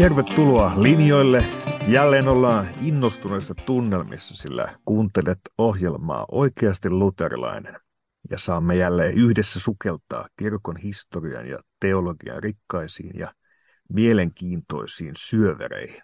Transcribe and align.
Tervetuloa 0.00 0.72
linjoille. 0.76 1.44
Jälleen 1.88 2.28
ollaan 2.28 2.68
innostuneissa 2.82 3.54
tunnelmissa, 3.54 4.36
sillä 4.36 4.78
kuuntelet 4.84 5.40
ohjelmaa 5.58 6.26
Oikeasti 6.32 6.90
luterilainen. 6.90 7.76
Ja 8.30 8.38
saamme 8.38 8.76
jälleen 8.76 9.18
yhdessä 9.18 9.60
sukeltaa 9.60 10.28
kirkon 10.36 10.76
historian 10.76 11.46
ja 11.46 11.58
teologian 11.80 12.42
rikkaisiin 12.42 13.18
ja 13.18 13.34
mielenkiintoisiin 13.88 15.14
syövereihin. 15.16 16.02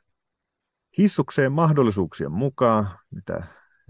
Hissukseen 0.98 1.52
mahdollisuuksien 1.52 2.32
mukaan, 2.32 2.98
mitä 3.10 3.42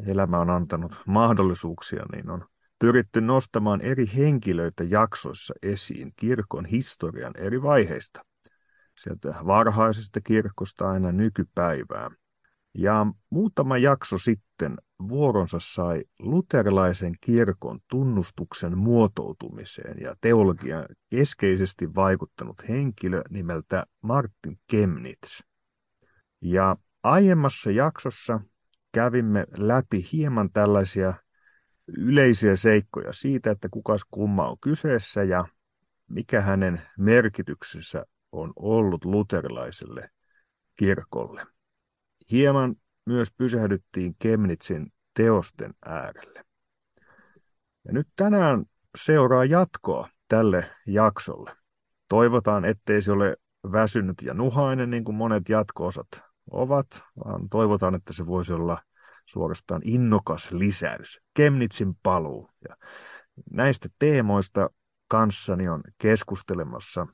elämä 0.06 0.38
on 0.38 0.50
antanut 0.50 1.02
mahdollisuuksia, 1.06 2.04
niin 2.12 2.30
on 2.30 2.44
pyritty 2.78 3.20
nostamaan 3.20 3.80
eri 3.80 4.10
henkilöitä 4.16 4.84
jaksoissa 4.84 5.54
esiin 5.62 6.12
kirkon 6.16 6.64
historian 6.64 7.32
eri 7.36 7.62
vaiheista– 7.62 8.20
sieltä 8.98 9.34
varhaisesta 9.46 10.20
kirkosta 10.20 10.90
aina 10.90 11.12
nykypäivään. 11.12 12.16
Ja 12.74 13.06
muutama 13.30 13.78
jakso 13.78 14.18
sitten 14.18 14.76
vuoronsa 15.08 15.58
sai 15.60 16.04
luterilaisen 16.18 17.14
kirkon 17.20 17.80
tunnustuksen 17.90 18.78
muotoutumiseen 18.78 20.00
ja 20.00 20.14
teologian 20.20 20.86
keskeisesti 21.10 21.94
vaikuttanut 21.94 22.68
henkilö 22.68 23.22
nimeltä 23.30 23.86
Martin 24.02 24.58
Kemnitz. 24.66 25.40
Ja 26.40 26.76
aiemmassa 27.02 27.70
jaksossa 27.70 28.40
kävimme 28.92 29.46
läpi 29.56 30.08
hieman 30.12 30.52
tällaisia 30.52 31.14
yleisiä 31.88 32.56
seikkoja 32.56 33.12
siitä, 33.12 33.50
että 33.50 33.68
kukas 33.70 34.02
kumma 34.10 34.48
on 34.48 34.56
kyseessä 34.60 35.22
ja 35.22 35.44
mikä 36.08 36.40
hänen 36.40 36.82
merkityksensä 36.98 38.06
on 38.36 38.52
ollut 38.56 39.04
luterilaiselle 39.04 40.10
kirkolle. 40.76 41.46
Hieman 42.30 42.76
myös 43.06 43.28
pysähdyttiin 43.32 44.16
Kemnitsin 44.18 44.92
teosten 45.14 45.74
äärelle. 45.86 46.44
Ja 47.84 47.92
nyt 47.92 48.08
tänään 48.16 48.64
seuraa 48.96 49.44
jatkoa 49.44 50.08
tälle 50.28 50.70
jaksolle. 50.86 51.56
Toivotaan, 52.08 52.64
ettei 52.64 53.02
se 53.02 53.12
ole 53.12 53.36
väsynyt 53.72 54.22
ja 54.22 54.34
nuhainen, 54.34 54.90
niin 54.90 55.04
kuin 55.04 55.14
monet 55.14 55.48
jatkoosat 55.48 56.08
ovat, 56.50 56.86
vaan 57.24 57.48
toivotaan, 57.48 57.94
että 57.94 58.12
se 58.12 58.26
voisi 58.26 58.52
olla 58.52 58.78
suorastaan 59.26 59.82
innokas 59.84 60.50
lisäys. 60.50 61.20
Kemnitsin 61.34 61.94
paluu. 62.02 62.50
Ja 62.68 62.76
näistä 63.50 63.88
teemoista 63.98 64.70
kanssani 65.08 65.68
on 65.68 65.82
keskustelemassa 65.98 67.06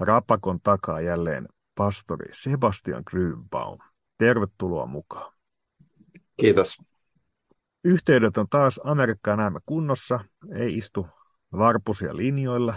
Rapakon 0.00 0.60
takaa 0.60 1.00
jälleen 1.00 1.48
pastori 1.74 2.28
Sebastian 2.32 3.02
Grünbaum. 3.10 3.78
Tervetuloa 4.18 4.86
mukaan. 4.86 5.32
Kiitos. 6.40 6.78
Yhteydet 7.84 8.38
on 8.38 8.48
taas 8.48 8.80
Amerikkaan 8.84 9.38
näemme 9.38 9.60
kunnossa, 9.66 10.24
ei 10.54 10.78
istu 10.78 11.06
varpusia 11.52 12.16
linjoilla. 12.16 12.74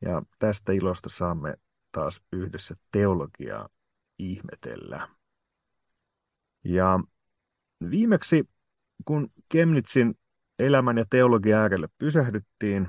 Ja 0.00 0.22
tästä 0.38 0.72
ilosta 0.72 1.08
saamme 1.08 1.54
taas 1.92 2.20
yhdessä 2.32 2.74
teologiaa 2.92 3.68
ihmetellä. 4.18 5.08
Ja 6.64 7.00
viimeksi, 7.90 8.48
kun 9.04 9.32
Kemnitsin 9.48 10.18
elämän 10.58 10.98
ja 10.98 11.04
teologian 11.10 11.60
äärelle 11.60 11.88
pysähdyttiin, 11.98 12.88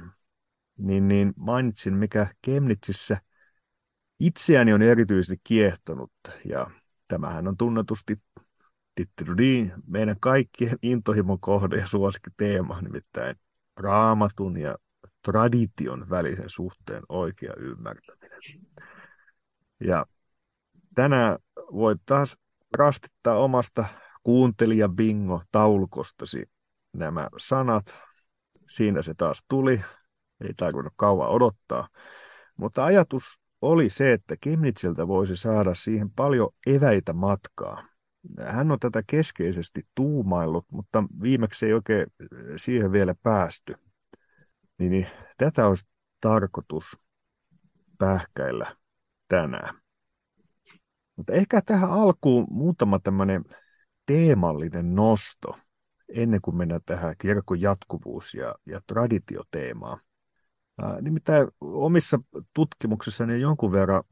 niin, 0.78 1.08
niin 1.08 1.34
mainitsin, 1.36 1.94
mikä 1.94 2.28
Kemnitsissä 2.42 3.18
itseäni 4.20 4.74
on 4.74 4.82
erityisesti 4.82 5.42
kiehtonut. 5.44 6.12
Ja 6.46 6.72
tämähän 7.08 7.48
on 7.48 7.58
tunnetusti 7.58 8.18
meidän 9.88 10.16
kaikkien 10.20 10.78
intohimon 10.82 11.40
kohde 11.40 11.78
ja 11.78 11.88
teema, 12.38 12.82
nimittäin 12.82 13.36
raamatun 13.78 14.58
ja 14.58 14.78
tradition 15.22 16.10
välisen 16.10 16.50
suhteen 16.50 17.04
oikea 17.10 17.54
ymmärtäminen. 17.58 18.40
Ja 19.80 20.06
tänään 20.96 21.38
voit 21.72 22.02
taas 22.06 22.38
rastittaa 22.78 23.38
omasta 23.38 23.86
kuuntelija 24.24 24.90
bingo 24.90 25.44
taulukostasi 25.52 26.50
nämä 26.94 27.28
sanat. 27.38 27.96
Siinä 28.70 29.02
se 29.02 29.14
taas 29.14 29.44
tuli 29.48 29.82
ei 30.44 30.54
tarvinnut 30.58 30.94
kauan 30.96 31.30
odottaa. 31.30 31.88
Mutta 32.58 32.86
ajatus 32.86 33.24
oli 33.62 33.90
se, 33.90 34.14
että 34.14 34.36
Kemnitsiltä 34.42 35.08
voisi 35.08 35.38
saada 35.38 35.76
siihen 35.76 36.12
paljon 36.12 36.50
eväitä 36.68 37.14
matkaa. 37.14 37.88
Hän 38.48 38.72
on 38.72 38.80
tätä 38.80 39.04
keskeisesti 39.08 39.82
tuumaillut, 39.96 40.66
mutta 40.72 41.04
viimeksi 41.22 41.66
ei 41.66 41.74
oikein 41.74 42.08
siihen 42.56 42.92
vielä 42.92 43.16
päästy. 43.24 43.76
Niin, 44.78 44.92
niin 44.92 45.08
tätä 45.38 45.68
olisi 45.68 45.86
tarkoitus 46.22 47.00
pähkäillä 47.98 48.76
tänään. 49.28 49.76
Mutta 51.16 51.34
ehkä 51.34 51.62
tähän 51.62 51.92
alkuun 51.92 52.48
muutama 52.50 53.00
tämmöinen 53.00 53.44
teemallinen 54.06 54.96
nosto, 54.96 55.58
ennen 56.10 56.42
kuin 56.42 56.58
mennään 56.58 56.82
tähän 56.86 57.16
kirkon 57.18 57.62
jatkuvuus- 57.62 58.34
ja, 58.34 58.56
ja 58.66 58.80
traditioteemaan. 58.88 60.00
Nimittäin 61.02 61.48
omissa 61.62 62.20
tutkimuksissani 62.54 63.42
jonkun 63.42 63.72
verran 63.72 64.04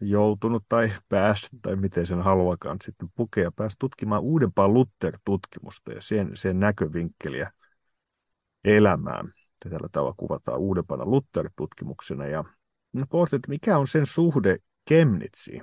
joutunut 0.00 0.64
tai 0.68 0.92
päässyt, 1.08 1.62
tai 1.62 1.76
miten 1.76 2.06
sen 2.06 2.22
haluakaan 2.22 2.76
sitten 2.84 3.08
pukea, 3.14 3.52
päässyt 3.52 3.78
tutkimaan 3.78 4.22
uudempaa 4.22 4.68
Luther-tutkimusta 4.68 5.92
ja 5.92 6.00
sen, 6.00 6.30
sen 6.34 6.60
näkövinkkeliä 6.60 7.52
elämään. 8.64 9.32
Tällä 9.70 9.88
tavalla 9.92 10.14
kuvataan 10.16 10.58
uudempana 10.58 11.04
Luther-tutkimuksena. 11.04 12.26
Ja 12.26 12.44
pohdin, 13.10 13.36
että 13.36 13.48
mikä 13.48 13.78
on 13.78 13.88
sen 13.88 14.06
suhde 14.06 14.58
Kemnitsiin. 14.84 15.62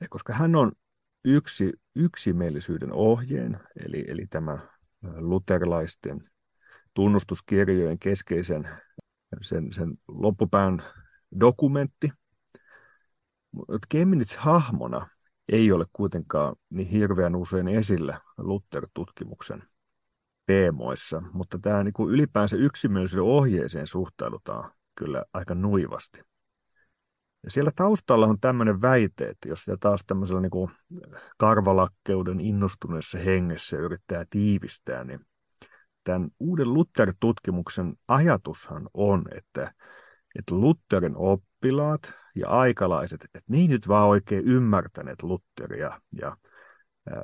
Ja 0.00 0.06
koska 0.10 0.32
hän 0.32 0.56
on 0.56 0.72
yksi 1.24 1.72
yksimielisyyden 1.94 2.92
ohjeen, 2.92 3.60
eli, 3.84 4.04
eli 4.08 4.26
tämä 4.30 4.58
luterilaisten 5.02 6.30
tunnustuskirjojen 6.98 7.98
keskeisen 7.98 8.68
sen, 9.40 9.72
sen 9.72 9.94
loppupään 10.08 10.82
dokumentti. 11.40 12.10
Kemnitz 13.88 14.36
hahmona 14.36 15.06
ei 15.48 15.72
ole 15.72 15.84
kuitenkaan 15.92 16.56
niin 16.70 16.88
hirveän 16.88 17.36
usein 17.36 17.68
esillä 17.68 18.20
Luther-tutkimuksen 18.38 19.62
teemoissa, 20.46 21.22
mutta 21.32 21.58
tämä 21.58 21.84
niin 21.84 21.92
kuin 21.92 22.14
ylipäänsä 22.14 22.56
yksimielisyyden 22.56 23.24
ohjeeseen 23.24 23.86
suhtaudutaan 23.86 24.72
kyllä 24.94 25.24
aika 25.32 25.54
nuivasti. 25.54 26.20
Ja 27.44 27.50
siellä 27.50 27.70
taustalla 27.76 28.26
on 28.26 28.40
tämmöinen 28.40 28.82
väite, 28.82 29.28
että 29.28 29.48
jos 29.48 29.64
sitä 29.64 29.76
taas 29.80 30.04
tämmöisellä 30.06 30.40
niin 30.40 30.50
kuin 30.50 30.70
karvalakkeuden 31.36 32.40
innostuneessa 32.40 33.18
hengessä 33.18 33.76
yrittää 33.76 34.24
tiivistää, 34.30 35.04
niin 35.04 35.27
tämän 36.08 36.30
uuden 36.40 36.74
Luther-tutkimuksen 36.74 37.94
ajatushan 38.08 38.88
on, 38.94 39.24
että, 39.34 39.72
että 40.38 40.54
Lutherin 40.54 41.16
oppilaat 41.16 42.12
ja 42.34 42.48
aikalaiset, 42.48 43.24
että 43.24 43.40
ei 43.52 43.68
nyt 43.68 43.88
vaan 43.88 44.08
oikein 44.08 44.44
ymmärtäneet 44.44 45.22
Lutheria 45.22 46.00
ja 46.12 46.36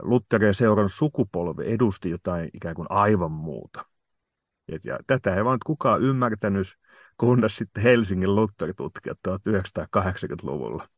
Lutheria 0.02 0.52
seurannut 0.52 0.92
sukupolvi 0.92 1.62
edusti 1.66 2.10
jotain 2.10 2.50
ikään 2.54 2.74
kuin 2.74 2.86
aivan 2.90 3.32
muuta. 3.32 3.84
Et, 4.68 4.84
ja 4.84 4.98
tätä 5.06 5.34
ei 5.34 5.44
vaan 5.44 5.58
kukaan 5.66 6.02
ymmärtänyt, 6.02 6.66
kunnes 7.16 7.56
sitten 7.56 7.82
Helsingin 7.82 8.36
Luther-tutkijat 8.36 9.18
1980-luvulla. 9.28 10.88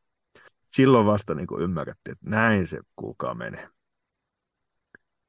Silloin 0.72 1.06
vasta 1.06 1.34
niin 1.34 1.46
ymmärrettiin, 1.60 2.12
että 2.12 2.30
näin 2.30 2.66
se 2.66 2.80
kuulkaa 2.96 3.34
menee. 3.34 3.68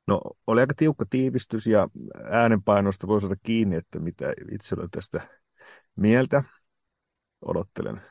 No, 0.08 0.22
oli 0.48 0.62
aika 0.62 0.74
tiukka 0.74 1.06
tiivistys 1.10 1.68
ja 1.68 1.90
äänenpainosta 2.24 3.08
voi 3.08 3.22
saada 3.22 3.36
kiinni, 3.44 3.76
että 3.76 4.00
mitä 4.00 4.34
itse 4.52 4.76
olen 4.76 4.90
tästä 4.90 5.28
mieltä. 5.96 6.44
Odottelen 7.42 8.02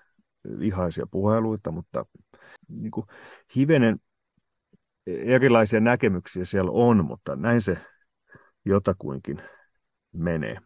vihaisia 0.58 1.06
puheluita, 1.06 1.70
mutta 1.70 2.06
niin 2.69 2.90
kuin 2.90 3.06
hivenen 3.56 4.00
erilaisia 5.06 5.81
näkemyksiä 5.81 6.44
siellä 6.44 6.70
on, 6.70 7.04
mutta 7.04 7.37
näin 7.37 7.62
se 7.62 7.78
jotakuinkin 8.64 9.43
menee. 10.12 10.56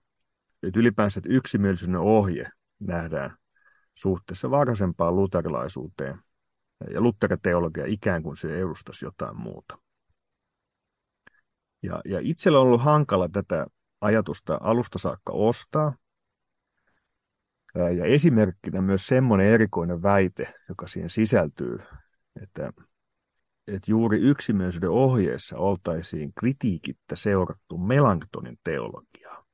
Nyt 0.62 0.76
ylipäänsä 0.76 1.20
että 1.20 1.32
yksimielisyyden 1.32 1.96
ohje 1.96 2.50
nähdään 2.80 3.36
suhteessa 3.94 4.50
varhaisempaan 4.50 5.16
luterilaisuuteen 5.16 6.18
ja 6.90 7.00
luteriteologia 7.00 7.84
ikään 7.86 8.22
kuin 8.22 8.36
se 8.36 8.60
edustaisi 8.60 9.04
jotain 9.04 9.36
muuta. 9.36 9.78
Ja, 11.82 12.00
ja 12.04 12.18
itsellä 12.22 12.60
on 12.60 12.66
ollut 12.66 12.82
hankala 12.82 13.28
tätä 13.28 13.66
ajatusta 14.00 14.58
alusta 14.62 14.98
saakka 14.98 15.32
ostaa, 15.32 15.94
Ja 17.74 18.04
esimerkkinä 18.04 18.80
myös 18.80 19.06
semmoinen 19.06 19.46
erikoinen 19.46 20.02
väite, 20.02 20.54
joka 20.68 20.88
siihen 20.88 21.10
sisältyy, 21.10 21.78
että, 22.42 22.72
että 23.66 23.90
juuri 23.90 24.18
yksimielisyyden 24.18 24.90
ohjeessa 24.90 25.56
oltaisiin 25.56 26.32
kritiikittä 26.34 27.16
seurattu 27.16 27.78
Melanktonin 27.78 28.58
teologiaa. 28.64 29.44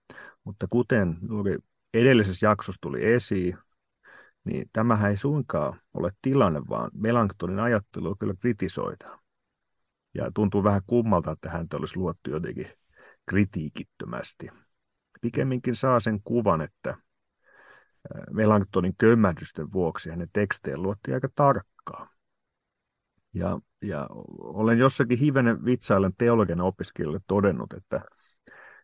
Mutta 0.44 0.66
kuten 0.70 1.18
juuri 1.28 1.58
edellisessä 1.94 2.46
jaksossa 2.46 2.78
tuli 2.80 3.04
esiin, 3.04 3.58
niin 4.44 4.70
tämähän 4.72 5.10
ei 5.10 5.16
suinkaan 5.16 5.80
ole 5.94 6.10
tilanne, 6.22 6.62
vaan 6.68 6.90
Melanktonin 6.94 7.60
ajattelua 7.60 8.16
kyllä 8.18 8.34
kritisoidaan. 8.40 9.18
Ja 10.16 10.30
tuntuu 10.34 10.64
vähän 10.64 10.82
kummalta, 10.86 11.32
että 11.32 11.50
häntä 11.50 11.76
olisi 11.76 11.96
luottu 11.96 12.30
jotenkin 12.30 12.66
kritiikittömästi. 13.26 14.48
Pikemminkin 15.20 15.76
saa 15.76 16.00
sen 16.00 16.20
kuvan, 16.24 16.60
että 16.60 16.96
Melanktonin 18.30 18.94
kömmähdysten 18.98 19.72
vuoksi 19.72 20.10
hänen 20.10 20.28
tekstejä 20.32 20.78
luotti 20.78 21.14
aika 21.14 21.28
tarkkaan. 21.34 22.08
Ja, 23.34 23.60
ja 23.82 24.06
olen 24.38 24.78
jossakin 24.78 25.18
hivenen 25.18 25.64
vitsailen 25.64 26.12
teologian 26.18 26.60
opiskelijalle 26.60 27.20
todennut, 27.26 27.72
että, 27.72 28.00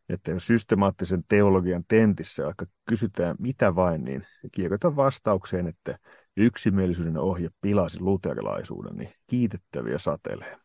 että 0.08 0.30
jos 0.30 0.46
systemaattisen 0.46 1.24
teologian 1.28 1.84
tentissä 1.88 2.44
vaikka 2.44 2.66
kysytään 2.88 3.36
mitä 3.38 3.74
vain, 3.74 4.04
niin 4.04 4.26
kirjoitan 4.52 4.96
vastaukseen, 4.96 5.66
että 5.66 5.98
yksimielisyyden 6.36 7.18
ohje 7.18 7.48
pilasi 7.60 8.00
luterilaisuuden, 8.00 8.96
niin 8.96 9.14
kiitettäviä 9.26 9.98
satelee. 9.98 10.61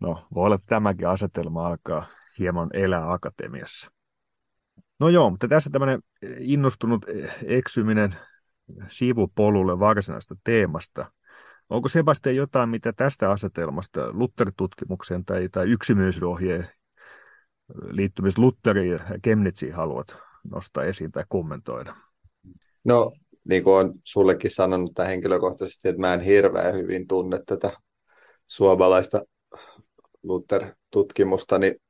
No, 0.00 0.26
voi 0.34 0.46
olla, 0.46 0.54
että 0.54 0.66
tämäkin 0.66 1.08
asetelma 1.08 1.66
alkaa 1.66 2.06
hieman 2.38 2.70
elää 2.72 3.12
akatemiassa. 3.12 3.90
No 5.00 5.08
joo, 5.08 5.30
mutta 5.30 5.48
tässä 5.48 5.70
tämmöinen 5.70 6.02
innostunut 6.38 7.06
eksyminen 7.44 8.16
sivupolulle 8.88 9.78
varsinaista 9.78 10.34
teemasta. 10.44 11.12
Onko 11.70 11.88
Sebastian 11.88 12.36
jotain, 12.36 12.68
mitä 12.68 12.92
tästä 12.92 13.30
asetelmasta 13.30 14.12
Luther-tutkimukseen 14.12 15.24
tai, 15.24 15.48
tai 15.48 15.68
yksimielisyysohjeen 15.68 16.68
liittymis 17.90 18.38
Lutheriin 18.38 18.92
ja 18.92 18.98
Kemnitsiin 19.22 19.74
haluat 19.74 20.16
nostaa 20.50 20.84
esiin 20.84 21.12
tai 21.12 21.24
kommentoida? 21.28 21.96
No, 22.84 23.12
niin 23.48 23.64
kuin 23.64 23.74
olen 23.74 23.92
sullekin 24.04 24.50
sanonut 24.50 24.92
tai 24.94 25.06
henkilökohtaisesti, 25.06 25.88
että 25.88 26.00
mä 26.00 26.14
en 26.14 26.20
hirveän 26.20 26.74
hyvin 26.74 27.06
tunne 27.06 27.40
tätä 27.46 27.72
suomalaista 28.46 29.22
Luther-tutkimusta, 30.22 31.58
niin 31.58 31.80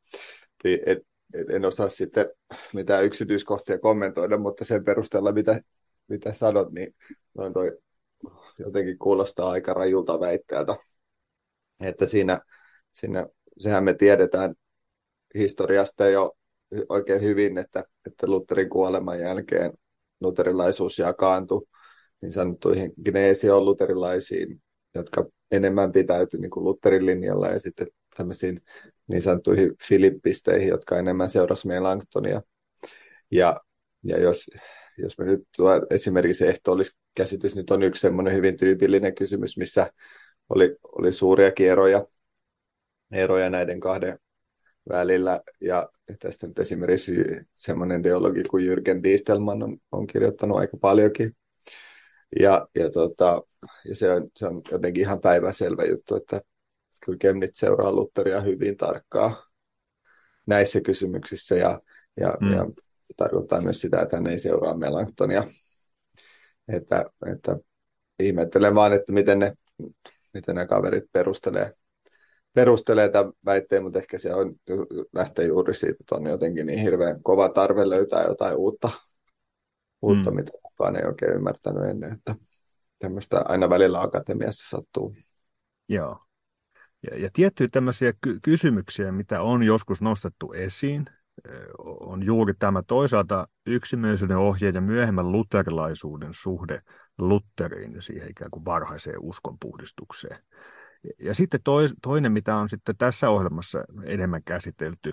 et, 0.87 0.99
en 1.51 1.65
osaa 1.65 1.89
sitten 1.89 2.31
mitään 2.75 3.05
yksityiskohtia 3.05 3.79
kommentoida, 3.79 4.39
mutta 4.39 4.65
sen 4.65 4.85
perusteella, 4.85 5.33
mitä, 5.33 5.61
mitä 6.09 6.33
sanot, 6.33 6.73
niin 6.73 6.95
noin 7.35 7.53
toi 7.53 7.79
jotenkin 8.59 8.99
kuulostaa 8.99 9.51
aika 9.51 9.75
rajulta 9.75 10.21
väitteeltä. 10.21 10.77
Että 11.81 12.07
siinä, 12.07 12.41
siinä, 12.93 13.27
sehän 13.59 13.85
me 13.85 13.95
tiedetään 13.95 14.55
historiasta 15.35 16.09
jo 16.09 16.33
oikein 16.89 17.23
hyvin, 17.23 17.59
että, 17.59 17.85
että 18.07 18.27
Lutherin 18.27 18.71
kuoleman 18.71 19.21
jälkeen 19.21 19.73
luterilaisuus 20.21 20.99
jakaantui 20.99 21.67
niin 22.21 22.33
sanottuihin 22.33 22.93
Gneesion 23.05 23.65
luterilaisiin, 23.65 24.63
jotka 24.95 25.27
enemmän 25.51 25.93
pitäytyi 25.93 26.41
niin 26.41 26.51
kuin 26.51 26.65
Lutherin 26.65 27.07
linjalla 27.07 27.49
ja 27.49 27.61
sitten 27.61 27.87
tämmöisiin 28.21 28.63
niin 29.09 29.23
sanottuihin 29.23 29.73
filippisteihin, 29.89 30.69
jotka 30.69 30.99
enemmän 30.99 31.31
seurasi 31.31 31.67
Melanktonia. 31.67 32.43
Ja, 33.31 33.61
ja 34.05 34.21
jos, 34.21 34.51
jos 34.99 35.19
me 35.19 35.25
nyt 35.25 35.41
tuo 35.57 35.71
esimerkiksi 35.91 36.47
ehtoolliskäsitys 36.47 37.57
nyt 37.57 37.71
on 37.71 37.83
yksi 37.83 38.01
semmoinen 38.01 38.35
hyvin 38.35 38.57
tyypillinen 38.57 39.15
kysymys, 39.15 39.57
missä 39.57 39.93
oli, 40.49 40.77
oli 40.83 41.13
suuria 41.13 41.53
eroja, 41.61 42.07
eroja 43.13 43.51
näiden 43.51 43.81
kahden 43.81 44.19
välillä. 44.89 45.41
Ja 45.61 45.89
tästä 46.19 46.47
nyt 46.47 46.59
esimerkiksi 46.59 47.15
semmoinen 47.55 48.03
teologi 48.03 48.43
kuin 48.43 48.67
Jürgen 48.67 49.03
Distelman 49.03 49.63
on, 49.63 49.79
on 49.93 50.07
kirjoittanut 50.07 50.59
aika 50.59 50.77
paljonkin. 50.77 51.37
Ja, 52.41 52.69
ja, 52.75 52.91
tota, 52.91 53.43
ja 53.89 53.95
se, 53.95 54.13
on, 54.13 54.29
se 54.37 54.47
on 54.47 54.63
jotenkin 54.71 55.01
ihan 55.01 55.21
päivänselvä 55.21 55.85
juttu, 55.85 56.17
että 56.17 56.41
kyllä 57.05 57.19
Kemnit 57.19 57.57
seuraa 57.57 57.93
Lutheria 57.93 58.41
hyvin 58.41 58.77
tarkkaan 58.77 59.37
näissä 60.47 60.81
kysymyksissä 60.81 61.55
ja, 61.55 61.81
ja, 62.17 62.35
mm. 62.41 62.53
ja 62.53 62.67
tarkoittaa 63.17 63.61
myös 63.61 63.81
sitä, 63.81 64.01
että 64.01 64.17
hän 64.17 64.27
ei 64.27 64.39
seuraa 64.39 64.77
Melanktonia. 64.77 65.45
Että, 66.69 67.05
että 67.33 67.57
ihmettelen 68.19 68.75
vaan, 68.75 68.93
että 68.93 69.13
miten 69.13 69.39
ne, 69.39 69.53
miten 70.35 70.55
ne 70.55 70.67
kaverit 70.67 71.05
perustelee, 71.13 71.75
perustelee 72.55 73.09
tämän 73.09 73.33
väitteen, 73.45 73.83
mutta 73.83 73.99
ehkä 73.99 74.19
se 74.19 74.35
on, 74.35 74.55
lähtee 75.13 75.47
juuri 75.47 75.75
siitä, 75.75 75.97
että 76.01 76.15
on 76.15 76.27
jotenkin 76.27 76.67
niin 76.67 76.79
hirveän 76.79 77.23
kova 77.23 77.49
tarve 77.49 77.89
löytää 77.89 78.25
jotain 78.25 78.57
uutta, 78.57 78.91
uutta 80.03 80.31
mm. 80.31 80.37
mitä 80.37 80.53
kukaan 80.63 80.97
ei 80.97 81.05
oikein 81.07 81.33
ymmärtänyt 81.33 81.85
ennen, 81.85 82.13
että 82.13 82.35
tämmöistä 82.99 83.43
aina 83.49 83.71
välillä 83.71 84.01
akatemiassa 84.01 84.77
sattuu. 84.77 85.15
Joo. 85.89 86.19
Ja, 87.03 87.19
ja 87.19 87.29
tiettyjä 87.33 87.69
tämmöisiä 87.73 88.13
ky- 88.21 88.39
kysymyksiä, 88.43 89.13
mitä 89.13 89.43
on 89.43 89.63
joskus 89.63 90.03
nostettu 90.03 90.53
esiin, 90.53 91.05
on 92.01 92.23
juuri 92.23 92.55
tämä 92.59 92.83
toisaalta 92.83 93.49
yksimielisyyden 93.67 94.37
ohje 94.37 94.71
ja 94.71 94.81
myöhemmän 94.81 95.33
luterilaisuuden 95.33 96.35
suhde 96.35 96.83
Lutteriin 97.19 97.95
ja 97.95 98.03
siihen 98.03 98.31
ikään 98.31 98.51
kuin 98.51 98.65
varhaiseen 98.65 99.21
uskonpuhdistukseen. 99.21 100.43
Ja 101.19 101.35
sitten 101.35 101.61
toinen, 102.03 102.33
mitä 102.33 102.57
on 102.57 102.69
sitten 102.69 102.97
tässä 102.97 103.31
ohjelmassa 103.31 103.85
enemmän 104.05 104.43
käsitelty, 104.45 105.13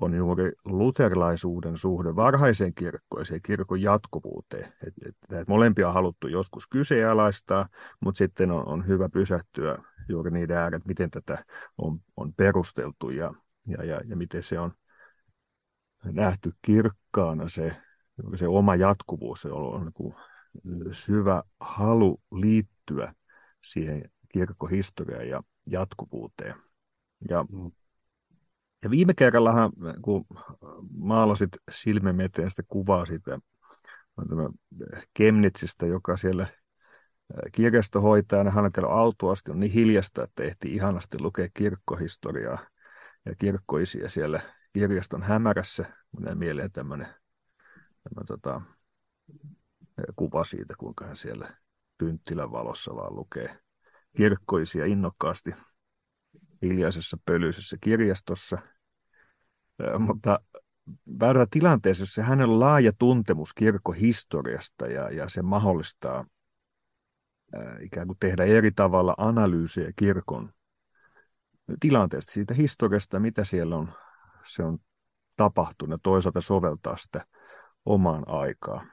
on 0.00 0.14
juuri 0.14 0.52
luterilaisuuden 0.64 1.78
suhde 1.78 2.16
varhaiseen 2.16 2.74
kirkkoon 2.74 3.20
ja 3.20 3.24
siihen 3.24 3.42
kirkon 3.42 3.82
jatkuvuuteen. 3.82 4.72
Et, 4.86 4.94
et, 5.08 5.40
et 5.40 5.48
molempia 5.48 5.88
on 5.88 5.94
haluttu 5.94 6.28
joskus 6.28 6.66
kyseenalaistaa, 6.66 7.68
mutta 8.00 8.18
sitten 8.18 8.50
on, 8.50 8.66
on 8.66 8.86
hyvä 8.86 9.08
pysähtyä 9.08 9.78
juuri 10.08 10.30
niiden 10.30 10.56
ääret, 10.56 10.86
miten 10.86 11.10
tätä 11.10 11.44
on, 11.78 12.00
on 12.16 12.34
perusteltu 12.34 13.10
ja, 13.10 13.34
ja, 13.66 13.84
ja, 13.84 14.00
ja 14.06 14.16
miten 14.16 14.42
se 14.42 14.58
on 14.58 14.72
nähty 16.04 16.52
kirkkaana 16.62 17.48
se, 17.48 17.76
se 18.36 18.48
oma 18.48 18.76
jatkuvuus, 18.76 19.40
se 19.40 19.48
on 19.48 19.84
niin 19.84 19.92
kuin 19.92 20.14
syvä 20.92 21.42
halu 21.60 22.20
liittyä 22.32 23.14
siihen 23.64 24.10
kirkkohistoriaan 24.32 25.28
ja 25.28 25.42
jatkuvuuteen. 25.66 26.54
Ja 27.28 27.42
mm. 27.42 27.70
Ja 28.84 28.90
viime 28.90 29.14
kerrallahan, 29.14 29.72
kun 30.02 30.26
maalasit 30.98 31.50
silmemme 31.70 32.24
eteen 32.24 32.50
sitä 32.50 32.62
kuvaa 32.68 33.06
siitä 33.06 33.38
Kemnitsistä, 35.14 35.86
joka 35.86 36.16
siellä 36.16 36.46
kirjastohoitajana 37.52 38.50
hän 38.50 38.64
on 38.64 38.90
autuasti 38.90 39.50
on 39.50 39.60
niin 39.60 39.72
hiljasta, 39.72 40.24
että 40.24 40.42
ehti 40.42 40.74
ihanasti 40.74 41.20
lukea 41.20 41.48
kirkkohistoriaa 41.54 42.58
ja 43.24 43.34
kirkkoisia 43.34 44.08
siellä 44.08 44.40
kirjaston 44.72 45.22
hämärässä. 45.22 45.84
Menee 46.18 46.34
mieleen 46.34 46.72
tämmöinen 46.72 47.06
tämä, 48.02 48.24
tota, 48.26 48.60
kuva 50.16 50.44
siitä, 50.44 50.74
kuinka 50.78 51.06
hän 51.06 51.16
siellä 51.16 51.56
kynttilän 51.98 52.52
valossa 52.52 52.94
vaan 52.94 53.16
lukee 53.16 53.58
kirkkoisia 54.16 54.86
innokkaasti 54.86 55.54
hiljaisessa 56.62 57.16
pölyisessä 57.24 57.76
kirjastossa. 57.80 58.58
Mutta 59.98 60.40
väärä 61.20 61.46
tilanteessa, 61.50 62.02
jossa 62.02 62.22
hänellä 62.22 62.54
on 62.54 62.60
laaja 62.60 62.92
tuntemus 62.98 63.54
kirkkohistoriasta 63.54 64.86
ja, 64.86 65.10
ja 65.10 65.28
se 65.28 65.42
mahdollistaa 65.42 66.26
ää, 67.54 67.76
ikään 67.80 68.06
kuin 68.06 68.18
tehdä 68.20 68.44
eri 68.44 68.70
tavalla 68.70 69.14
analyysiä 69.18 69.90
kirkon 69.96 70.52
tilanteesta, 71.80 72.32
siitä 72.32 72.54
historiasta, 72.54 73.20
mitä 73.20 73.44
siellä 73.44 73.76
on, 73.76 73.92
se 74.44 74.62
on 74.62 74.78
tapahtunut 75.36 75.94
ja 75.94 75.98
toisaalta 76.02 76.40
soveltaa 76.40 76.96
sitä 76.96 77.26
omaan 77.84 78.24
aikaan. 78.26 78.90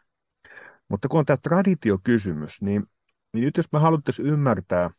Mutta 0.89 1.07
kun 1.07 1.19
on 1.19 1.25
tämä 1.25 1.37
traditiokysymys, 1.37 2.61
niin, 2.61 2.83
niin 3.33 3.45
nyt 3.45 3.57
jos 3.57 3.71
me 3.71 3.79
haluttaisiin 3.79 4.27
ymmärtää, 4.27 4.91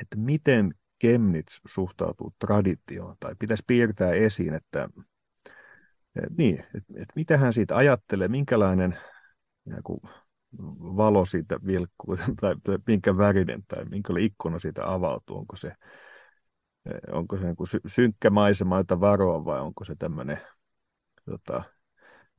että 0.00 0.16
miten 0.16 0.74
Kemnitz 1.00 1.60
suhtautuu 1.66 2.34
traditioon, 2.38 3.16
tai 3.20 3.34
pitäisi 3.38 3.62
piirtää 3.66 4.12
esiin, 4.12 4.54
että 4.54 4.88
et, 6.16 6.36
niin, 6.38 6.64
että 6.74 6.94
et 6.96 7.08
mitä 7.16 7.36
hän 7.36 7.52
siitä 7.52 7.76
ajattelee, 7.76 8.28
minkälainen 8.28 8.98
joku 9.66 10.02
valo 10.96 11.26
siitä 11.26 11.58
vilkkuu, 11.66 12.16
tai, 12.40 12.56
tai 12.64 12.78
minkä 12.86 13.16
värinen, 13.16 13.62
tai 13.68 13.84
minkälainen 13.84 14.26
ikkuna 14.26 14.58
siitä 14.58 14.92
avautuu, 14.92 15.38
onko 15.38 15.56
se, 15.56 15.72
onko 17.12 17.36
se 17.36 17.44
niin 17.44 17.80
synkkä 17.86 18.30
maisema, 18.30 18.78
jota 18.78 19.00
varoa, 19.00 19.44
vai 19.44 19.60
onko 19.60 19.84
se 19.84 19.94
tämmöinen 19.98 20.40
tota, 21.24 21.62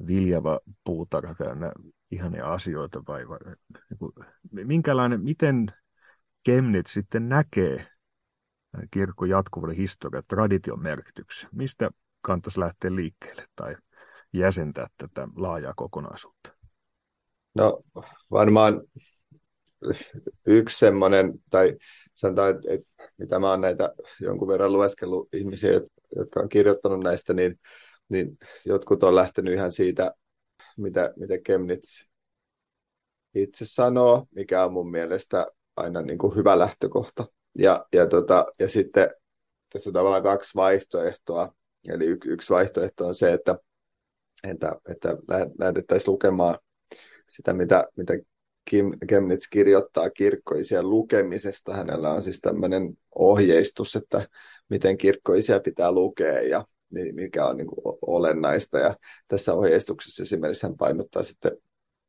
viljava 0.07 0.59
puutarha 0.83 1.35
täynnä 1.35 1.71
ihania 2.11 2.45
asioita 2.45 3.03
vai, 3.07 3.29
vai 3.29 3.39
niin 4.51 4.67
minkälainen, 4.67 5.21
miten 5.21 5.73
Kemnit 6.43 6.87
sitten 6.87 7.29
näkee 7.29 7.90
kirkon 8.91 9.29
jatkuvuuden 9.29 9.75
historia, 9.75 10.21
tradition 10.21 10.81
merkityksen? 10.81 11.49
Mistä 11.53 11.91
kannattaisi 12.21 12.59
lähteä 12.59 12.95
liikkeelle 12.95 13.45
tai 13.55 13.75
jäsentää 14.33 14.87
tätä 14.97 15.27
laajaa 15.35 15.73
kokonaisuutta? 15.75 16.53
No 17.55 17.81
varmaan 18.31 18.81
yksi 20.47 20.79
semmoinen, 20.79 21.33
tai 21.49 21.77
sanotaan, 22.13 22.49
että, 22.49 22.73
että 22.73 22.87
mitä 23.17 23.39
mä 23.39 23.49
oon 23.49 23.61
näitä 23.61 23.93
jonkun 24.19 24.47
verran 24.47 24.73
lueskellut 24.73 25.33
ihmisiä, 25.33 25.71
jotka 26.15 26.39
on 26.39 26.49
kirjoittanut 26.49 26.99
näistä, 26.99 27.33
niin, 27.33 27.59
niin 28.09 28.37
jotkut 28.65 29.03
on 29.03 29.15
lähtenyt 29.15 29.53
ihan 29.53 29.71
siitä, 29.71 30.11
mitä, 30.77 31.13
mitä 31.15 31.37
Kemnitz 31.43 32.05
itse 33.35 33.65
sanoo, 33.65 34.27
mikä 34.35 34.65
on 34.65 34.73
mun 34.73 34.91
mielestä 34.91 35.47
aina 35.75 36.01
niin 36.01 36.17
kuin 36.17 36.35
hyvä 36.35 36.59
lähtökohta. 36.59 37.25
Ja, 37.57 37.85
ja, 37.93 38.07
tota, 38.07 38.45
ja 38.59 38.69
sitten 38.69 39.09
tässä 39.73 39.89
on 39.89 39.93
tavallaan 39.93 40.23
kaksi 40.23 40.55
vaihtoehtoa. 40.55 41.53
Eli 41.89 42.05
y- 42.05 42.17
yksi 42.25 42.53
vaihtoehto 42.53 43.07
on 43.07 43.15
se, 43.15 43.33
että, 43.33 43.57
että, 44.43 44.75
että 44.89 45.17
lähdettäisiin 45.59 46.11
lukemaan 46.11 46.59
sitä, 47.29 47.53
mitä, 47.53 47.83
mitä 47.95 48.13
Kim, 48.65 48.91
Kemnitz 49.07 49.47
kirjoittaa 49.51 50.09
kirkkoisien 50.09 50.89
lukemisesta. 50.89 51.73
Hänellä 51.73 52.11
on 52.11 52.23
siis 52.23 52.39
tämmöinen 52.41 52.97
ohjeistus, 53.15 53.95
että 53.95 54.27
miten 54.69 54.97
kirkkoisia 54.97 55.59
pitää 55.59 55.91
lukea 55.91 56.41
ja 56.41 56.65
mikä 57.13 57.45
on 57.45 57.57
niin 57.57 57.67
kuin 57.67 57.97
olennaista. 58.01 58.79
Ja 58.79 58.95
tässä 59.27 59.53
ohjeistuksessa 59.53 60.23
esimerkiksi 60.23 60.67
hän 60.67 60.77
painottaa 60.77 61.23
sitten, 61.23 61.51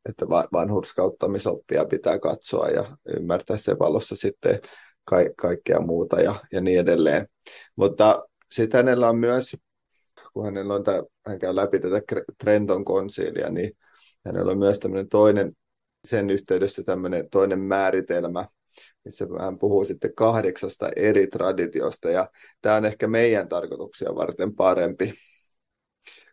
että 0.08 0.28
vanhurskauttamisoppia 0.28 1.84
pitää 1.84 2.18
katsoa 2.18 2.68
ja 2.68 2.96
ymmärtää 3.16 3.56
sen 3.56 3.78
valossa 3.78 4.16
sitten 4.16 4.60
ka- 5.04 5.34
kaikkea 5.36 5.80
muuta 5.80 6.20
ja, 6.20 6.34
ja 6.52 6.60
niin 6.60 6.80
edelleen. 6.80 7.28
Mutta 7.76 8.22
sitten 8.52 8.78
hänellä 8.78 9.08
on 9.08 9.18
myös, 9.18 9.56
kun 10.32 10.44
hänellä 10.44 10.74
on 10.74 10.84
tämä, 10.84 11.02
hän 11.26 11.38
käy 11.38 11.56
läpi 11.56 11.80
tätä 11.80 12.00
Trenton 12.38 12.84
konsiilia, 12.84 13.50
niin 13.50 13.76
hänellä 14.26 14.52
on 14.52 14.58
myös 14.58 14.78
tämmöinen 14.78 15.08
toinen, 15.08 15.52
sen 16.04 16.30
yhteydessä 16.30 16.82
tämmöinen 16.82 17.30
toinen 17.30 17.58
määritelmä, 17.58 18.48
missä 19.04 19.26
hän 19.40 19.58
puhuu 19.58 19.84
sitten 19.84 20.14
kahdeksasta 20.14 20.90
eri 20.96 21.26
traditiosta, 21.26 22.10
ja 22.10 22.28
tämä 22.62 22.76
on 22.76 22.84
ehkä 22.84 23.08
meidän 23.08 23.48
tarkoituksia 23.48 24.14
varten 24.14 24.54
parempi, 24.54 25.12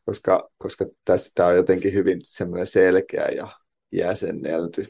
koska, 0.06 0.50
koska 0.58 0.86
tässä 1.06 1.32
tämä 1.36 1.50
on 1.50 1.56
jotenkin 1.56 1.94
hyvin 1.94 2.20
semmoinen 2.24 2.68
selkeä 2.68 3.26
ja 3.36 3.48
jäsennelty. 3.92 4.86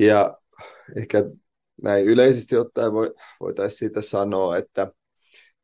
Ja 0.00 0.38
ehkä 0.96 1.24
näin 1.82 2.04
yleisesti 2.04 2.56
ottaen 2.56 2.92
voitaisiin 3.40 3.78
siitä 3.78 4.02
sanoa, 4.02 4.56
että, 4.56 4.92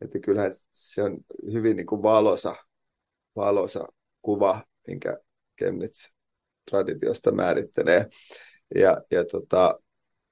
että 0.00 0.18
kyllähän 0.18 0.52
se 0.72 1.02
on 1.02 1.18
hyvin 1.52 1.76
niin 1.76 1.86
kuin 1.86 2.02
valosa, 2.02 2.56
valosa 3.36 3.86
kuva, 4.22 4.62
minkä 4.86 5.18
Kemnitz 5.56 6.08
traditiosta 6.70 7.32
määrittelee, 7.32 8.06
ja, 8.74 9.02
ja 9.10 9.24
tota, 9.24 9.80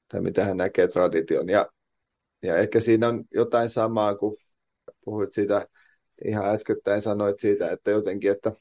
tai 0.08 0.20
mitä 0.20 0.44
hän 0.44 0.56
näkee 0.56 0.88
tradition. 0.88 1.48
Ja, 1.48 1.68
ja 2.42 2.56
ehkä 2.56 2.80
siinä 2.80 3.08
on 3.08 3.24
jotain 3.34 3.70
samaa, 3.70 4.14
kun 4.14 4.36
puhuit 5.04 5.32
siitä, 5.32 5.66
ihan 6.24 6.44
äskettäin 6.44 7.02
sanoit 7.02 7.40
siitä, 7.40 7.70
että 7.70 7.90
jotenkin, 7.90 8.30
että 8.30 8.52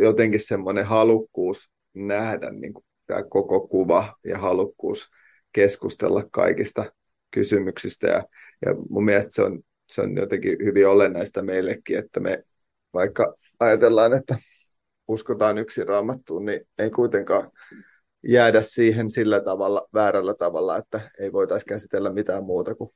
jotenkin 0.00 0.46
semmoinen 0.46 0.86
halukkuus 0.86 1.70
nähdä 1.94 2.50
niin 2.50 2.72
kuin 2.72 2.84
tämä 3.06 3.22
koko 3.22 3.68
kuva 3.68 4.16
ja 4.24 4.38
halukkuus 4.38 5.10
keskustella 5.52 6.24
kaikista 6.30 6.92
kysymyksistä. 7.30 8.06
Ja, 8.06 8.22
ja 8.66 8.74
mun 8.90 9.04
mielestä 9.04 9.34
se 9.34 9.42
on, 9.42 9.62
se 9.90 10.00
on 10.00 10.16
jotenkin 10.16 10.58
hyvin 10.64 10.88
olennaista 10.88 11.42
meillekin, 11.42 11.98
että 11.98 12.20
me 12.20 12.44
vaikka 12.94 13.34
ajatellaan, 13.60 14.12
että 14.12 14.36
uskotaan 15.08 15.58
yksi 15.58 15.84
raamattuun, 15.84 16.44
niin 16.44 16.60
ei 16.78 16.90
kuitenkaan 16.90 17.50
jäädä 18.28 18.62
siihen 18.62 19.10
sillä 19.10 19.40
tavalla, 19.40 19.88
väärällä 19.94 20.34
tavalla, 20.34 20.76
että 20.76 21.00
ei 21.20 21.32
voitaisiin 21.32 21.68
käsitellä 21.68 22.12
mitään 22.12 22.44
muuta 22.44 22.74
kuin, 22.74 22.90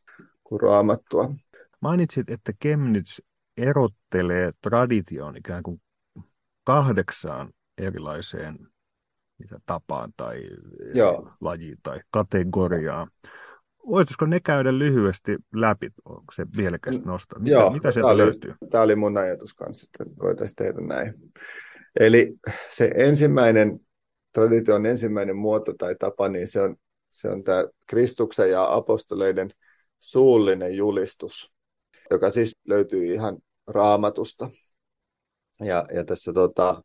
kuin 0.44 0.60
raamattua. 0.60 1.34
Mainitsit, 1.80 2.30
että 2.30 2.52
Kemnitz 2.58 3.18
erottelee 3.56 4.50
tradition 4.62 5.36
ikään 5.36 5.62
kuin 5.62 5.82
kahdeksaan 6.64 7.52
erilaiseen 7.78 8.58
mitä 9.38 9.58
tapaan 9.66 10.12
tai 10.16 10.42
Joo. 10.94 11.30
lajiin 11.40 11.78
tai 11.82 12.00
kategoriaan. 12.10 13.10
Voisitko 13.86 14.26
ne 14.26 14.40
käydä 14.40 14.78
lyhyesti 14.78 15.36
läpi? 15.54 15.90
Onko 16.04 16.32
se 16.34 16.46
mielekästä 16.56 17.02
mm, 17.02 17.08
nostaa? 17.08 17.38
Mitä, 17.38 17.56
Joo, 17.56 17.70
mitä 17.70 17.92
sieltä 17.92 18.08
tämä 18.08 18.16
löytyy? 18.16 18.50
Oli, 18.50 18.70
tämä 18.70 18.84
oli 18.84 18.96
mun 18.96 19.18
ajatus 19.18 19.54
kanssa, 19.54 19.86
että 19.86 20.16
voitaisiin 20.22 20.56
tehdä 20.56 20.80
näin. 20.80 21.14
Eli 22.00 22.34
se 22.70 22.90
ensimmäinen, 22.94 23.80
tradition 24.32 24.86
ensimmäinen 24.86 25.36
muoto 25.36 25.72
tai 25.78 25.96
tapa, 25.98 26.28
niin 26.28 26.48
se 26.48 26.60
on, 26.60 26.76
se 27.10 27.28
on 27.28 27.44
tämä 27.44 27.64
Kristuksen 27.86 28.50
ja 28.50 28.74
apostoleiden 28.74 29.50
suullinen 29.98 30.76
julistus, 30.76 31.52
joka 32.10 32.30
siis 32.30 32.58
löytyy 32.68 33.14
ihan 33.14 33.38
raamatusta. 33.66 34.50
Ja, 35.60 35.86
ja 35.94 36.04
tässä 36.04 36.32
tota, 36.32 36.82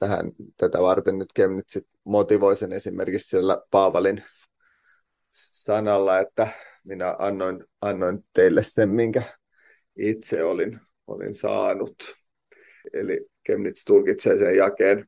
tähän, 0.00 0.32
tätä 0.56 0.82
varten 0.82 1.18
nyt 1.18 1.32
Kemnitsit 1.34 1.86
motivoi 2.04 2.56
sen 2.56 2.72
esimerkiksi 2.72 3.28
siellä 3.28 3.58
Paavalin 3.70 4.22
sanalla, 5.30 6.18
että 6.18 6.48
minä 6.84 7.16
annoin, 7.18 7.64
annoin 7.80 8.24
teille 8.32 8.62
sen, 8.62 8.88
minkä 8.88 9.22
itse 9.96 10.44
olin, 10.44 10.80
olin 11.06 11.34
saanut. 11.34 11.96
Eli 12.92 13.26
Kemnitz 13.42 13.84
tulkitsee 13.84 14.38
sen 14.38 14.56
jakeen, 14.56 15.06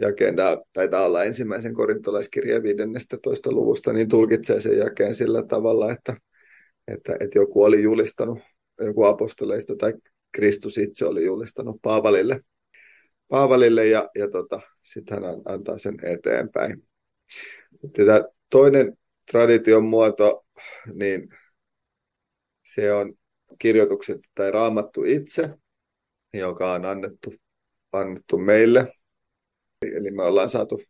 jakeen 0.00 0.36
tämä 0.36 0.56
taitaa 0.72 1.06
olla 1.06 1.24
ensimmäisen 1.24 1.74
korintolaiskirjeen 1.74 2.62
15. 2.62 3.52
luvusta, 3.52 3.92
niin 3.92 4.08
tulkitsee 4.08 4.60
sen 4.60 4.78
jakeen 4.78 5.14
sillä 5.14 5.42
tavalla, 5.42 5.92
että, 5.92 6.16
että, 6.88 7.16
että 7.20 7.38
joku 7.38 7.62
oli 7.62 7.82
julistanut, 7.82 8.38
joku 8.80 9.04
apostoleista 9.04 9.76
tai 9.76 9.92
Kristus 10.32 10.78
itse 10.78 11.06
oli 11.06 11.24
julistanut 11.24 11.76
Paavalille 11.82 12.40
Paavalille 13.30 13.86
ja, 13.86 14.08
ja 14.14 14.30
tota, 14.30 14.60
sitten 14.82 15.22
hän 15.22 15.42
antaa 15.44 15.78
sen 15.78 15.94
eteenpäin. 16.02 16.82
Tämä 17.92 18.24
toinen 18.50 18.98
tradition 19.30 19.84
muoto, 19.84 20.44
niin 20.92 21.28
se 22.74 22.92
on 22.92 23.14
kirjoitukset 23.58 24.20
tai 24.34 24.50
raamattu 24.50 25.04
itse, 25.04 25.50
joka 26.32 26.72
on 26.72 26.84
annettu, 26.84 27.34
annettu 27.92 28.38
meille. 28.38 28.92
Eli 29.96 30.10
me 30.10 30.22
ollaan 30.22 30.50
saatu, 30.50 30.82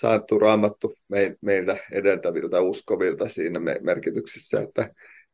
saatu 0.00 0.38
raamattu 0.38 0.94
meiltä 1.40 1.76
edeltäviltä 1.92 2.60
uskovilta 2.60 3.28
siinä 3.28 3.60
merkityksessä, 3.80 4.60
että, 4.60 4.82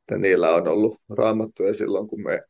että 0.01 0.19
niillä 0.19 0.55
on 0.55 0.69
ollut 0.69 1.01
raamattuja 1.09 1.75
silloin, 1.75 2.09
kun 2.09 2.23
me 2.23 2.43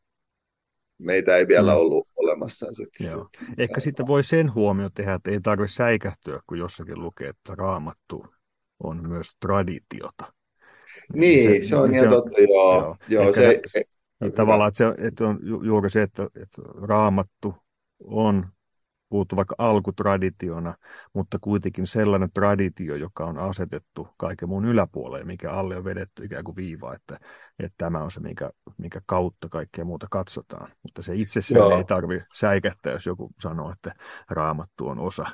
meitä 0.99 1.37
ei 1.37 1.47
vielä 1.47 1.71
mm. 1.71 1.77
ollut 1.77 2.07
olemassa. 2.15 2.73
Sitten, 2.73 3.07
Joo. 3.07 3.29
Ehkä 3.57 3.79
sitten 3.79 4.07
voi 4.07 4.23
sen 4.23 4.53
huomio 4.53 4.89
tehdä, 4.89 5.13
että 5.13 5.31
ei 5.31 5.39
tarvitse 5.41 5.75
säikähtyä, 5.75 6.39
kun 6.47 6.59
jossakin 6.59 7.01
lukee, 7.01 7.29
että 7.29 7.55
raamattu 7.55 8.25
on 8.83 9.09
myös 9.09 9.27
traditiota. 9.39 10.33
Niin, 11.13 11.61
se, 11.63 11.67
se 11.67 11.75
on 11.75 11.93
ihan 11.93 12.05
se, 12.05 12.09
totta, 12.09 12.41
joo. 12.41 12.97
joo. 13.09 13.23
joo 13.23 13.33
se, 13.33 13.61
se, 13.65 13.83
tavallaan, 14.35 14.67
että, 14.67 14.77
se, 14.77 15.07
että 15.07 15.27
on 15.27 15.39
juuri 15.43 15.89
se, 15.89 16.01
että, 16.01 16.23
että 16.23 16.61
raamattu 16.87 17.55
on 17.99 18.47
puhuttu 19.09 19.35
vaikka 19.35 19.55
alkutraditiona, 19.57 20.75
mutta 21.13 21.39
kuitenkin 21.41 21.87
sellainen 21.87 22.29
traditio, 22.33 22.95
joka 22.95 23.25
on 23.25 23.37
asetettu 23.37 24.07
kaiken 24.17 24.49
muun 24.49 24.65
yläpuolelle, 24.65 25.25
mikä 25.25 25.51
alle 25.51 25.77
on 25.77 25.83
vedetty 25.83 26.25
ikään 26.25 26.43
kuin 26.43 26.55
viiva, 26.55 26.93
että, 26.93 27.19
että 27.59 27.75
tämä 27.77 28.03
on 28.03 28.11
se, 28.11 28.19
minkä, 28.19 28.49
minkä 28.77 29.01
kautta 29.05 29.49
kaikkea 29.49 29.85
muuta 29.85 30.07
katsotaan. 30.11 30.71
Mutta 30.83 31.01
se 31.01 31.15
itsessään 31.15 31.71
ei 31.71 31.83
tarvi 31.83 32.21
säikähtää, 32.33 32.93
jos 32.93 33.05
joku 33.05 33.31
sanoo, 33.39 33.71
että 33.71 33.93
raamattu 34.29 34.87
on 34.87 34.99
osa 34.99 35.25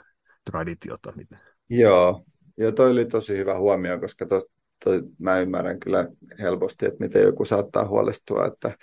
traditiota. 0.52 1.14
Joo, 1.70 2.22
ja 2.58 2.72
toi 2.72 2.92
oli 2.92 3.06
tosi 3.06 3.38
hyvä 3.38 3.58
huomio, 3.58 4.00
koska 4.00 4.26
to, 4.26 4.42
to, 4.84 4.92
mä 5.20 5.40
ymmärrän 5.40 5.80
kyllä 5.80 6.08
helposti, 6.40 6.86
että 6.86 7.04
miten 7.04 7.24
joku 7.24 7.46
saattaa 7.46 7.88
huolestua, 7.88 8.46
että 8.46 8.78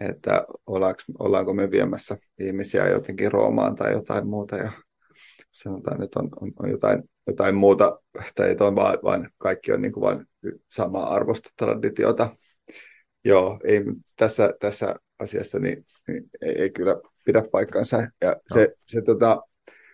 että 0.00 0.44
ollaanko, 0.66 1.02
ollaanko 1.18 1.54
me 1.54 1.70
viemässä 1.70 2.16
ihmisiä 2.38 2.88
jotenkin 2.88 3.32
Roomaan 3.32 3.76
tai 3.76 3.92
jotain 3.92 4.26
muuta 4.26 4.56
ja 4.56 4.72
sanotaan, 5.50 6.02
että 6.02 6.20
on, 6.20 6.28
on, 6.40 6.52
on 6.62 6.70
jotain, 6.70 7.02
jotain 7.26 7.54
muuta, 7.54 8.00
tai 8.34 8.50
että 8.50 8.64
on 8.64 8.76
vaan, 8.76 8.98
vaan 9.04 9.30
kaikki 9.38 9.72
on 9.72 9.82
niin 9.82 9.92
kuin 9.92 10.02
vain 10.02 10.26
samaa 10.70 11.14
arvosta 11.14 11.50
traditiota. 11.56 12.36
Joo, 13.24 13.60
ei, 13.64 13.80
tässä, 14.16 14.54
tässä 14.60 14.94
asiassa 15.18 15.58
niin, 15.58 15.84
niin 16.08 16.24
ei, 16.42 16.62
ei, 16.62 16.70
kyllä 16.70 16.96
pidä 17.24 17.42
paikkansa. 17.52 18.08
Ja 18.20 18.36
se, 18.54 18.60
no. 18.60 18.74
se, 18.86 19.02
tota, 19.02 19.42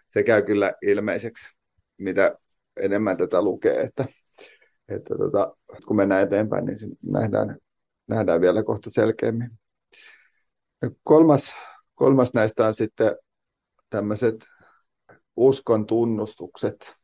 se 0.07 0.23
käy 0.23 0.43
kyllä 0.43 0.73
ilmeiseksi 0.83 1.57
mitä 1.99 2.39
enemmän 2.81 3.17
tätä 3.17 3.43
lukee, 3.43 3.81
että, 3.81 4.05
että 4.89 5.15
tota, 5.19 5.57
kun 5.87 5.97
mennään 5.97 6.23
eteenpäin, 6.23 6.65
niin 6.65 6.79
nähdään, 7.03 7.57
nähdään 8.09 8.41
vielä 8.41 8.63
kohta 8.63 8.91
selkeämmin. 8.91 9.51
Kolmas, 11.05 11.53
kolmas 11.95 12.35
näistä 12.35 12.67
on 12.67 12.75
sitten 12.75 13.17
tämmöiset 13.91 14.47
uskon 15.37 15.87
tunnustukset, 15.87 16.97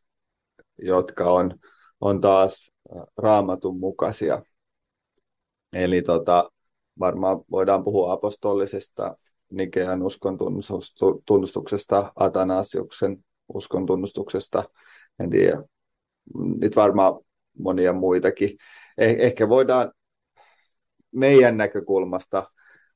jotka 0.79 1.31
on, 1.31 1.59
on 2.01 2.21
taas 2.21 2.73
raamatun 3.17 3.79
mukaisia. 3.79 4.43
Eli 5.73 6.03
tota, 6.03 6.51
varmaan 6.99 7.41
voidaan 7.51 7.85
puhua 7.85 8.13
apostollisesta 8.13 9.17
Nikean 9.51 10.03
uskon 10.03 10.39
tunnustuksesta, 11.27 12.13
Atanasiuksen 12.17 13.25
uskon 13.49 13.87
tunnustuksesta, 13.87 14.65
en 15.19 15.31
tiedä, 15.31 15.63
nyt 16.35 16.77
varmaan 16.77 17.21
monia 17.59 17.93
muitakin. 17.93 18.57
Eh, 18.99 19.17
ehkä 19.19 19.49
voidaan 19.49 19.93
meidän 21.13 21.57
näkökulmasta, 21.57 22.51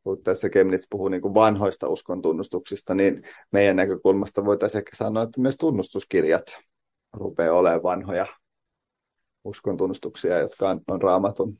kun 0.06 0.22
tässä 0.22 0.48
Kemnitz 0.48 0.86
puhuu 0.90 1.08
niin 1.08 1.20
kuin 1.20 1.34
vanhoista 1.34 1.88
uskontunnustuksista, 1.88 2.94
niin 2.94 3.22
meidän 3.52 3.76
näkökulmasta 3.76 4.44
voitaisiin 4.44 4.78
ehkä 4.78 4.96
sanoa, 4.96 5.22
että 5.22 5.40
myös 5.40 5.56
tunnustuskirjat 5.56 6.46
rupeaa 7.12 7.58
olemaan 7.58 7.82
vanhoja 7.82 8.26
uskontunnustuksia, 9.44 10.38
jotka 10.38 10.68
on, 10.68 10.80
on 10.88 11.02
raamatun, 11.02 11.58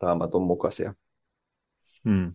raamatun 0.00 0.42
mukaisia. 0.42 0.94
Hmm. 2.08 2.32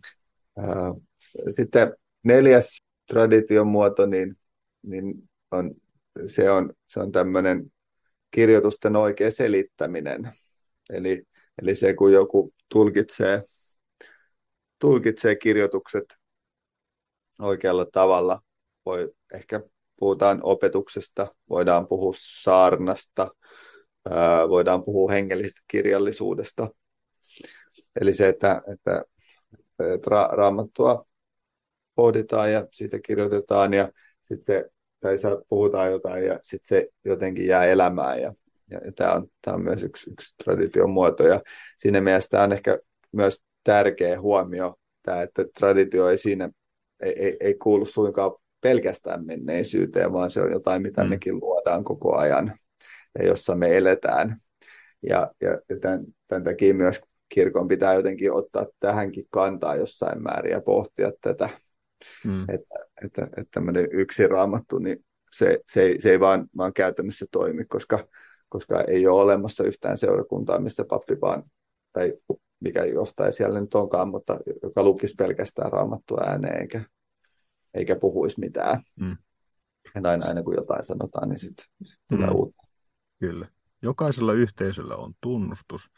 Sitten 1.51 1.95
neljäs 2.23 2.81
tradition 3.07 3.67
muoto, 3.67 4.05
niin, 4.05 4.37
niin 4.81 5.29
on, 5.51 5.71
se 6.25 6.51
on, 6.51 6.73
se 6.87 6.99
on 6.99 7.11
tämmöinen 7.11 7.71
kirjoitusten 8.31 8.95
oikea 8.95 9.31
selittäminen. 9.31 10.31
Eli, 10.89 11.23
eli 11.61 11.75
se, 11.75 11.93
kun 11.93 12.13
joku 12.13 12.53
tulkitsee, 12.69 13.41
tulkitsee 14.85 15.35
kirjoitukset 15.35 16.05
oikealla 17.39 17.85
tavalla, 17.85 18.41
voi 18.85 19.13
ehkä 19.33 19.61
puhutaan 19.99 20.39
opetuksesta, 20.43 21.35
voidaan 21.49 21.87
puhua 21.87 22.13
saarnasta, 22.17 23.31
voidaan 24.49 24.83
puhua 24.83 25.11
hengellisestä 25.11 25.61
kirjallisuudesta. 25.67 26.69
Eli 28.01 28.13
se, 28.13 28.27
että, 28.27 28.61
että, 28.73 29.03
että 29.79 30.09
ra- 30.09 30.35
raamattua 30.35 31.07
pohditaan 31.95 32.51
ja 32.51 32.67
siitä 32.71 32.99
kirjoitetaan 32.99 33.73
ja 33.73 33.91
sitten 34.23 34.43
se, 34.43 34.69
tai 34.99 35.17
puhutaan 35.49 35.91
jotain 35.91 36.25
ja 36.25 36.39
sitten 36.43 36.67
se 36.67 36.87
jotenkin 37.05 37.47
jää 37.47 37.65
elämään 37.65 38.21
ja, 38.21 38.33
ja, 38.71 38.79
ja 38.85 38.91
tämä 38.91 39.13
on, 39.13 39.27
on 39.47 39.63
myös 39.63 39.83
yksi, 39.83 40.11
yksi 40.11 40.35
tradition 40.43 40.89
muoto 40.89 41.23
ja 41.23 41.41
siinä 41.77 42.01
mielessä 42.01 42.29
tämä 42.29 42.43
on 42.43 42.53
ehkä 42.53 42.79
myös 43.11 43.41
tärkeä 43.65 44.21
huomio, 44.21 44.75
tämä, 45.03 45.21
että 45.21 45.45
traditio 45.59 46.09
ei 46.09 46.17
siinä 46.17 46.49
ei, 46.99 47.13
ei, 47.25 47.37
ei 47.39 47.53
kuulu 47.53 47.85
suinkaan 47.85 48.31
pelkästään 48.61 49.25
menneisyyteen, 49.25 50.13
vaan 50.13 50.31
se 50.31 50.41
on 50.41 50.51
jotain, 50.51 50.81
mitä 50.81 51.03
mm. 51.03 51.09
mekin 51.09 51.35
luodaan 51.35 51.83
koko 51.83 52.17
ajan 52.17 52.59
ja 53.19 53.25
jossa 53.25 53.55
me 53.55 53.77
eletään. 53.77 54.41
Ja, 55.09 55.31
ja, 55.41 55.51
ja 55.69 55.79
tämän, 55.79 56.05
tämän 56.27 56.43
takia 56.43 56.73
myös 56.73 57.01
kirkon 57.29 57.67
pitää 57.67 57.93
jotenkin 57.93 58.31
ottaa 58.31 58.65
tähänkin 58.79 59.25
kantaa 59.29 59.75
jossain 59.75 60.23
määrin 60.23 60.51
ja 60.51 60.61
pohtia 60.61 61.11
tätä, 61.21 61.49
mm. 62.25 62.41
että, 62.41 62.75
että, 63.05 63.23
että 63.23 63.51
tämmöinen 63.51 63.87
yksi 63.91 64.27
raamattu, 64.27 64.79
niin 64.79 65.05
se, 65.31 65.59
se, 65.71 65.81
ei, 65.81 66.01
se 66.01 66.09
ei 66.09 66.19
vaan, 66.19 66.47
vaan 66.57 66.73
käytännössä 66.73 67.25
toimi, 67.31 67.65
koska, 67.65 68.07
koska 68.49 68.81
ei 68.81 69.07
ole 69.07 69.21
olemassa 69.21 69.63
yhtään 69.63 69.97
seurakuntaa, 69.97 70.59
missä 70.59 70.85
pappi 70.89 71.21
vaan, 71.21 71.43
tai 71.93 72.13
mikä 72.59 72.85
johtaa 72.85 73.31
siellä 73.31 73.61
nyt 73.61 73.73
onkaan, 73.73 74.07
mutta 74.07 74.39
joka 74.63 74.83
lukisi 74.83 75.15
pelkästään 75.15 75.71
raamattua 75.71 76.21
ääneen, 76.27 76.61
eikä, 76.61 76.81
eikä 77.73 77.95
puhuisi 77.95 78.39
mitään. 78.39 78.81
Mm. 78.99 79.17
Ja 79.95 80.09
aina, 80.09 80.25
aina 80.27 80.43
kun 80.43 80.55
jotain 80.55 80.83
sanotaan, 80.83 81.29
niin 81.29 81.39
sitten 81.39 81.65
sit 81.83 81.99
tulee 82.09 82.27
mm. 82.27 82.35
uutta. 82.35 82.67
Kyllä. 83.19 83.47
Jokaisella 83.81 84.33
yhteisöllä 84.33 84.95
on 84.95 85.13
tunnustus, 85.21 85.89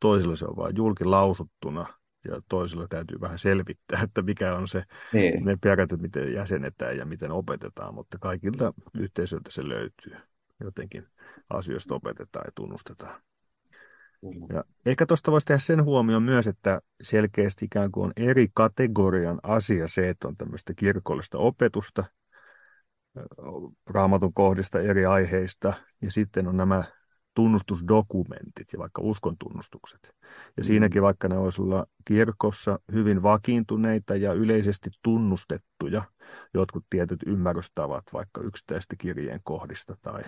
toisella 0.00 0.36
se 0.36 0.44
on 0.44 0.56
vain 0.56 0.76
julkilausuttuna 0.76 1.86
ja 2.28 2.40
toisella 2.48 2.86
täytyy 2.88 3.20
vähän 3.20 3.38
selvittää, 3.38 4.00
että 4.04 4.22
mikä 4.22 4.54
on 4.54 4.68
se, 4.68 4.82
niin. 5.12 5.44
ne 5.44 5.56
periaatteet, 5.62 6.00
miten 6.00 6.32
jäsenetään 6.32 6.96
ja 6.96 7.06
miten 7.06 7.32
opetetaan, 7.32 7.94
mutta 7.94 8.18
kaikilta 8.20 8.72
yhteisöiltä 8.98 9.50
se 9.50 9.68
löytyy. 9.68 10.16
Jotenkin 10.60 11.08
asioista 11.50 11.94
opetetaan 11.94 12.44
ja 12.46 12.52
tunnustetaan. 12.54 13.22
Mm. 14.22 14.56
Ja 14.56 14.64
ehkä 14.86 15.06
tuosta 15.06 15.30
voisi 15.30 15.46
tehdä 15.46 15.58
sen 15.58 15.84
huomioon 15.84 16.22
myös, 16.22 16.46
että 16.46 16.80
selkeästi 17.02 17.64
ikään 17.64 17.92
kuin 17.92 18.04
on 18.04 18.12
eri 18.16 18.46
kategorian 18.54 19.40
asia 19.42 19.88
se, 19.88 20.08
että 20.08 20.28
on 20.28 20.36
tämmöistä 20.36 20.74
kirkollista 20.74 21.38
opetusta, 21.38 22.04
raamatun 23.86 24.34
kohdista 24.34 24.80
eri 24.80 25.06
aiheista, 25.06 25.72
ja 26.02 26.10
sitten 26.10 26.48
on 26.48 26.56
nämä 26.56 26.84
tunnustusdokumentit 27.34 28.72
ja 28.72 28.78
vaikka 28.78 29.02
uskon 29.02 29.36
tunnustukset. 29.38 30.00
Ja 30.56 30.62
mm. 30.62 30.64
siinäkin 30.64 31.02
vaikka 31.02 31.28
ne 31.28 31.38
olisi 31.38 31.62
olla 31.62 31.86
kirkossa 32.04 32.78
hyvin 32.92 33.22
vakiintuneita 33.22 34.16
ja 34.16 34.32
yleisesti 34.32 34.90
tunnustettuja, 35.02 36.02
jotkut 36.54 36.84
tietyt 36.90 37.22
ymmärrystavat 37.26 38.04
vaikka 38.12 38.40
yksittäistä 38.40 38.96
kirjeen 38.98 39.40
kohdista 39.44 39.94
tai 40.02 40.22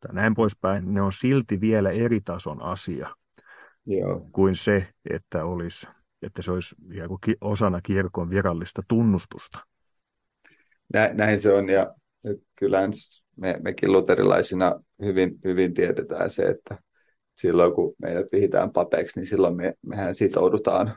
tai 0.00 0.14
näin 0.14 0.34
poispäin, 0.34 0.94
ne 0.94 1.02
on 1.02 1.12
silti 1.12 1.60
vielä 1.60 1.90
eri 1.90 2.20
tason 2.20 2.62
asia 2.62 3.16
Joo. 3.86 4.28
kuin 4.32 4.56
se, 4.56 4.88
että, 5.10 5.44
olisi, 5.44 5.86
että 6.22 6.42
se 6.42 6.50
olisi 6.50 6.74
osana 7.40 7.80
kirkon 7.80 8.30
virallista 8.30 8.82
tunnustusta. 8.88 9.58
Nä, 10.94 11.10
näin 11.14 11.40
se 11.40 11.52
on, 11.52 11.68
ja 11.68 11.94
kyllä 12.56 12.78
me, 13.36 13.56
mekin 13.62 13.92
luterilaisina 13.92 14.80
hyvin, 15.02 15.38
hyvin 15.44 15.74
tiedetään 15.74 16.30
se, 16.30 16.42
että 16.42 16.78
silloin 17.34 17.74
kun 17.74 17.94
meidät 18.02 18.26
vihitään 18.32 18.72
papeiksi, 18.72 19.20
niin 19.20 19.26
silloin 19.26 19.56
me, 19.56 19.74
mehän 19.82 20.14
sitoudutaan 20.14 20.96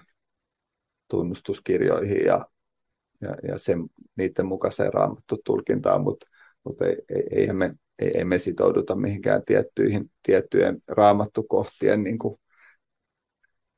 tunnustuskirjoihin 1.07 2.25
ja, 2.25 2.45
ja, 3.21 3.35
ja 3.47 3.57
sen, 3.57 3.79
niiden 4.15 4.45
mukaiseen 4.45 4.93
raamattu 4.93 5.38
tulkintaan, 5.45 6.01
mutta, 6.01 6.25
mutta 6.63 6.86
ei, 6.86 6.98
ei, 7.10 7.24
eihän 7.32 7.56
me 7.56 7.76
ei, 8.00 8.17
ei 8.17 8.26
me 8.26 8.39
sitouduta 8.39 8.95
mihinkään 8.95 9.41
tiettyihin, 9.45 10.12
tiettyjen 10.24 10.78
raamattukohtien 10.88 12.04
niin 12.04 12.17
kuin 12.17 12.39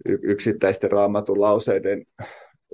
yksittäisten 0.06 0.92
raamatun 0.92 1.42
lauseiden 1.42 2.06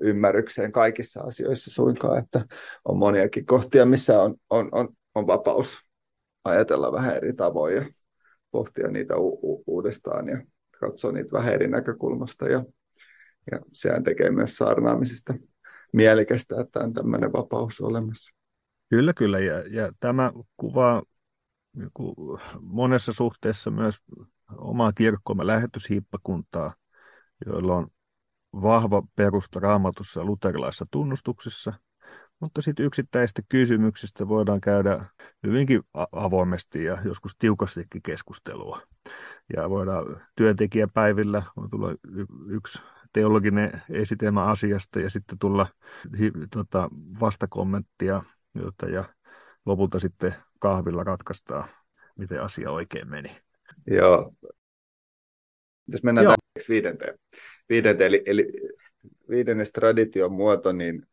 ymmärrykseen 0.02 0.72
kaikissa 0.72 1.22
asioissa 1.22 1.72
suinkaan, 1.72 2.20
että 2.20 2.46
on 2.86 2.98
moniakin 2.98 3.46
kohtia, 3.46 3.86
missä 3.86 4.22
on, 4.22 4.36
on, 4.50 4.70
on, 4.72 4.90
on 5.16 5.28
vapaus 5.28 5.80
ajatella 6.44 6.92
vähän 6.92 7.16
eri 7.16 7.34
tavoin 7.34 7.76
ja 7.76 7.86
pohtia 8.52 8.88
niitä 8.88 9.18
u- 9.18 9.40
u- 9.44 9.64
uudestaan 9.68 10.28
ja 10.30 10.42
katsoa 10.80 11.12
niitä 11.12 11.32
vähän 11.32 11.54
eri 11.54 11.68
näkökulmasta 11.68 12.50
ja, 12.50 12.64
ja 13.52 13.60
sehän 13.74 14.04
tekee 14.04 14.32
myös 14.32 14.56
saarnaamisesta 14.56 15.34
mielekästä, 15.94 16.62
että 16.62 16.80
on 16.80 16.94
tämmöinen 16.94 17.34
vapaus 17.34 17.82
olemassa. 17.82 18.37
Kyllä, 18.90 19.14
kyllä. 19.14 19.40
Ja, 19.40 19.60
ja 19.60 19.92
tämä 20.00 20.32
kuvaa 20.58 21.04
monessa 22.62 23.14
suhteessa 23.14 23.72
myös 23.72 23.98
omaa 24.58 24.94
kirkkoamme 24.94 25.48
lähetyshiippakuntaa, 25.48 26.74
joilla 27.46 27.76
on 27.76 27.88
vahva 28.54 29.04
perusta 29.16 29.60
raamatussa 29.60 30.20
ja 30.20 30.26
luterilaisessa 30.26 30.86
tunnustuksessa, 30.92 31.74
mutta 32.40 32.62
sitten 32.62 32.86
yksittäisistä 32.86 33.42
kysymyksistä 33.50 34.28
voidaan 34.28 34.62
käydä 34.62 35.06
hyvinkin 35.44 35.82
avoimesti 36.12 36.84
ja 36.84 36.98
joskus 37.06 37.36
tiukastikin 37.40 38.02
keskustelua. 38.02 38.82
Ja 39.56 39.70
voidaan 39.70 40.22
työntekijäpäivillä 40.36 41.44
on 41.56 41.70
tulla 41.70 41.88
yksi 42.50 42.82
teologinen 43.14 43.82
esitelmä 43.90 44.44
asiasta 44.44 45.00
ja 45.00 45.10
sitten 45.10 45.40
tulla 45.40 45.68
tota, 46.54 46.90
vastakommenttia 47.20 48.24
ja 48.92 49.04
lopulta 49.66 50.00
sitten 50.00 50.36
kahvilla 50.60 51.04
ratkaistaan, 51.04 51.70
miten 52.18 52.42
asia 52.42 52.72
oikein 52.72 53.10
meni. 53.10 53.38
Joo. 53.88 54.32
Jos 55.88 56.04
mennään 56.04 56.26
Joo. 56.26 56.36
viidenteen, 56.70 57.20
viidenteen 57.70 58.08
eli, 58.08 58.24
eli 58.26 58.52
viidennes 59.30 59.72
tradition 59.72 60.32
muoto, 60.32 60.72
niin 60.72 61.08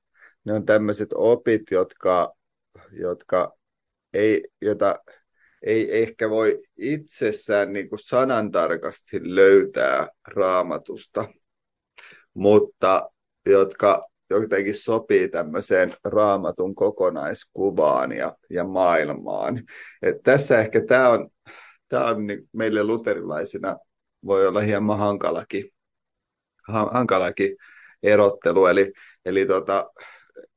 ne 0.44 0.52
on 0.52 0.66
tämmöiset 0.66 1.08
opit, 1.14 1.62
jotka, 1.70 2.34
jotka 2.92 3.52
ei, 4.12 4.48
jota 4.62 4.98
ei 5.62 6.02
ehkä 6.02 6.30
voi 6.30 6.62
itsessään 6.76 7.72
niin 7.72 7.88
kuin 7.88 7.98
sanantarkasti 7.98 9.34
löytää 9.34 10.08
raamatusta, 10.28 11.28
mutta 12.34 13.10
jotka, 13.46 14.06
jotenkin 14.42 14.74
sopii 14.74 15.28
tämmöiseen 15.28 15.94
raamatun 16.04 16.74
kokonaiskuvaan 16.74 18.12
ja, 18.12 18.36
ja 18.50 18.64
maailmaan. 18.64 19.62
Et 20.02 20.16
tässä 20.22 20.60
ehkä 20.60 20.84
tämä 20.86 21.08
on, 21.08 21.30
tää 21.88 22.04
on 22.04 22.26
niin 22.26 22.48
meille 22.52 22.84
luterilaisina 22.84 23.76
voi 24.24 24.46
olla 24.46 24.60
hieman 24.60 24.98
hankalakin, 24.98 25.70
hankalakin 26.92 27.56
erottelu. 28.02 28.66
Eli, 28.66 28.92
eli 29.24 29.46
tota, 29.46 29.90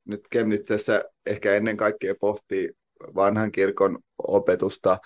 nyt 0.05 0.21
Kemnitsessä 0.29 1.03
ehkä 1.25 1.53
ennen 1.53 1.77
kaikkea 1.77 2.15
pohtii 2.19 2.71
vanhan 3.15 3.51
kirkon 3.51 3.99
opetusta 4.17 4.97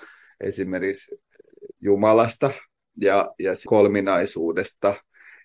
esimerkiksi 0.41 1.15
Jumalasta 1.81 2.51
ja, 3.01 3.33
ja 3.39 3.51
kolminaisuudesta 3.65 4.95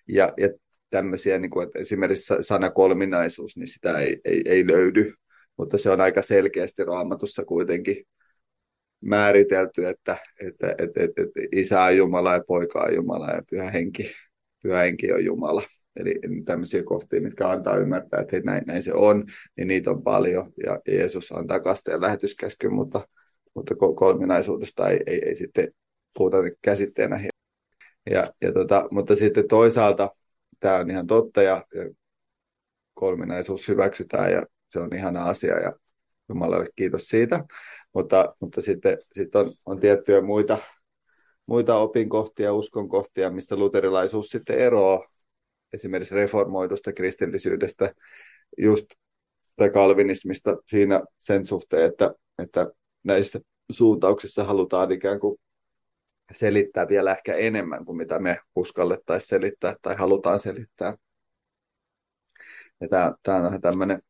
ja, 0.07 0.33
ja 0.37 0.49
tämmöisiä, 0.89 1.39
niin 1.39 1.51
kuin, 1.51 1.67
että 1.67 1.79
esimerkiksi 1.79 2.33
sana 2.41 2.69
kolminaisuus, 2.69 3.57
niin 3.57 3.67
sitä 3.67 3.99
ei, 3.99 4.21
ei, 4.25 4.41
ei 4.45 4.67
löydy, 4.67 5.13
mutta 5.57 5.77
se 5.77 5.89
on 5.89 6.01
aika 6.01 6.21
selkeästi 6.21 6.85
raamatussa 6.85 7.45
kuitenkin 7.45 8.03
määritelty, 9.01 9.85
että, 9.85 10.17
että, 10.47 10.67
että, 10.69 11.03
että, 11.03 11.21
että 11.21 11.39
isä 11.51 11.83
on 11.83 11.97
Jumala 11.97 12.33
ja 12.33 12.43
poika 12.47 12.83
on 12.83 12.95
Jumala 12.95 13.29
ja 13.29 13.41
pyhä 13.49 13.71
henki, 13.71 14.11
pyhä 14.63 14.79
henki 14.79 15.11
on 15.11 15.25
Jumala. 15.25 15.63
Eli 15.99 16.19
tämmöisiä 16.45 16.83
kohtia, 16.83 17.21
mitkä 17.21 17.49
antaa 17.49 17.77
ymmärtää, 17.77 18.21
että 18.21 18.39
näin, 18.39 18.63
näin 18.67 18.83
se 18.83 18.93
on, 18.93 19.25
niin 19.57 19.67
niitä 19.67 19.91
on 19.91 20.03
paljon. 20.03 20.53
Ja 20.65 20.79
Jeesus 20.87 21.31
antaa 21.31 21.59
kasteen 21.59 22.01
lähetyskäskyn, 22.01 22.73
mutta, 22.73 23.07
mutta 23.55 23.75
kolminaisuudesta 23.75 24.89
ei, 24.89 24.99
ei, 25.07 25.21
ei 25.25 25.35
sitten 25.35 25.67
puhuta 26.17 26.37
käsitteenä. 26.61 27.27
Ja, 28.09 28.33
ja 28.41 28.53
tota, 28.53 28.87
mutta 28.91 29.15
sitten 29.15 29.47
toisaalta 29.47 30.09
tämä 30.59 30.75
on 30.75 30.91
ihan 30.91 31.07
totta 31.07 31.41
ja, 31.41 31.65
ja 31.75 31.89
kolminaisuus 32.93 33.67
hyväksytään 33.67 34.31
ja 34.31 34.45
se 34.71 34.79
on 34.79 34.95
ihana 34.95 35.23
asia 35.25 35.59
ja 35.59 35.73
Jumalalle 36.29 36.67
kiitos 36.75 37.07
siitä. 37.07 37.43
Mutta, 37.93 38.35
mutta 38.39 38.61
sitten, 38.61 38.97
sitten 39.13 39.41
on, 39.41 39.47
on 39.65 39.79
tiettyjä 39.79 40.21
muita, 40.21 40.57
muita 41.45 41.77
opinkohtia, 41.77 42.53
uskonkohtia, 42.53 43.29
missä 43.29 43.55
luterilaisuus 43.55 44.27
sitten 44.27 44.59
eroaa 44.59 45.07
esimerkiksi 45.73 46.15
reformoidusta 46.15 46.93
kristillisyydestä 46.93 47.93
just 48.57 48.85
tai 49.55 49.69
kalvinismista 49.69 50.57
siinä 50.65 51.01
sen 51.19 51.45
suhteen, 51.45 51.85
että, 51.85 52.13
että 52.37 52.67
näissä 53.03 53.39
suuntauksissa 53.71 54.43
halutaan 54.43 54.91
ikään 54.91 55.19
kuin 55.19 55.39
selittää 56.31 56.87
vielä 56.87 57.11
ehkä 57.11 57.35
enemmän 57.35 57.85
kuin 57.85 57.97
mitä 57.97 58.19
me 58.19 58.39
uskallettaisiin 58.55 59.29
selittää 59.29 59.75
tai 59.81 59.95
halutaan 59.95 60.39
selittää. 60.39 60.95
Ja 62.81 62.87
tämä, 63.23 63.47
on 63.47 63.61
tämmöinen, 63.61 64.01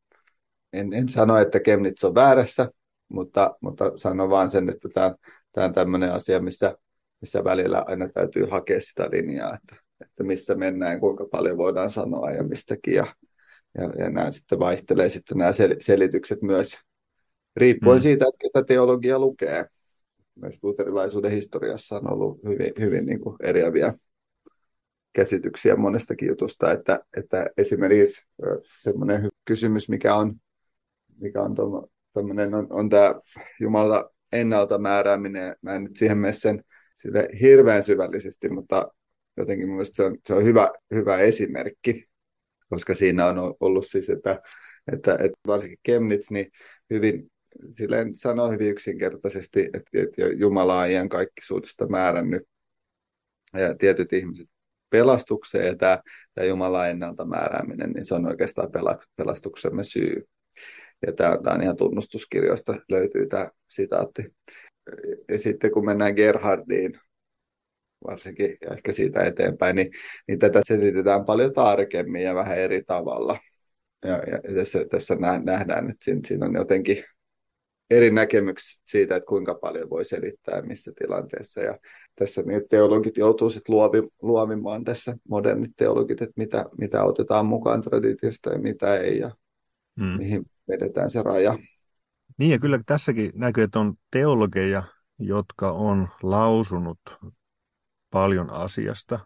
en, 0.73 0.93
en 0.93 1.09
sano, 1.09 1.37
että 1.37 1.59
Kemnitz 1.59 2.03
on 2.03 2.15
väärässä, 2.15 2.71
mutta, 3.09 3.57
mutta 3.61 3.97
sanon 3.97 4.29
vaan 4.29 4.49
sen, 4.49 4.69
että 4.69 4.89
tämä, 4.93 5.15
tämä 5.51 5.67
on 5.67 5.73
tämmöinen 5.73 6.13
asia, 6.13 6.39
missä, 6.39 6.77
missä 7.21 7.43
välillä 7.43 7.83
aina 7.87 8.09
täytyy 8.09 8.47
hakea 8.51 8.81
sitä 8.81 9.09
linjaa, 9.11 9.55
että, 9.55 9.75
että 10.01 10.23
missä 10.23 10.55
mennään, 10.55 10.99
kuinka 10.99 11.25
paljon 11.31 11.57
voidaan 11.57 11.89
sanoa 11.89 12.31
ja 12.31 12.43
mistäkin. 12.43 12.93
Ja, 12.93 13.05
ja, 13.77 13.83
ja 13.83 14.09
nämä 14.09 14.31
sitten 14.31 14.59
vaihtelee 14.59 15.09
sitten 15.09 15.37
nämä 15.37 15.53
sel, 15.53 15.75
selitykset 15.79 16.41
myös 16.41 16.77
riippuen 17.55 17.97
mm. 17.97 18.01
siitä, 18.01 18.25
että 18.27 18.37
ketä 18.41 18.65
teologia 18.65 19.19
lukee 19.19 19.65
myös 20.41 20.59
luterilaisuuden 20.63 21.31
historiassa 21.31 21.95
on 21.95 22.13
ollut 22.13 22.43
hyvin, 22.43 22.73
hyvin 22.79 23.05
niin 23.05 23.19
kuin 23.19 23.35
eriäviä 23.43 23.93
käsityksiä 25.13 25.75
monestakin 25.75 26.27
jutusta, 26.27 26.71
että, 26.71 26.99
että 27.17 27.47
esimerkiksi 27.57 28.25
semmoinen 28.79 29.29
kysymys, 29.45 29.89
mikä 29.89 30.15
on, 30.15 30.35
mikä 31.19 31.41
on, 31.41 31.55
on, 32.55 32.67
on 32.69 32.89
tämä 32.89 33.15
Jumala 33.59 34.09
ennalta 34.31 34.77
määrääminen, 34.77 35.55
mä 35.61 35.75
en 35.75 35.83
nyt 35.83 35.97
siihen 35.97 36.17
mene 36.17 36.33
sen 36.33 36.63
sille 36.95 37.29
hirveän 37.41 37.83
syvällisesti, 37.83 38.49
mutta 38.49 38.91
jotenkin 39.37 39.69
mielestäni 39.69 39.95
se 39.95 40.03
on, 40.03 40.17
se 40.27 40.33
on 40.33 40.43
hyvä, 40.43 40.69
hyvä 40.93 41.17
esimerkki, 41.17 42.05
koska 42.69 42.95
siinä 42.95 43.25
on 43.25 43.55
ollut 43.59 43.87
siis, 43.87 44.09
että, 44.09 44.41
että, 44.93 45.13
että 45.13 45.37
varsinkin 45.47 45.79
Chemnitz 45.87 46.31
niin 46.31 46.51
hyvin 46.89 47.31
silleen 47.69 48.15
sanoo 48.15 48.51
hyvin 48.51 48.69
yksinkertaisesti, 48.69 49.61
että, 49.73 49.89
että 49.93 50.21
Jumala 50.35 50.79
on 50.79 50.91
iän 50.91 51.09
kaikkisuudesta 51.09 51.87
määrännyt 51.87 52.43
ja 53.53 53.75
tietyt 53.75 54.13
ihmiset 54.13 54.47
pelastukseen 54.89 55.67
ja 55.67 55.75
tämä, 55.75 56.01
tämä 56.33 56.47
Jumalan 56.47 56.89
ennalta 56.89 57.25
määrääminen, 57.25 57.91
niin 57.91 58.05
se 58.05 58.15
on 58.15 58.25
oikeastaan 58.25 58.69
pelastuksemme 59.15 59.83
syy. 59.83 60.23
Ja 61.07 61.13
tämä, 61.13 61.37
tämä 61.43 61.55
on 61.55 61.63
ihan 61.63 61.77
tunnustuskirjoista 61.77 62.75
löytyy 62.89 63.27
tämä 63.27 63.49
sitaatti. 63.67 64.35
Ja 65.29 65.39
sitten 65.39 65.71
kun 65.71 65.85
mennään 65.85 66.15
Gerhardiin, 66.15 66.99
varsinkin 68.07 68.57
ja 68.61 68.75
ehkä 68.75 68.91
siitä 68.93 69.23
eteenpäin, 69.23 69.75
niin, 69.75 69.91
niin 70.27 70.39
tätä 70.39 70.61
selitetään 70.67 71.25
paljon 71.25 71.53
tarkemmin 71.53 72.23
ja 72.23 72.35
vähän 72.35 72.57
eri 72.57 72.83
tavalla. 72.83 73.39
Ja, 74.05 74.13
ja 74.13 74.55
tässä, 74.55 74.85
tässä 74.91 75.15
nähdään, 75.43 75.89
että 75.89 76.05
siinä, 76.05 76.21
siinä 76.25 76.45
on 76.45 76.53
jotenkin 76.55 77.03
eri 77.89 78.11
näkemyksiä 78.11 78.81
siitä, 78.85 79.15
että 79.15 79.27
kuinka 79.27 79.55
paljon 79.55 79.89
voi 79.89 80.05
selittää 80.05 80.61
missä 80.61 80.91
tilanteessa. 80.99 81.61
Ja 81.61 81.79
tässä 82.15 82.41
niin 82.41 82.61
teologit 82.69 83.17
joutuu 83.17 83.49
sitten 83.49 83.75
luovi, 83.75 83.97
luovimaan 84.21 84.83
tässä, 84.83 85.17
modernit 85.29 85.71
teologit, 85.77 86.21
että 86.21 86.33
mitä, 86.35 86.65
mitä 86.77 87.03
otetaan 87.03 87.45
mukaan 87.45 87.81
traditiosta 87.81 88.49
ja 88.49 88.59
mitä 88.59 88.95
ei, 88.95 89.19
ja 89.19 89.31
hmm. 89.99 90.17
mihin 90.17 90.45
vedetään 90.67 91.09
se 91.09 91.23
raja. 91.23 91.57
Niin 92.37 92.51
ja 92.51 92.59
kyllä 92.59 92.79
tässäkin 92.85 93.31
näkyy, 93.35 93.63
että 93.63 93.79
on 93.79 93.93
teologeja, 94.11 94.83
jotka 95.19 95.71
on 95.71 96.07
lausunut 96.23 96.99
paljon 98.09 98.49
asiasta. 98.49 99.19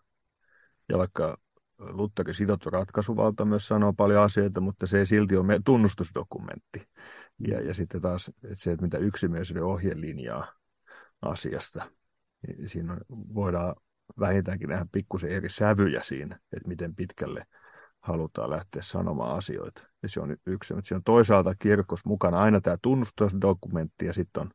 Ja 0.89 0.97
vaikka 0.97 1.37
Lutherin 1.77 2.35
sidottu 2.35 2.69
ratkaisuvalta 2.69 3.45
myös 3.45 3.67
sanoo 3.67 3.93
paljon 3.93 4.23
asioita, 4.23 4.61
mutta 4.61 4.87
se 4.87 4.99
ei 4.99 5.05
silti 5.05 5.37
ole 5.37 5.45
meidän 5.45 5.63
tunnustusdokumentti. 5.63 6.90
Ja, 7.47 7.61
ja 7.61 7.73
sitten 7.73 8.01
taas 8.01 8.31
että 8.43 8.55
se, 8.57 8.71
että 8.71 8.85
mitä 8.85 8.97
yksimielisyyden 8.97 9.63
ohje 9.63 9.91
linjaa 9.95 10.53
asiasta, 11.21 11.91
niin 12.47 12.69
siinä 12.69 12.97
voidaan 13.11 13.75
vähintäänkin 14.19 14.69
nähdä 14.69 14.85
pikkusen 14.91 15.29
eri 15.29 15.49
sävyjä 15.49 16.01
siinä, 16.03 16.39
että 16.53 16.67
miten 16.67 16.95
pitkälle 16.95 17.45
halutaan 17.99 18.49
lähteä 18.49 18.81
sanomaan 18.81 19.37
asioita. 19.37 19.83
Ja 20.03 20.09
se 20.09 20.19
on 20.21 20.37
yksi, 20.45 20.73
mutta 20.73 20.87
siinä 20.87 20.97
on 20.97 21.03
toisaalta 21.03 21.55
kirkos 21.55 22.05
mukana 22.05 22.41
aina 22.41 22.61
tämä 22.61 22.77
tunnustusdokumentti 22.81 24.05
ja 24.05 24.13
sitten 24.13 24.41
on 24.41 24.51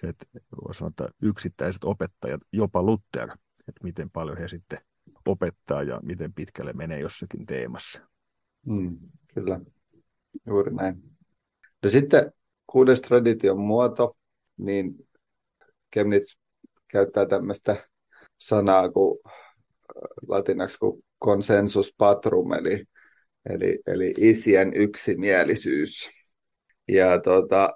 se, 0.00 0.08
että 0.08 0.26
voi 0.64 0.74
sanoa, 0.74 0.88
että 0.88 1.08
yksittäiset 1.22 1.84
opettajat, 1.84 2.40
jopa 2.52 2.82
Luther, 2.82 3.30
että 3.58 3.84
miten 3.84 4.10
paljon 4.10 4.38
he 4.38 4.48
sitten 4.48 4.78
opettaa 5.26 5.82
ja 5.82 6.00
miten 6.02 6.32
pitkälle 6.32 6.72
menee 6.72 7.00
jossakin 7.00 7.46
teemassa. 7.46 8.00
Mm, 8.66 8.98
kyllä, 9.34 9.60
juuri 10.46 10.74
näin. 10.74 11.13
No 11.84 11.90
sitten 11.90 12.32
kuudes 12.66 13.00
tradition 13.00 13.58
muoto, 13.58 14.16
niin 14.56 15.08
Kemnitz 15.90 16.36
käyttää 16.88 17.26
tämmöistä 17.26 17.88
sanaa 18.38 18.88
kuin 18.88 19.18
äh, 19.26 19.32
latinaksi 20.28 20.78
kuin 20.78 21.04
consensus 21.24 21.94
patrum, 21.98 22.52
eli, 22.52 22.84
eli, 23.50 23.78
eli 23.86 24.14
isien 24.16 24.72
yksimielisyys. 24.74 26.10
Ja 26.88 27.20
tota, 27.20 27.74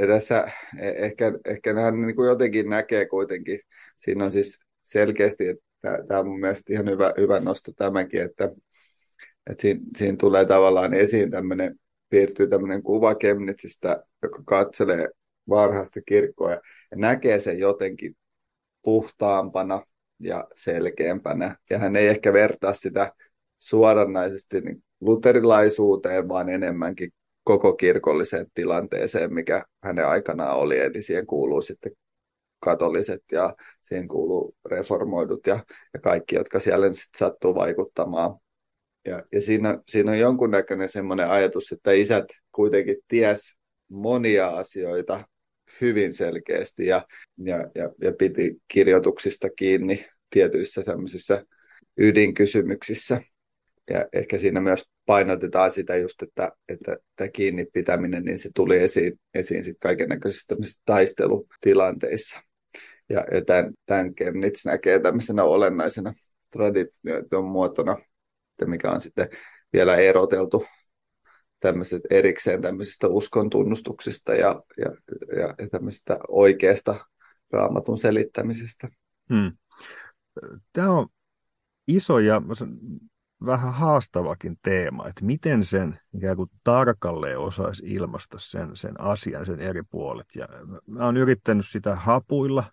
ja 0.00 0.06
tässä 0.06 0.48
e, 0.78 0.88
ehkä, 0.88 1.32
ehkä 1.44 1.72
nämä 1.72 1.90
niin 1.90 2.16
kuin 2.16 2.28
jotenkin 2.28 2.68
näkee 2.68 3.06
kuitenkin, 3.06 3.60
siinä 3.96 4.24
on 4.24 4.30
siis 4.30 4.58
selkeästi, 4.82 5.48
että 5.48 5.64
tämä 6.08 6.20
on 6.20 6.28
mun 6.28 6.40
mielestä 6.40 6.72
ihan 6.72 6.90
hyvä, 6.90 7.12
hyvä 7.18 7.40
nosto 7.40 7.72
tämäkin, 7.76 8.22
että, 8.22 8.44
että 9.50 9.62
siinä, 9.62 9.80
siinä 9.96 10.16
tulee 10.16 10.44
tavallaan 10.44 10.94
esiin 10.94 11.30
tämmöinen 11.30 11.80
piirtyy 12.10 12.48
tämmöinen 12.48 12.82
kuva 12.82 13.14
Kemnitsistä, 13.14 14.04
joka 14.22 14.42
katselee 14.46 15.08
varhaista 15.48 16.00
kirkkoa 16.06 16.50
ja 16.50 16.60
näkee 16.94 17.40
sen 17.40 17.58
jotenkin 17.58 18.16
puhtaampana 18.82 19.86
ja 20.20 20.48
selkeämpänä. 20.54 21.56
Ja 21.70 21.78
hän 21.78 21.96
ei 21.96 22.08
ehkä 22.08 22.32
vertaa 22.32 22.72
sitä 22.72 23.12
suoranaisesti 23.58 24.60
niin 24.60 24.82
luterilaisuuteen, 25.00 26.28
vaan 26.28 26.48
enemmänkin 26.48 27.12
koko 27.44 27.72
kirkolliseen 27.72 28.46
tilanteeseen, 28.54 29.34
mikä 29.34 29.64
hänen 29.82 30.06
aikanaan 30.06 30.56
oli. 30.56 30.78
Eli 30.78 31.02
siihen 31.02 31.26
kuuluu 31.26 31.62
sitten 31.62 31.92
katoliset 32.60 33.22
ja 33.32 33.56
siihen 33.80 34.08
kuuluu 34.08 34.54
reformoidut 34.64 35.46
ja, 35.46 35.64
ja 35.94 36.00
kaikki, 36.00 36.36
jotka 36.36 36.60
siellä 36.60 36.88
nyt 36.88 36.98
sitten 36.98 37.18
sattuu 37.18 37.54
vaikuttamaan 37.54 38.34
ja, 39.04 39.22
ja 39.32 39.40
siinä, 39.40 39.78
siinä 39.88 40.10
on 40.10 40.18
jonkunnäköinen 40.18 40.88
semmoinen 40.88 41.30
ajatus, 41.30 41.72
että 41.72 41.92
isät 41.92 42.24
kuitenkin 42.52 42.96
ties 43.08 43.56
monia 43.88 44.48
asioita 44.48 45.24
hyvin 45.80 46.14
selkeästi 46.14 46.86
ja, 46.86 47.06
ja, 47.38 47.56
ja, 47.74 47.90
ja 48.02 48.12
piti 48.18 48.56
kirjoituksista 48.68 49.50
kiinni 49.50 50.06
tietyissä 50.30 50.82
semmoisissa 50.82 51.44
ydinkysymyksissä. 51.98 53.20
ja 53.90 54.04
ehkä 54.12 54.38
siinä 54.38 54.60
myös 54.60 54.84
painotetaan 55.06 55.72
sitä 55.72 55.96
just, 55.96 56.22
että, 56.22 56.52
että 56.68 56.96
tämä 57.16 57.28
kiinni 57.28 57.66
pitäminen, 57.72 58.24
niin 58.24 58.38
se 58.38 58.50
tuli 58.54 58.76
esiin, 58.76 59.20
esiin 59.34 59.64
sitten 59.64 59.80
kaiken 59.88 60.08
näköisissä 60.08 60.56
taistelutilanteissa. 60.84 62.40
Ja, 63.08 63.24
ja 63.34 63.44
tämän, 63.44 63.72
tämän 63.86 64.14
Kemnitz 64.14 64.66
näkee 64.66 65.00
tämmöisenä 65.00 65.44
olennaisena 65.44 66.12
tradition 66.50 67.44
muotona, 67.44 67.96
mikä 68.68 68.90
on 68.90 69.00
sitten 69.00 69.28
vielä 69.72 69.96
eroteltu 69.96 70.64
tämmöiset 71.60 72.02
erikseen 72.10 72.62
tämmöisistä 72.62 73.08
uskon 73.08 73.50
tunnustuksista 73.50 74.34
ja, 74.34 74.62
ja, 74.76 74.90
ja, 75.36 75.54
ja 75.58 75.68
tämmöisistä 75.68 76.18
oikeasta 76.28 77.06
raamatun 77.52 77.98
selittämisestä. 77.98 78.88
Hmm. 79.34 79.52
Tämä 80.72 80.90
on 80.90 81.08
iso 81.88 82.18
ja 82.18 82.42
vähän 83.46 83.74
haastavakin 83.74 84.58
teema, 84.62 85.08
että 85.08 85.24
miten 85.24 85.64
sen 85.64 86.00
ikään 86.14 86.36
kuin 86.36 86.50
tarkalleen 86.64 87.38
osaisi 87.38 87.82
ilmaista 87.86 88.38
sen, 88.38 88.76
sen 88.76 89.00
asian, 89.00 89.46
sen 89.46 89.60
eri 89.60 89.82
puolet. 89.90 90.26
Ja 90.34 90.48
mä 90.86 91.04
oon 91.04 91.16
yrittänyt 91.16 91.66
sitä 91.68 91.96
hapuilla 91.96 92.64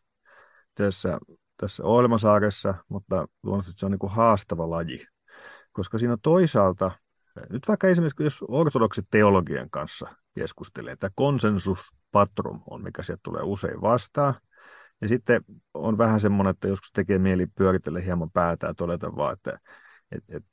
tässä, 0.75 1.17
tässä 1.57 1.83
Oilmasaaressa, 1.83 2.73
mutta 2.89 3.27
luonnollisesti 3.43 3.79
se 3.79 3.85
on 3.85 3.91
niin 3.91 3.99
kuin 3.99 4.13
haastava 4.13 4.69
laji, 4.69 5.05
koska 5.77 5.97
siinä 5.97 6.13
on 6.13 6.19
toisaalta, 6.21 6.91
nyt 7.49 7.67
vaikka 7.67 7.87
esimerkiksi 7.87 8.23
jos 8.23 8.45
ortodoksit 8.47 9.05
teologian 9.11 9.69
kanssa 9.69 10.15
keskustelee, 10.35 10.95
tämä 10.95 11.11
konsensus 11.15 11.79
patrum 12.11 12.61
on, 12.69 12.83
mikä 12.83 13.03
sieltä 13.03 13.21
tulee 13.23 13.41
usein 13.43 13.81
vastaan, 13.81 14.33
ja 15.01 15.07
sitten 15.07 15.41
on 15.73 15.97
vähän 15.97 16.19
semmoinen, 16.19 16.51
että 16.51 16.67
joskus 16.67 16.91
tekee 16.91 17.19
mieli 17.19 17.47
pyöritellä 17.47 17.99
hieman 17.99 18.31
päätä 18.31 18.67
ja 18.67 18.73
todeta 18.73 19.15
vaan, 19.15 19.33
että 19.33 19.59
et, 20.11 20.23
et, 20.29 20.45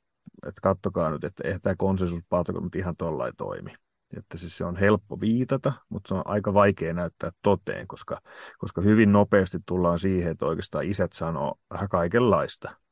et 0.47 0.55
kattokaa 0.61 1.09
nyt, 1.09 1.23
että 1.23 1.43
eihän 1.45 1.61
tämä 1.61 1.75
konsensuspatron 1.77 2.63
nyt 2.63 2.75
ihan 2.75 2.95
tollain 2.95 3.33
toimi. 3.37 3.73
Että 4.17 4.37
siis 4.37 4.57
se 4.57 4.65
on 4.65 4.75
helppo 4.75 5.19
viitata, 5.19 5.73
mutta 5.89 6.07
se 6.07 6.13
on 6.13 6.21
aika 6.25 6.53
vaikea 6.53 6.93
näyttää 6.93 7.31
toteen, 7.41 7.87
koska, 7.87 8.21
koska 8.57 8.81
hyvin 8.81 9.11
nopeasti 9.11 9.57
tullaan 9.65 9.99
siihen, 9.99 10.31
että 10.31 10.45
oikeastaan 10.45 10.85
isät 10.85 11.13
sanoo 11.13 11.55
kaikenlaista. 11.89 12.84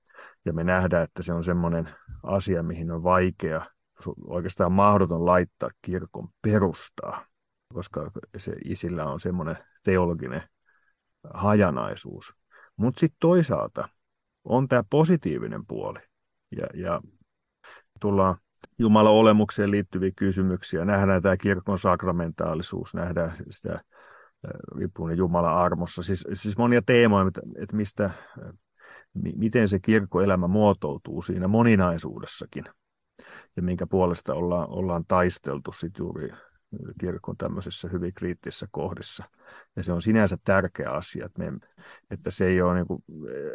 Ja 0.45 0.53
me 0.53 0.63
nähdään, 0.63 1.03
että 1.03 1.23
se 1.23 1.33
on 1.33 1.43
semmoinen 1.43 1.89
asia, 2.23 2.63
mihin 2.63 2.91
on 2.91 3.03
vaikea, 3.03 3.65
oikeastaan 4.27 4.71
mahdoton 4.71 5.25
laittaa 5.25 5.69
kirkon 5.81 6.27
perustaa, 6.41 7.25
koska 7.73 8.11
se 8.37 8.55
isillä 8.65 9.05
on 9.05 9.19
semmoinen 9.19 9.57
teologinen 9.83 10.41
hajanaisuus. 11.33 12.33
Mutta 12.77 12.99
sitten 12.99 13.17
toisaalta 13.19 13.89
on 14.43 14.67
tämä 14.67 14.83
positiivinen 14.89 15.65
puoli. 15.65 15.99
Ja, 16.57 16.67
ja 16.73 17.01
tullaan 17.99 18.35
Jumalan 18.79 19.13
olemukseen 19.13 19.71
liittyviä 19.71 20.11
kysymyksiä. 20.15 20.85
Nähdään 20.85 21.21
tämä 21.21 21.37
kirkon 21.37 21.79
sakramentaalisuus, 21.79 22.93
nähdään 22.93 23.33
sitä 23.49 23.83
riippuen 24.77 25.17
Jumalan 25.17 25.55
armossa. 25.55 26.03
Siis, 26.03 26.25
siis 26.33 26.57
monia 26.57 26.81
teemoja, 26.81 27.31
että 27.55 27.75
mistä, 27.75 28.11
miten 29.13 29.67
se 29.67 29.79
kirkkoelämä 29.79 30.47
muotoutuu 30.47 31.21
siinä 31.21 31.47
moninaisuudessakin 31.47 32.63
ja 33.55 33.61
minkä 33.61 33.87
puolesta 33.87 34.33
ollaan, 34.33 34.69
ollaan 34.69 35.05
taisteltu 35.07 35.71
sit 35.71 35.97
juuri 35.97 36.29
kirkon 36.99 37.37
tämmöisessä 37.37 37.87
hyvin 37.91 38.13
kriittisessä 38.13 38.67
kohdissa. 38.71 39.23
Ja 39.75 39.83
se 39.83 39.93
on 39.93 40.01
sinänsä 40.01 40.37
tärkeä 40.43 40.89
asia, 40.89 41.25
että, 41.25 41.43
me, 41.43 41.53
että 42.11 42.31
se 42.31 42.45
ei 42.45 42.61
ole, 42.61 42.75
niin 42.75 42.87
kuin, 42.87 43.03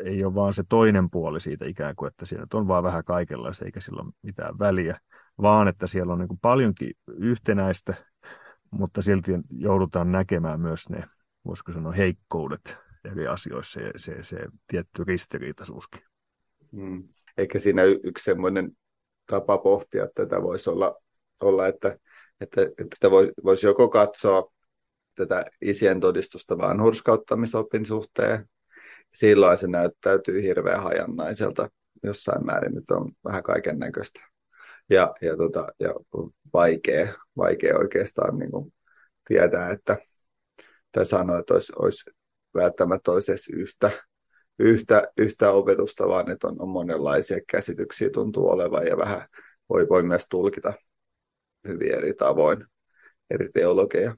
ei 0.04 0.24
ole 0.24 0.34
vaan 0.34 0.54
se 0.54 0.64
toinen 0.68 1.10
puoli 1.10 1.40
siitä 1.40 1.66
ikään 1.66 1.96
kuin, 1.96 2.08
että 2.08 2.26
siinä 2.26 2.46
on 2.54 2.68
vaan 2.68 2.82
vähän 2.84 3.04
kaikenlaista 3.04 3.64
eikä 3.64 3.80
sillä 3.80 4.02
ole 4.02 4.12
mitään 4.22 4.58
väliä, 4.58 5.00
vaan 5.42 5.68
että 5.68 5.86
siellä 5.86 6.12
on 6.12 6.18
niin 6.18 6.28
kuin 6.28 6.40
paljonkin 6.40 6.90
yhtenäistä, 7.16 7.94
mutta 8.70 9.02
silti 9.02 9.32
joudutaan 9.50 10.12
näkemään 10.12 10.60
myös 10.60 10.88
ne, 10.88 11.04
voisiko 11.44 11.72
sanoa, 11.72 11.92
heikkoudet 11.92 12.76
eri 13.04 13.26
asioissa 13.26 13.80
ja 13.80 13.90
se, 13.96 14.24
se 14.24 14.36
tietty 14.66 15.04
ristiriitaisuuskin. 15.06 16.02
Hmm. 16.72 17.08
Eikä 17.36 17.58
siinä 17.58 17.82
yksi 17.84 18.24
semmoinen 18.24 18.70
tapa 19.26 19.58
pohtia 19.58 20.08
tätä 20.14 20.42
voisi 20.42 20.70
olla, 20.70 20.96
olla 21.40 21.66
että 21.66 21.98
että, 22.40 22.62
että 22.62 23.10
voisi 23.10 23.32
vois 23.44 23.62
joko 23.62 23.88
katsoa 23.88 24.52
tätä 25.14 25.44
isien 25.60 26.00
todistusta 26.00 26.58
vanhurskauttamisopin 26.58 27.86
suhteen, 27.86 28.48
silloin 29.14 29.58
se 29.58 29.66
näyttäytyy 29.66 30.42
hirveän 30.42 30.82
hajannaiselta 30.82 31.68
jossain 32.02 32.46
määrin, 32.46 32.74
nyt 32.74 32.90
on 32.90 33.12
vähän 33.24 33.42
kaiken 33.42 33.78
näköistä. 33.78 34.20
Ja, 34.90 35.14
ja, 35.20 35.36
tota, 35.36 35.68
ja 35.80 35.94
vaikea, 36.52 37.14
vaikea 37.36 37.78
oikeastaan 37.78 38.38
niin 38.38 38.50
kuin 38.50 38.72
tietää, 39.28 39.70
että 39.70 39.96
tai 40.92 41.06
sanoa, 41.06 41.38
että 41.38 41.54
olisi, 41.54 41.72
olisi 41.76 42.10
välttämättä 42.54 43.12
olisi 43.12 43.32
edes 43.32 43.48
yhtä, 43.48 43.90
yhtä, 44.58 45.08
yhtä 45.18 45.50
opetusta, 45.50 46.08
vaan 46.08 46.30
että 46.30 46.48
on, 46.48 46.60
on 46.60 46.68
monenlaisia 46.68 47.38
käsityksiä 47.50 48.10
tuntuu 48.10 48.48
olevan 48.48 48.86
ja 48.86 48.96
vähän 48.96 49.28
voi, 49.68 49.88
voi 49.88 50.02
myös 50.02 50.26
tulkita 50.30 50.72
hyvin 51.68 51.94
eri 51.94 52.14
tavoin 52.14 52.64
eri 53.30 53.50
teologeja. 53.54 54.16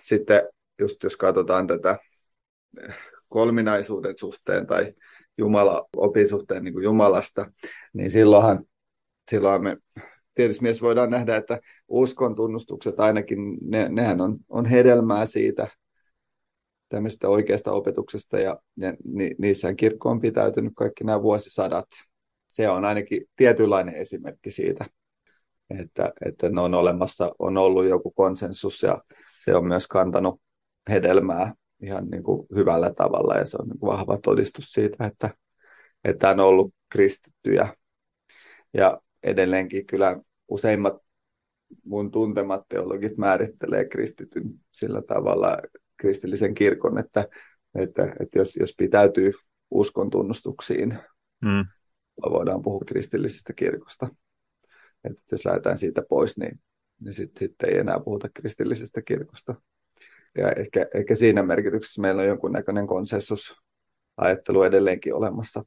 Sitten 0.00 0.42
just 0.78 1.02
jos 1.02 1.16
katsotaan 1.16 1.66
tätä 1.66 1.98
kolminaisuuden 3.28 4.18
suhteen 4.18 4.66
tai 4.66 4.94
Jumala, 5.38 5.88
opin 5.96 6.28
suhteen 6.28 6.64
niin 6.64 6.74
kuin 6.74 6.84
Jumalasta, 6.84 7.52
niin 7.92 8.10
silloinhan, 8.10 8.64
silloin 9.30 9.62
me 9.62 9.76
tietysti 10.34 10.62
mies 10.62 10.82
voidaan 10.82 11.10
nähdä, 11.10 11.36
että 11.36 11.60
uskon 11.88 12.34
tunnustukset 12.34 13.00
ainakin, 13.00 13.38
ne, 13.62 13.88
nehän 13.88 14.20
on, 14.20 14.38
on 14.48 14.66
hedelmää 14.66 15.26
siitä 15.26 15.68
tämmöisestä 16.88 17.28
oikeasta 17.28 17.72
opetuksesta 17.72 18.38
ja, 18.38 18.58
ja 18.76 18.94
ni, 19.04 19.34
niissä 19.38 19.74
kirkko 19.74 20.08
on 20.08 20.20
pitäytynyt 20.20 20.72
kaikki 20.76 21.04
nämä 21.04 21.22
vuosisadat. 21.22 21.86
Se 22.46 22.68
on 22.68 22.84
ainakin 22.84 23.22
tietynlainen 23.36 23.94
esimerkki 23.94 24.50
siitä 24.50 24.84
että, 25.70 26.12
että 26.26 26.50
ne 26.50 26.60
on 26.60 26.74
olemassa, 26.74 27.34
on 27.38 27.56
ollut 27.56 27.88
joku 27.88 28.10
konsensus 28.10 28.82
ja 28.82 29.04
se 29.44 29.56
on 29.56 29.66
myös 29.66 29.86
kantanut 29.86 30.40
hedelmää 30.88 31.54
ihan 31.82 32.06
niin 32.10 32.22
kuin 32.22 32.46
hyvällä 32.54 32.92
tavalla 32.94 33.34
ja 33.34 33.46
se 33.46 33.56
on 33.60 33.68
niin 33.68 33.78
kuin 33.78 33.92
vahva 33.92 34.18
todistus 34.18 34.72
siitä, 34.72 35.06
että, 35.06 35.30
että 36.04 36.30
on 36.30 36.40
ollut 36.40 36.74
kristittyjä. 36.92 37.76
Ja 38.74 39.00
edelleenkin 39.22 39.86
kyllä 39.86 40.20
useimmat 40.48 40.94
mun 41.84 42.10
tuntemat 42.10 42.62
teologit 42.68 43.16
määrittelee 43.16 43.88
kristityn 43.88 44.54
sillä 44.72 45.02
tavalla 45.02 45.58
kristillisen 45.96 46.54
kirkon, 46.54 46.98
että, 46.98 47.28
että, 47.74 48.02
että 48.20 48.38
jos, 48.38 48.56
jos 48.56 48.74
pitäytyy 48.78 49.32
uskon 49.70 50.10
tunnustuksiin, 50.10 50.98
mm. 51.42 51.64
voidaan 52.30 52.62
puhua 52.62 52.82
kristillisestä 52.86 53.52
kirkosta. 53.52 54.08
Että 55.04 55.22
jos 55.32 55.44
lähdetään 55.44 55.78
siitä 55.78 56.02
pois, 56.08 56.38
niin, 56.38 56.60
niin 57.00 57.14
sitten 57.14 57.38
sit 57.38 57.62
ei 57.62 57.78
enää 57.78 58.00
puhuta 58.00 58.28
kristillisestä 58.34 59.02
kirkosta. 59.02 59.54
Ja 60.38 60.52
ehkä, 60.52 60.86
ehkä 60.94 61.14
siinä 61.14 61.42
merkityksessä 61.42 62.02
meillä 62.02 62.22
on 62.22 62.28
jonkunnäköinen 62.28 62.86
konsensusajattelu 62.86 64.62
edelleenkin 64.62 65.14
olemassa. 65.14 65.64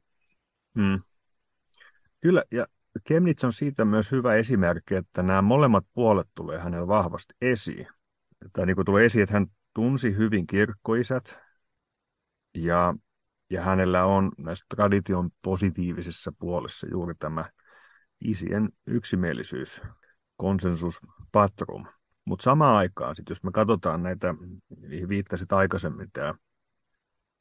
Hmm. 0.78 1.02
Kyllä, 2.20 2.42
ja 2.50 2.66
Kemnitz 3.04 3.44
on 3.44 3.52
siitä 3.52 3.84
myös 3.84 4.12
hyvä 4.12 4.34
esimerkki, 4.34 4.94
että 4.94 5.22
nämä 5.22 5.42
molemmat 5.42 5.86
puolet 5.94 6.28
tulee 6.34 6.58
hänellä 6.58 6.86
vahvasti 6.86 7.34
esiin. 7.40 7.86
Tai 8.52 8.66
niin 8.66 8.76
kuin 8.76 8.84
tulee 8.84 9.04
esiin, 9.04 9.22
että 9.22 9.32
hän 9.32 9.46
tunsi 9.78 10.16
hyvin 10.16 10.46
kirkkoisät, 10.46 11.38
ja, 12.54 12.94
ja 13.50 13.62
hänellä 13.62 14.04
on 14.04 14.32
näissä 14.38 14.66
tradition 14.68 15.30
positiivisessa 15.42 16.32
puolessa 16.38 16.86
juuri 16.90 17.14
tämä 17.18 17.44
isien 18.20 18.68
yksimielisyys, 18.86 19.82
konsensus 20.36 21.00
patrum. 21.32 21.86
Mutta 22.24 22.42
samaan 22.42 22.76
aikaan, 22.76 23.16
sit 23.16 23.28
jos 23.28 23.42
me 23.42 23.50
katsotaan 23.52 24.02
näitä, 24.02 24.34
niihin 24.88 25.08
viittasit 25.08 25.52
aikaisemmin, 25.52 26.10
tämä, 26.12 26.34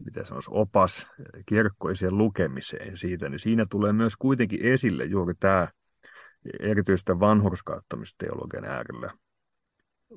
mitä 0.05 0.25
se 0.25 0.33
olisi, 0.33 0.49
opas 0.53 1.07
kirkkoisien 1.45 2.17
lukemiseen 2.17 2.97
siitä, 2.97 3.29
niin 3.29 3.39
siinä 3.39 3.65
tulee 3.69 3.93
myös 3.93 4.15
kuitenkin 4.15 4.65
esille 4.65 5.05
juuri 5.05 5.33
tämä 5.39 5.67
erityistä 6.59 7.19
vanhurskauttamisteologian 7.19 8.65
äärellä 8.65 9.13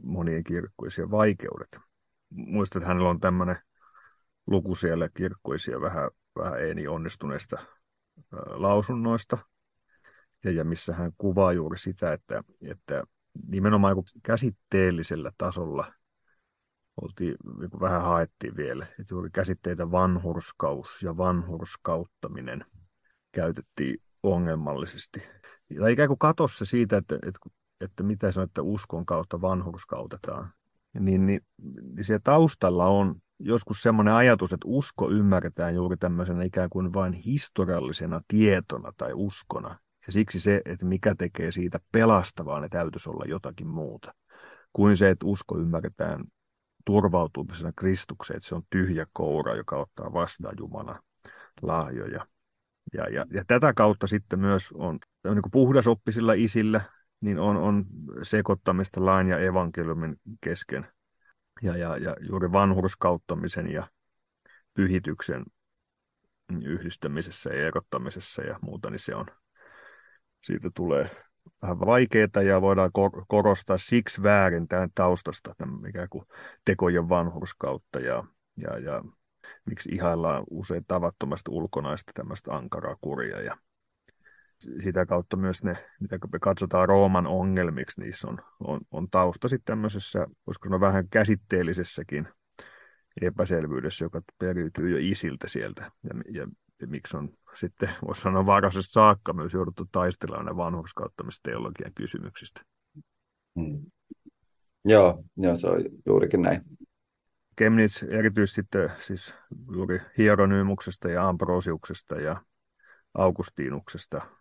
monien 0.02 0.44
kirkkoisia 0.44 1.10
vaikeudet. 1.10 1.89
Muistat, 2.30 2.82
että 2.82 2.88
hänellä 2.88 3.10
on 3.10 3.20
tämmöinen 3.20 3.56
luku 4.46 4.74
siellä 4.74 5.08
kirkkoisia 5.08 5.80
vähän, 5.80 6.10
vähän 6.38 6.60
ei 6.60 6.74
niin 6.74 6.90
onnistuneista 6.90 7.58
lausunnoista, 8.46 9.38
ja, 10.44 10.50
ja 10.50 10.64
missä 10.64 10.94
hän 10.94 11.12
kuvaa 11.18 11.52
juuri 11.52 11.78
sitä, 11.78 12.12
että, 12.12 12.44
että 12.62 13.04
nimenomaan 13.48 13.96
käsitteellisellä 14.22 15.30
tasolla 15.38 15.92
oltiin, 17.02 17.34
niin 17.58 17.80
vähän 17.80 18.02
haettiin 18.02 18.56
vielä, 18.56 18.84
että 18.84 19.14
juuri 19.14 19.30
käsitteitä 19.30 19.90
vanhurskaus 19.90 21.02
ja 21.02 21.16
vanhurskauttaminen 21.16 22.64
käytettiin 23.32 24.02
ongelmallisesti. 24.22 25.22
tai 25.78 25.92
ikään 25.92 26.08
kuin 26.08 26.18
katossa 26.18 26.64
siitä, 26.64 26.96
että, 26.96 27.14
että, 27.14 27.38
että 27.80 28.02
mitä 28.02 28.32
se 28.32 28.40
on, 28.40 28.44
että 28.44 28.62
uskon 28.62 29.06
kautta 29.06 29.40
vanhurskautetaan, 29.40 30.52
niin, 30.98 31.26
niin, 31.26 31.40
niin 31.96 32.04
siellä 32.04 32.20
taustalla 32.24 32.86
on 32.86 33.16
joskus 33.38 33.82
semmoinen 33.82 34.14
ajatus, 34.14 34.52
että 34.52 34.68
usko 34.68 35.10
ymmärretään 35.10 35.74
juuri 35.74 35.96
tämmöisenä 35.96 36.42
ikään 36.42 36.70
kuin 36.70 36.92
vain 36.92 37.12
historiallisena 37.12 38.20
tietona 38.28 38.92
tai 38.96 39.12
uskona. 39.14 39.78
Ja 40.06 40.12
siksi 40.12 40.40
se, 40.40 40.62
että 40.64 40.86
mikä 40.86 41.14
tekee 41.14 41.52
siitä 41.52 41.80
pelastavaa, 41.92 42.60
ne 42.60 42.68
täytyisi 42.68 43.10
olla 43.10 43.24
jotakin 43.28 43.66
muuta. 43.66 44.14
Kuin 44.72 44.96
se, 44.96 45.10
että 45.10 45.26
usko 45.26 45.58
ymmärretään 45.58 46.24
turvautumisena 46.86 47.72
Kristukseen, 47.76 48.36
että 48.36 48.48
se 48.48 48.54
on 48.54 48.62
tyhjä 48.70 49.06
koura, 49.12 49.54
joka 49.54 49.76
ottaa 49.76 50.12
vastaan 50.12 50.54
Jumalan 50.58 51.00
lahjoja. 51.62 52.26
Ja, 52.94 53.08
ja, 53.08 53.26
ja 53.32 53.44
tätä 53.46 53.72
kautta 53.74 54.06
sitten 54.06 54.38
myös 54.38 54.72
on 54.72 54.98
niin 55.24 55.42
kuin 55.42 55.50
puhdasoppisilla 55.52 56.32
isillä, 56.32 56.80
niin 57.20 57.38
on, 57.38 57.56
on 57.56 57.84
sekoittamista 58.22 59.04
lain 59.04 59.28
ja 59.28 59.38
evankeliumin 59.38 60.16
kesken. 60.40 60.86
Ja, 61.62 61.76
ja, 61.76 61.96
ja 61.96 62.16
juuri 62.20 62.52
vanhurskauttamisen 62.52 63.72
ja 63.72 63.88
pyhityksen 64.74 65.44
yhdistämisessä 66.62 67.50
ja 67.50 67.66
erottamisessa 67.66 68.42
ja 68.42 68.58
muuta, 68.62 68.90
niin 68.90 68.98
se 68.98 69.14
on, 69.14 69.26
siitä 70.44 70.70
tulee 70.74 71.10
vähän 71.62 71.80
vaikeaa 71.80 72.42
ja 72.46 72.60
voidaan 72.60 72.90
korostaa 73.28 73.78
siksi 73.78 74.22
väärin 74.22 74.68
tämän 74.68 74.90
taustasta 74.94 75.54
tämän 75.58 75.88
ikään 75.88 76.08
kuin 76.08 76.24
tekojen 76.64 77.08
vanhurskautta 77.08 78.00
ja, 78.00 78.24
ja, 78.56 78.78
ja 78.78 79.04
miksi 79.64 79.88
ihaillaan 79.92 80.44
usein 80.50 80.84
tavattomasta 80.88 81.50
ulkonaista 81.50 82.12
tämmöistä 82.14 82.54
ankaraa 82.54 82.96
kuria 83.00 83.40
ja 83.40 83.56
sitä 84.82 85.06
kautta 85.06 85.36
myös 85.36 85.64
ne, 85.64 85.72
mitä 86.00 86.18
me 86.32 86.38
katsotaan 86.38 86.88
Rooman 86.88 87.26
ongelmiksi, 87.26 88.00
niissä 88.00 88.28
on, 88.28 88.38
on, 88.60 88.80
on 88.90 89.10
tausta 89.10 89.48
sitten 89.48 89.64
tämmöisessä, 89.64 90.26
voisiko 90.46 90.68
sanoa 90.68 90.80
vähän 90.80 91.08
käsitteellisessäkin 91.08 92.28
epäselvyydessä, 93.22 94.04
joka 94.04 94.20
periytyy 94.38 94.90
jo 94.90 94.96
isiltä 95.00 95.48
sieltä 95.48 95.90
ja, 96.02 96.40
ja, 96.40 96.46
ja 96.80 96.86
miksi 96.86 97.16
on 97.16 97.28
sitten, 97.54 97.90
voisi 98.06 98.20
sanoa 98.20 98.46
varhaisesta 98.46 98.92
saakka 98.92 99.32
myös 99.32 99.52
jouduttu 99.52 99.88
taistelemaan 99.92 100.46
ne 100.46 100.56
vanhurskauttamisteologian 100.56 101.94
kysymyksistä. 101.94 102.60
Hmm. 103.60 103.84
Joo, 104.84 105.24
joo, 105.36 105.56
se 105.56 105.66
on 105.66 105.84
juurikin 106.06 106.42
näin. 106.42 106.60
Kemnitz 107.56 108.02
erityisesti 108.02 108.54
sitten 108.54 108.92
siis 108.98 109.34
juuri 109.74 110.00
hieronyymuksesta 110.18 111.08
ja 111.08 111.28
ambrosiuksesta 111.28 112.14
ja 112.14 112.44
augustiinuksesta 113.14 114.20
myös 114.26 114.39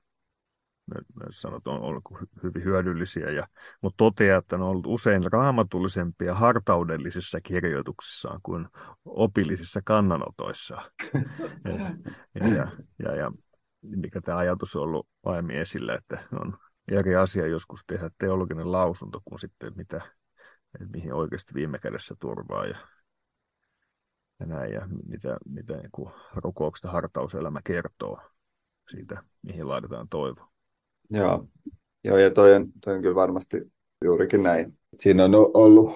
sanot, 1.30 1.68
on 1.68 1.82
ollut 1.82 2.04
hyvin 2.44 2.64
hyödyllisiä, 2.64 3.30
ja, 3.30 3.48
mutta 3.82 3.98
toteaa, 3.98 4.38
että 4.38 4.58
ne 4.58 4.64
on 4.64 4.70
ollut 4.70 4.88
usein 4.88 5.32
raamatullisempia 5.32 6.34
hartaudellisissa 6.34 7.42
kirjoituksissaan 7.42 8.40
kuin 8.44 8.68
opillisissa 9.06 9.82
kannanotoissa. 9.86 10.76
ja, 11.66 12.48
ja, 12.48 12.68
ja, 13.00 13.16
ja 13.16 13.32
mikä 13.82 14.22
tämä 14.22 14.38
ajatus 14.38 14.76
on 14.76 14.82
ollut 14.82 15.08
aiemmin 15.26 15.58
esillä, 15.58 15.94
että 15.94 16.24
on 16.32 16.58
eri 16.88 17.16
asia 17.16 17.48
joskus 17.48 17.82
tehdä 17.88 18.10
teologinen 18.18 18.72
lausunto 18.72 19.22
kuin 19.26 19.40
sitten 19.40 19.74
mitä, 19.76 20.02
että 20.74 20.88
mihin 20.92 21.14
oikeasti 21.14 21.54
viime 21.54 21.80
kädessä 21.80 22.16
turvaa 22.20 22.66
ja, 22.66 22.78
ja 24.40 24.46
näin, 24.46 24.74
ja 24.74 24.88
mitä, 25.08 25.38
mitä 25.46 25.74
niin 25.78 26.14
rukouksesta 26.36 26.92
hartauselämä 26.92 27.60
kertoo 27.64 28.20
siitä, 28.92 29.24
mihin 29.42 29.68
laitetaan 29.68 30.10
toivo. 30.10 30.49
Joo, 31.10 31.48
Joo 32.04 32.18
ja 32.18 32.32
toi 32.32 32.54
on, 32.56 32.68
toi 32.84 32.96
on 32.96 33.02
kyllä 33.02 33.16
varmasti 33.16 33.58
juurikin 34.04 34.44
näin. 34.44 34.80
Siinä 35.00 35.26
on 35.26 35.36
ollut, 35.36 35.96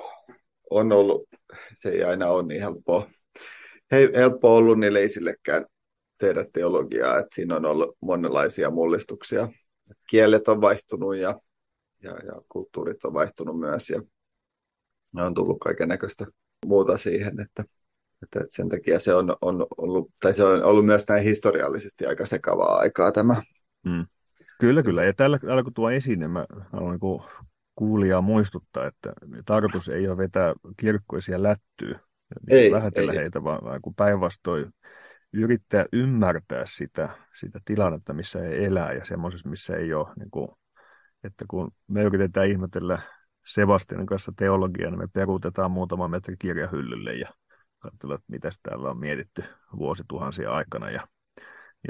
on 0.70 0.92
ollut, 0.92 1.30
se 1.74 1.90
ei 1.90 2.04
aina 2.04 2.30
ole 2.30 2.44
niin 2.44 2.62
helppoa, 2.62 3.10
Hei, 3.92 4.10
helppo 4.16 4.56
ollut 4.56 4.80
niille 4.80 5.04
isillekään 5.04 5.66
tehdä 6.18 6.46
teologiaa, 6.54 7.20
että 7.20 7.36
siinä 7.36 7.56
on 7.56 7.66
ollut 7.66 7.98
monenlaisia 8.02 8.70
mullistuksia. 8.70 9.48
Kielet 10.10 10.48
on 10.48 10.62
vaihtunut 10.62 11.18
ja, 11.18 11.40
ja, 12.04 12.12
ja 12.12 12.42
kulttuurit 12.50 13.06
on 13.06 13.14
vaihtunut 13.14 13.60
myös 13.60 13.90
ja 13.90 14.02
ne 15.12 15.24
on 15.24 15.34
tullut 15.34 15.58
kaiken 15.60 15.90
näköistä 15.90 16.26
muuta 16.66 16.98
siihen, 16.98 17.40
että, 17.40 17.64
että 18.24 18.46
sen 18.50 18.70
takia 18.70 19.00
se 19.00 19.14
on, 19.14 19.36
on 19.42 19.68
ollut, 19.78 20.12
tai 20.20 20.34
se 20.34 20.44
on 20.44 20.64
ollut 20.64 20.86
myös 20.86 21.04
näin 21.10 21.24
historiallisesti 21.24 22.06
aika 22.06 22.26
sekavaa 22.26 22.78
aikaa 22.78 23.12
tämä. 23.12 23.42
Mm. 23.86 24.06
Kyllä, 24.64 24.84
kyllä. 24.84 25.04
Ja 25.04 25.14
tällä, 25.14 25.40
tällä 25.40 25.64
kun 25.64 25.74
tuo 25.74 25.92
esiin, 25.92 26.20
niin 26.20 26.32
mä 26.32 26.46
haluan 26.72 27.00
niin 27.02 27.22
kuulijaa 27.76 28.22
muistuttaa, 28.22 28.88
että 28.88 29.14
tarkoitus 29.46 29.90
ei 29.90 30.08
ole 30.08 30.18
vetää 30.18 30.54
kirkkoisia 30.78 31.44
lättyä, 31.44 32.00
ei, 32.50 32.72
vähätellä 32.72 33.12
ei. 33.12 33.18
heitä, 33.18 33.44
vaan, 33.44 33.60
vaan 33.64 33.82
kun 33.82 33.96
päinvastoin 33.96 34.74
yrittää 35.34 35.86
ymmärtää 35.94 36.64
sitä, 36.66 37.10
sitä 37.40 37.60
tilannetta, 37.66 38.14
missä 38.14 38.40
he 38.40 38.66
elää 38.66 38.94
ja 38.94 39.06
semmoisessa, 39.06 39.50
missä 39.50 39.76
ei 39.76 39.94
ole, 39.94 40.08
niin 40.20 40.32
kuin, 40.32 40.50
että 41.24 41.46
kun 41.48 41.72
me 41.88 42.04
yritetään 42.04 42.48
ihmetellä 42.48 43.00
Sebastianin 43.46 44.08
kanssa 44.08 44.34
teologiaa, 44.36 44.92
niin 44.92 45.00
me 45.00 45.08
peruutetaan 45.14 45.72
muutama 45.72 46.08
metri 46.08 46.36
kirjahyllylle 46.40 47.14
ja 47.14 47.34
katsotaan, 47.80 48.16
että 48.16 48.32
mitä 48.32 48.50
täällä 48.64 48.90
on 48.90 49.00
mietitty 49.00 49.44
vuosituhansia 49.78 50.52
aikana 50.52 50.90
ja 50.90 51.08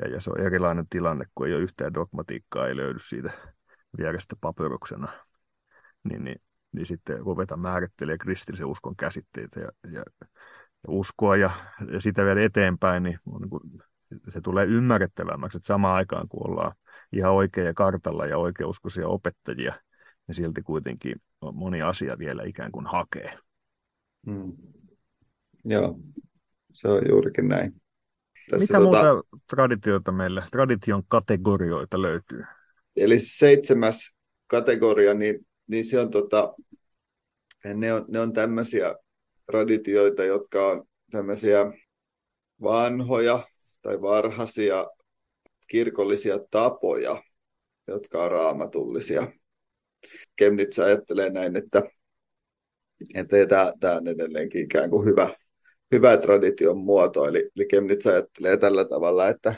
ja, 0.01 0.07
ja 0.07 0.21
se 0.21 0.29
on 0.29 0.41
erilainen 0.41 0.85
tilanne, 0.89 1.25
kun 1.35 1.47
ei 1.47 1.53
ole 1.53 1.61
yhtään 1.61 1.93
dogmatiikkaa, 1.93 2.67
ei 2.67 2.75
löydy 2.75 2.99
siitä 2.99 3.31
vierestä 3.97 4.35
papyruksena. 4.41 5.07
Niin, 6.03 6.23
niin, 6.23 6.41
niin 6.71 6.85
sitten 6.85 7.19
ruvetaan 7.19 7.59
määrittelemään 7.59 8.17
kristillisen 8.17 8.65
uskon 8.65 8.95
käsitteitä 8.95 9.59
ja, 9.59 9.69
ja, 9.91 10.03
ja 10.23 10.87
uskoa 10.87 11.35
ja, 11.35 11.49
ja 11.91 12.01
sitä 12.01 12.25
vielä 12.25 12.41
eteenpäin, 12.41 13.03
niin, 13.03 13.19
niin 13.39 13.49
kuin, 13.49 13.61
se 14.27 14.41
tulee 14.41 14.65
ymmärrettävämmäksi, 14.65 15.57
että 15.57 15.67
samaan 15.67 15.95
aikaan 15.95 16.27
kun 16.27 16.49
ollaan 16.49 16.75
ihan 17.11 17.31
oikea 17.31 17.73
kartalla 17.73 18.25
ja 18.25 18.37
oikeuskoisia 18.37 19.07
opettajia, 19.07 19.73
niin 20.27 20.35
silti 20.35 20.61
kuitenkin 20.61 21.15
moni 21.53 21.81
asia 21.81 22.17
vielä 22.17 22.43
ikään 22.43 22.71
kuin 22.71 22.85
hakee. 22.85 23.37
Mm. 24.25 24.53
Joo, 25.65 25.99
se 26.73 26.87
on 26.87 27.01
juurikin 27.09 27.47
näin. 27.47 27.82
Tässä 28.49 28.63
Mitä 28.63 28.73
tota... 28.73 29.13
muuta 29.13 29.37
traditioita 29.49 30.11
meille, 30.11 30.43
tradition 30.51 31.03
kategorioita 31.07 32.01
löytyy? 32.01 32.43
Eli 32.95 33.19
seitsemäs 33.19 34.13
kategoria, 34.47 35.13
niin, 35.13 35.47
niin 35.67 35.85
se 35.85 35.99
on 35.99 36.11
tota, 36.11 36.53
ne 37.73 37.93
on, 37.93 38.05
ne 38.07 38.19
on 38.19 38.33
tämmöisiä 38.33 38.95
traditioita, 39.45 40.23
jotka 40.23 40.67
on 40.67 40.87
tämmöisiä 41.11 41.71
vanhoja 42.61 43.47
tai 43.81 44.01
varhaisia 44.01 44.87
kirkollisia 45.67 46.39
tapoja, 46.51 47.23
jotka 47.87 48.23
on 48.23 48.31
raamatullisia. 48.31 49.31
Kemnitz 50.35 50.79
ajattelee 50.79 51.29
näin, 51.29 51.55
että, 51.55 51.83
että 53.15 53.45
tämä, 53.47 53.73
tämä 53.79 53.95
on 53.95 54.07
edelleenkin 54.07 54.63
ikään 54.63 54.89
kuin 54.89 55.07
hyvä, 55.07 55.35
hyvä 55.93 56.17
tradition 56.17 56.77
muoto. 56.77 57.27
Eli, 57.27 57.49
eli 57.55 57.65
Kemnitz 57.65 58.05
ajattelee 58.05 58.57
tällä 58.57 58.85
tavalla, 58.85 59.29
että, 59.29 59.55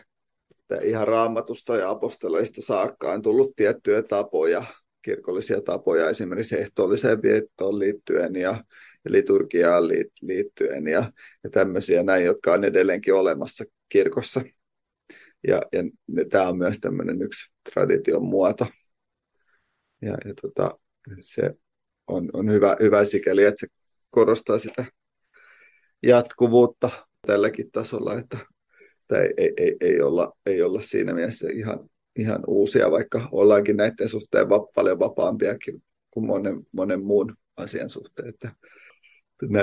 että 0.52 0.86
ihan 0.86 1.08
raamatusta 1.08 1.78
ja 1.78 1.90
apostoloista 1.90 2.62
saakka 2.62 3.12
on 3.12 3.22
tullut 3.22 3.56
tiettyjä 3.56 4.02
tapoja, 4.04 4.64
kirkollisia 5.02 5.62
tapoja 5.62 6.10
esimerkiksi 6.10 6.60
ehtoolliseen 6.60 7.22
viettoon 7.22 7.80
liittyen 7.80 8.36
ja, 8.36 8.64
ja 9.06 9.12
liturgiaan 9.12 9.84
liittyen 10.22 10.88
ja, 10.88 11.12
ja 11.44 11.50
tämmöisiä 11.50 12.04
näin, 12.04 12.26
jotka 12.26 12.54
on 12.54 12.64
edelleenkin 12.64 13.14
olemassa 13.14 13.64
kirkossa. 13.90 14.42
Ja, 15.48 15.62
ja 15.74 15.84
tämä 16.30 16.50
on 16.50 16.58
myös 16.58 16.80
tämmöinen 16.80 17.22
yksi 17.22 17.52
tradition 17.74 18.26
muoto. 18.26 18.68
Ja, 20.02 20.18
ja 20.26 20.34
tota, 20.42 20.80
se 21.22 21.52
on, 22.08 22.30
on 22.34 22.52
hyvä, 22.52 22.78
hyvä 22.80 23.06
sikäli, 23.06 23.44
että 23.44 23.60
se 23.60 23.68
korostaa 24.10 24.60
sitä 24.60 24.86
jatkuvuutta 26.06 26.90
tälläkin 27.28 27.72
tasolla, 27.72 28.20
että, 28.20 28.38
että 29.02 29.24
ei, 29.24 29.34
ei, 29.38 29.54
ei, 29.58 29.78
ei, 29.82 30.02
olla, 30.02 30.38
ei 30.46 30.62
olla 30.62 30.82
siinä 30.82 31.14
mielessä 31.14 31.48
ihan, 31.54 31.90
ihan 32.16 32.44
uusia, 32.48 32.92
vaikka 32.92 33.30
ollaankin 33.32 33.78
näiden 33.78 34.10
suhteen 34.10 34.50
va- 34.50 34.68
paljon 34.76 35.00
vapaampiakin 35.00 35.84
kuin 36.12 36.26
monen, 36.26 36.60
monen 36.72 37.04
muun 37.04 37.36
asian 37.58 37.90
suhteen. 37.90 38.30
Että 38.30 38.52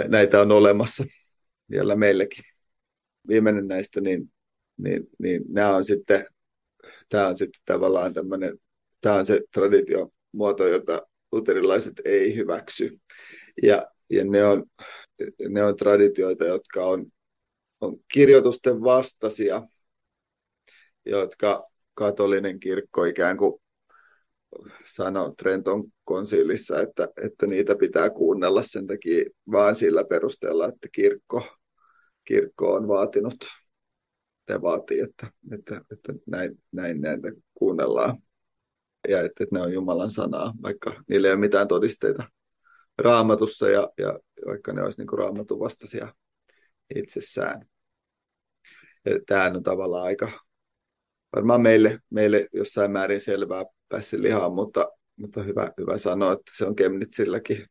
näitä 0.09 0.40
on 0.40 0.53
olemassa 0.53 1.05
vielä 1.70 1.97
meillekin. 1.97 2.45
Viimeinen 3.28 3.68
näistä, 3.68 4.01
niin, 4.01 4.32
niin, 4.76 5.09
niin 5.18 5.43
nämä 5.49 5.76
on 5.76 5.84
sitten, 5.84 6.26
tämä 7.09 7.28
on 7.28 7.38
sitten 7.38 7.61
tavallaan 7.64 8.14
tämmöinen, 8.14 8.59
tämä 9.01 9.14
on 9.14 9.26
se 9.26 9.40
traditiomuoto, 9.55 10.66
jota 10.68 11.03
luterilaiset 11.32 11.93
ei 12.05 12.36
hyväksy. 12.36 13.01
Ja, 13.62 13.86
ja 14.11 14.24
ne 14.24 14.45
on 14.45 14.64
ne 15.48 15.64
on 15.64 15.76
traditioita, 15.76 16.44
jotka 16.44 16.86
on, 16.86 17.06
on 17.80 17.96
kirjoitusten 18.12 18.82
vastaisia, 18.82 19.62
jotka 21.06 21.64
katolinen 21.94 22.60
kirkko 22.60 23.04
ikään 23.04 23.36
kuin 23.36 23.62
sanoi 24.86 25.34
Trenton 25.38 25.84
konsiilissa, 26.04 26.80
että, 26.80 27.08
että 27.24 27.46
niitä 27.46 27.76
pitää 27.76 28.10
kuunnella 28.10 28.62
sen 28.62 28.86
takia 28.86 29.24
vaan 29.52 29.76
sillä 29.76 30.04
perusteella, 30.04 30.68
että 30.68 30.88
kirkko, 30.92 31.46
kirkko 32.24 32.72
on 32.74 32.88
vaatinut 32.88 33.44
te 34.46 34.62
vaatii, 34.62 35.00
että, 35.00 35.26
että, 35.52 35.80
että 35.92 36.12
näin, 36.26 36.58
näin 36.72 37.00
näitä 37.00 37.28
kuunnellaan. 37.54 38.18
Ja 39.08 39.20
että, 39.20 39.44
että 39.44 39.56
ne 39.56 39.62
on 39.62 39.72
Jumalan 39.72 40.10
sanaa, 40.10 40.52
vaikka 40.62 41.02
niillä 41.08 41.28
ei 41.28 41.32
ole 41.32 41.40
mitään 41.40 41.68
todisteita 41.68 42.24
raamatussa 42.98 43.68
ja, 43.68 43.88
ja 43.98 44.18
vaikka 44.47 44.72
ne 44.72 44.82
olisi 44.82 45.01
niin 45.01 45.18
raamatun 45.18 45.61
vastaisia 45.61 46.14
itsessään. 46.95 47.66
Tämähän 49.26 49.57
on 49.57 49.62
tavallaan 49.62 50.05
aika 50.05 50.30
varmaan 51.36 51.62
meille, 51.62 51.99
meille 52.11 52.49
jossain 52.53 52.90
määrin 52.90 53.20
selvää 53.20 53.64
päässä 53.88 54.22
lihaa, 54.22 54.51
mutta, 54.51 54.88
mutta 55.16 55.43
hyvä, 55.43 55.72
hyvä 55.80 55.99
sanoa, 55.99 56.32
että 56.32 56.53
se 56.57 56.64
on 56.64 56.76
Kemnitsilläkin 56.76 57.66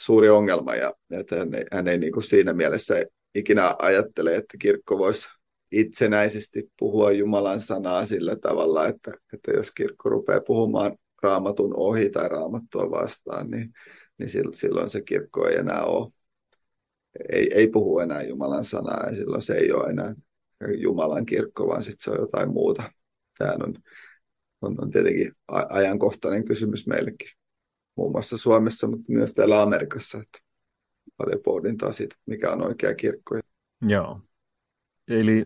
suuri 0.00 0.28
ongelma 0.28 0.74
ja, 0.74 0.94
ja 1.10 1.20
että 1.20 1.36
hän 1.36 1.54
ei, 1.54 1.64
hän 1.72 1.88
ei 1.88 1.98
niin 1.98 2.12
kuin 2.12 2.24
siinä 2.24 2.52
mielessä 2.52 3.04
ikinä 3.34 3.76
ajattele, 3.78 4.36
että 4.36 4.56
kirkko 4.58 4.98
voisi 4.98 5.28
itsenäisesti 5.72 6.70
puhua 6.78 7.12
Jumalan 7.12 7.60
sanaa 7.60 8.06
sillä 8.06 8.36
tavalla, 8.36 8.86
että, 8.88 9.12
että 9.32 9.50
jos 9.50 9.70
kirkko 9.70 10.08
rupeaa 10.08 10.40
puhumaan 10.40 10.96
raamatun 11.22 11.76
ohi 11.76 12.10
tai 12.10 12.28
raamattua 12.28 12.90
vastaan, 12.90 13.50
niin, 13.50 13.72
niin 14.20 14.30
silloin 14.52 14.90
se 14.90 15.00
kirkko 15.00 15.48
ei 15.48 15.56
enää 15.56 15.84
ole, 15.84 16.12
ei, 17.32 17.50
ei 17.54 17.68
puhu 17.68 17.98
enää 17.98 18.22
Jumalan 18.22 18.64
sanaa 18.64 19.06
ja 19.06 19.16
silloin 19.16 19.42
se 19.42 19.54
ei 19.54 19.72
ole 19.72 19.90
enää 19.90 20.14
Jumalan 20.76 21.26
kirkko, 21.26 21.68
vaan 21.68 21.84
sitten 21.84 22.00
se 22.00 22.10
on 22.10 22.20
jotain 22.20 22.52
muuta. 22.52 22.92
Tämä 23.38 23.52
on, 23.52 23.74
on, 24.62 24.76
on 24.82 24.90
tietenkin 24.90 25.32
ajankohtainen 25.68 26.44
kysymys 26.44 26.86
meillekin, 26.86 27.28
muun 27.96 28.12
muassa 28.12 28.36
Suomessa, 28.36 28.86
mutta 28.86 29.12
myös 29.12 29.32
täällä 29.32 29.62
Amerikassa, 29.62 30.18
että 30.18 30.38
paljon 31.16 31.42
pohdintaa 31.44 31.92
siitä, 31.92 32.16
mikä 32.26 32.50
on 32.50 32.66
oikea 32.66 32.94
kirkko. 32.94 33.40
Joo. 33.82 34.20
Eli 35.08 35.44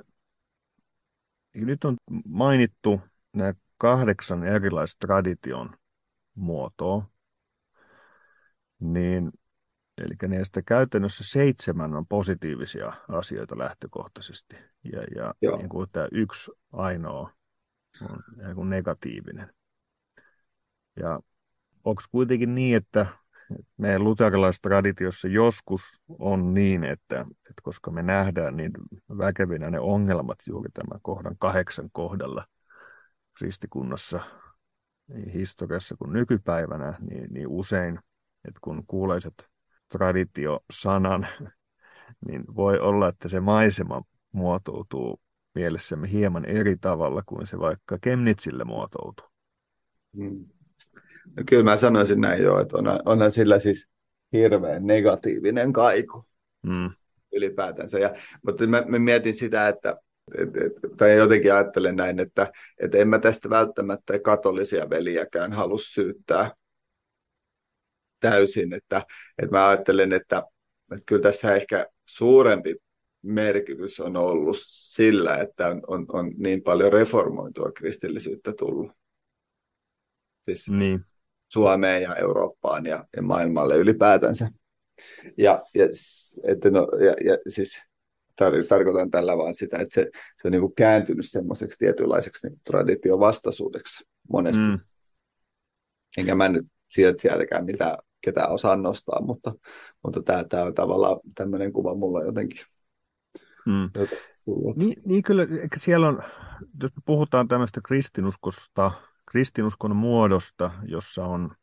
nyt 1.55 1.85
on 1.85 1.97
mainittu 2.25 3.01
nämä 3.33 3.55
kahdeksan 3.79 4.45
erilaista 4.45 5.07
tradition 5.07 5.77
muotoa, 6.35 7.11
niin 8.81 9.33
eli 9.99 10.29
näistä 10.29 10.63
käytännössä 10.63 11.25
seitsemän 11.25 11.95
on 11.95 12.07
positiivisia 12.07 12.93
asioita 13.09 13.59
lähtökohtaisesti, 13.59 14.57
ja, 14.93 15.03
ja 15.15 15.57
niin 15.57 15.69
kuin 15.69 15.89
tämä 15.93 16.09
yksi 16.13 16.51
ainoa 16.73 17.31
on 18.01 18.23
niin 18.37 18.55
kuin 18.55 18.71
negatiivinen. 18.71 19.55
Ja 20.97 21.21
onko 21.85 22.03
kuitenkin 22.11 22.55
niin, 22.55 22.77
että 22.77 23.07
meidän 23.77 24.05
luterilaistraditiossa 24.05 25.29
joskus 25.29 25.83
on 26.19 26.55
niin, 26.55 26.85
että, 26.85 27.21
että 27.21 27.63
koska 27.63 27.91
me 27.91 28.03
nähdään 28.03 28.57
niin 28.57 28.73
väkevinä 29.19 29.71
ne 29.71 29.81
ongelmat 29.81 30.39
juuri 30.47 30.71
tämän 30.75 31.01
kohdan 31.03 31.37
kahdeksan 31.39 31.89
kohdalla 31.93 32.45
kristikunnassa 33.39 34.21
niin 35.09 35.29
historiassa 35.29 35.97
kuin 35.97 36.13
nykypäivänä, 36.13 36.99
niin, 37.01 37.27
niin 37.31 37.49
usein, 37.49 37.99
että 38.49 38.61
kun 38.61 38.87
kuuleiset 38.87 39.47
traditiosanan, 39.89 41.27
niin 42.29 42.45
voi 42.57 42.79
olla, 42.79 43.09
että 43.09 43.29
se 43.29 43.41
maisema 43.41 44.03
muotoutuu 44.33 45.21
mielessämme 45.55 46.11
hieman 46.11 46.45
eri 46.45 46.77
tavalla 46.77 47.23
kuin 47.27 47.47
se 47.47 47.59
vaikka 47.59 47.99
Kemnitsille 48.01 48.65
muotoutuu. 48.65 49.27
Hmm. 50.17 50.47
No 51.37 51.43
kyllä 51.49 51.65
mä 51.65 51.77
sanoisin 51.77 52.21
näin 52.21 52.43
jo, 52.43 52.61
että 52.61 52.77
on, 52.77 52.85
onhan 53.05 53.33
sillä 53.33 53.59
siis 53.59 53.89
hirveän 54.33 54.87
negatiivinen 54.87 55.73
kaiku 55.73 56.25
mm. 56.63 56.91
ylipäätänsä. 57.33 57.99
Ja, 57.99 58.15
mutta 58.43 58.67
mä, 58.67 58.83
mä 58.87 58.99
mietin 58.99 59.35
sitä, 59.35 59.69
että 59.69 59.97
et, 60.39 60.57
et, 60.57 60.73
tai 60.97 61.17
jotenkin 61.17 61.55
ajattelen 61.55 61.97
näin, 61.97 62.21
että 62.21 62.53
et 62.81 62.95
en 62.95 63.09
mä 63.09 63.19
tästä 63.19 63.51
välttämättä 63.51 64.19
katolisia 64.19 64.91
veliäkään 64.91 65.53
halua 65.53 65.79
syyttää 65.81 66.55
täysin. 68.31 68.73
Että, 68.73 69.03
että 69.43 69.57
mä 69.57 69.69
ajattelen, 69.69 70.13
että, 70.13 70.43
että 70.93 71.05
kyllä 71.07 71.23
tässä 71.23 71.55
ehkä 71.55 71.87
suurempi 72.05 72.77
merkitys 73.23 74.01
on 74.01 74.17
ollut 74.17 74.57
sillä, 74.61 75.37
että 75.37 75.69
on, 75.69 75.83
on, 75.87 76.07
on 76.09 76.33
niin 76.37 76.63
paljon 76.63 76.93
reformoitua 76.93 77.73
kristillisyyttä 77.73 78.53
tullut. 78.59 78.93
Siis, 80.45 80.69
niin. 80.69 81.01
Suomeen 81.49 82.03
ja 82.03 82.15
Eurooppaan 82.15 82.87
ja, 82.87 83.05
ja 83.17 83.23
maailmalle 83.23 83.77
ylipäätänsä. 83.77 84.49
Ja, 85.39 85.63
ja, 85.75 85.87
että 86.45 86.71
no, 86.71 86.89
ja, 87.05 87.31
ja 87.31 87.39
siis 87.49 87.83
tar- 88.43 88.67
tarkoitan 88.69 89.11
tällä 89.11 89.37
vaan 89.37 89.55
sitä, 89.55 89.79
että 89.79 89.95
se, 89.95 90.11
se 90.43 90.49
on 90.49 90.53
niin 90.53 90.61
kuin 90.61 90.75
kääntynyt 90.75 91.27
semmoiseksi 91.31 91.79
tietynlaiseksi 91.79 92.49
niin 92.49 92.61
traditiovastaisuudeksi 92.65 94.05
monesti. 94.33 94.63
Mm. 94.63 94.79
Enkä 96.17 96.35
mä 96.35 96.49
nyt 96.49 96.67
sieltä 96.91 97.23
sieltäkään 97.23 97.65
mitään 97.65 97.99
ketään 98.25 98.51
osaa 98.51 98.77
nostaa, 98.77 99.23
mutta, 99.23 99.55
mutta 100.03 100.23
tämä, 100.23 100.45
tämä 100.45 100.63
on 100.63 100.75
tavallaan 100.75 101.21
tämmöinen 101.35 101.73
kuva 101.73 101.95
mulla 101.95 102.23
jotenkin. 102.23 102.61
Mm. 103.67 103.91
Niin, 104.77 105.03
niin 105.07 105.23
kyllä, 105.23 105.47
siellä 105.77 106.09
on, 106.09 106.23
jos 106.83 106.97
me 106.97 107.03
puhutaan 107.05 107.49
tämmöistä 107.49 107.81
kristinuskosta, 107.87 108.91
kristinuskon 109.31 109.97
muodosta, 109.97 110.71
jossa 110.87 111.25
on 111.25 111.55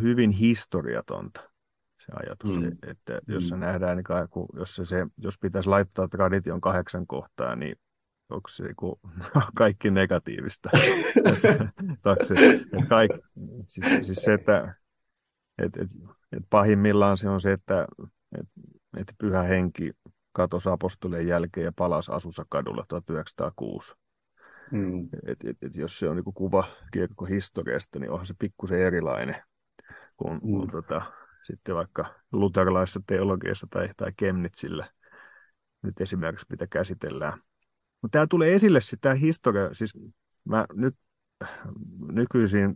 hyvin 0.00 0.30
historiatonta 0.30 1.40
se 1.98 2.12
ajatus, 2.22 2.60
mm. 2.60 2.90
että 2.90 3.20
jos 3.28 3.48
se 3.48 3.54
mm. 3.54 3.60
nähdään, 3.60 3.96
niin 3.96 4.28
kuin, 4.30 4.46
jos, 4.56 4.74
se, 4.74 4.84
se, 4.84 5.06
jos 5.16 5.38
pitäisi 5.40 5.68
laittaa 5.68 6.08
tradition 6.08 6.60
kahdeksan 6.60 7.06
kohtaa, 7.06 7.56
niin 7.56 7.76
onko 8.30 8.48
se 8.48 8.64
niinku 8.64 9.00
kaikki 9.54 9.90
negatiivista? 9.90 10.70
se, 11.40 11.48
että 11.48 12.86
kaik, 12.88 13.10
siis, 13.66 13.86
siis 14.06 14.18
se, 14.22 14.34
että 14.34 14.74
et, 15.58 15.76
et, 15.76 15.90
et 16.32 16.42
pahimmillaan 16.50 17.16
se 17.16 17.28
on 17.28 17.40
se, 17.40 17.52
että 17.52 17.86
et, 18.38 18.48
et 18.96 19.12
pyhä 19.18 19.42
henki 19.42 19.92
katosi 20.32 20.68
apostolien 20.68 21.26
jälkeen 21.26 21.64
ja 21.64 21.72
palasi 21.76 22.12
Asusa 22.12 22.44
kadulla 22.48 22.84
1906. 22.88 23.94
Mm. 24.70 25.08
Et, 25.26 25.44
et, 25.44 25.56
et 25.62 25.76
jos 25.76 25.98
se 25.98 26.08
on 26.08 26.16
niin 26.16 26.34
kuva 26.34 26.64
kirkkohistoriasta, 26.92 27.98
niin 27.98 28.10
onhan 28.10 28.26
se 28.26 28.34
pikkusen 28.38 28.80
erilainen 28.80 29.36
kuin, 30.16 30.32
mm. 30.32 30.40
kuin 30.40 30.70
tota, 30.70 31.02
sitten 31.46 31.74
vaikka 31.74 32.14
luterilaisessa 32.32 33.00
teologiassa 33.06 33.66
tai, 33.70 33.88
tai 33.96 34.12
Kemnitsillä 34.16 34.88
nyt 35.82 36.00
esimerkiksi, 36.00 36.46
mitä 36.50 36.66
käsitellään. 36.66 37.38
Mutta 38.02 38.18
tämä 38.18 38.26
tulee 38.26 38.54
esille 38.54 38.80
sitä 38.80 39.14
historia, 39.14 39.74
siis 39.74 39.98
mä 40.44 40.64
nyt 40.74 40.94
nykyisiin 42.12 42.74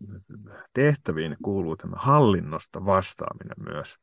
tehtäviin 0.74 1.36
kuuluu 1.42 1.76
tämä 1.76 1.96
hallinnosta 1.96 2.84
vastaaminen 2.84 3.72
myös, 3.72 3.96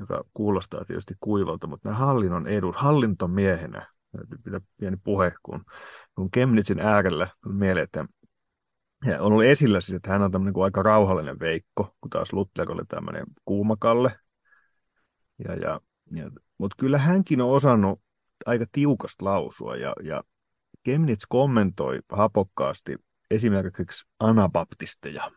joka 0.00 0.24
kuulostaa 0.34 0.84
tietysti 0.84 1.14
kuivalta, 1.20 1.66
mutta 1.66 1.88
nämä 1.88 1.98
hallinnon 1.98 2.46
edut, 2.46 2.76
hallintomiehenä, 2.76 3.86
pitää 4.44 4.60
pieni 4.76 4.96
puhe, 5.04 5.32
kun 5.42 5.64
kun 6.14 6.30
Kemnitsin 6.30 6.80
äärellä 6.80 7.28
on 7.46 7.54
mieleen, 7.54 7.84
että 7.84 8.04
ja 9.06 9.22
on 9.22 9.32
ollut 9.32 9.44
esillä 9.44 9.80
siis, 9.80 9.96
että 9.96 10.10
hän 10.10 10.22
on 10.22 10.32
tämmöinen 10.32 10.54
kuin 10.54 10.64
aika 10.64 10.82
rauhallinen 10.82 11.40
veikko, 11.40 11.96
kun 12.00 12.10
taas 12.10 12.32
Luther 12.32 12.72
oli 12.72 12.84
tämmöinen 12.88 13.24
kuumakalle. 13.44 14.18
Ja, 15.44 15.54
ja, 15.54 15.80
ja, 16.12 16.30
mutta 16.58 16.76
kyllä 16.78 16.98
hänkin 16.98 17.40
on 17.40 17.50
osannut 17.50 18.00
aika 18.46 18.64
tiukasta 18.72 19.24
lausua, 19.24 19.76
ja, 19.76 19.92
ja 20.02 20.22
Kemnitz 20.82 21.24
kommentoi 21.28 22.00
hapokkaasti 22.12 22.96
esimerkiksi 23.30 24.08
anabaptisteja. 24.18 25.30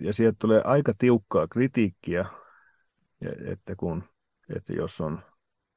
Ja, 0.00 0.12
sieltä 0.12 0.36
tulee 0.38 0.60
aika 0.64 0.92
tiukkaa 0.98 1.48
kritiikkiä, 1.48 2.24
että, 3.46 3.76
kun, 3.76 4.04
että 4.56 4.72
jos 4.72 5.00
on 5.00 5.22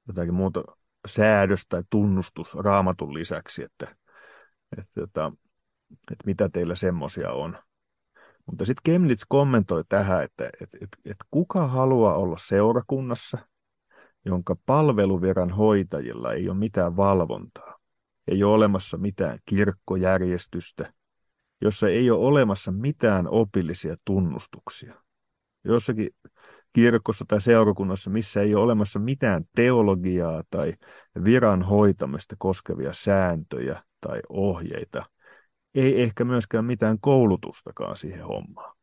jotakin 0.08 0.34
muuta 0.34 0.64
säädös 1.08 1.66
tai 1.70 1.84
tunnustus 1.90 2.54
raamatun 2.56 3.14
lisäksi, 3.14 3.64
että 3.64 3.96
että, 4.78 5.04
että, 5.04 5.32
että 6.12 6.26
mitä 6.26 6.50
teillä 6.50 6.76
semmoisia 6.76 7.32
on. 7.32 7.58
Mutta 8.46 8.66
sitten 8.66 8.82
Kemnitz 8.84 9.24
kommentoi 9.30 9.84
tähän, 9.90 10.24
että, 10.24 10.50
että, 10.62 10.78
että, 10.82 10.98
että 11.06 11.26
kuka 11.32 11.68
haluaa 11.68 12.16
olla 12.16 12.38
seurakunnassa, 12.38 13.38
jonka 14.26 14.56
palveluviran 14.66 15.52
hoitajilla 15.52 16.34
ei 16.34 16.50
ole 16.50 16.58
mitään 16.58 16.96
valvontaa, 16.98 17.80
ei 18.28 18.44
ole 18.44 18.56
olemassa 18.56 18.98
mitään 18.98 19.40
kirkkojärjestystä, 19.46 20.94
jossa 21.62 21.90
ei 21.90 22.12
ole 22.12 22.26
olemassa 22.26 22.72
mitään 22.72 23.28
opillisia 23.28 23.96
tunnustuksia. 24.06 24.96
Jossakin 25.64 26.10
kirkossa 26.74 27.26
tai 27.28 27.42
seurakunnassa, 27.42 28.10
missä 28.10 28.42
ei 28.42 28.56
ole 28.56 28.64
olemassa 28.64 29.00
mitään 29.00 29.44
teologiaa 29.56 30.44
tai 30.50 30.74
viran 31.24 31.64
hoitamista 31.64 32.36
koskevia 32.40 32.94
sääntöjä 32.94 33.84
tai 34.02 34.20
ohjeita, 34.30 35.06
ei 35.76 36.02
ehkä 36.02 36.26
myöskään 36.26 36.66
mitään 36.66 36.98
koulutustakaan 37.02 37.98
siihen 37.98 38.26
hommaan. 38.26 38.80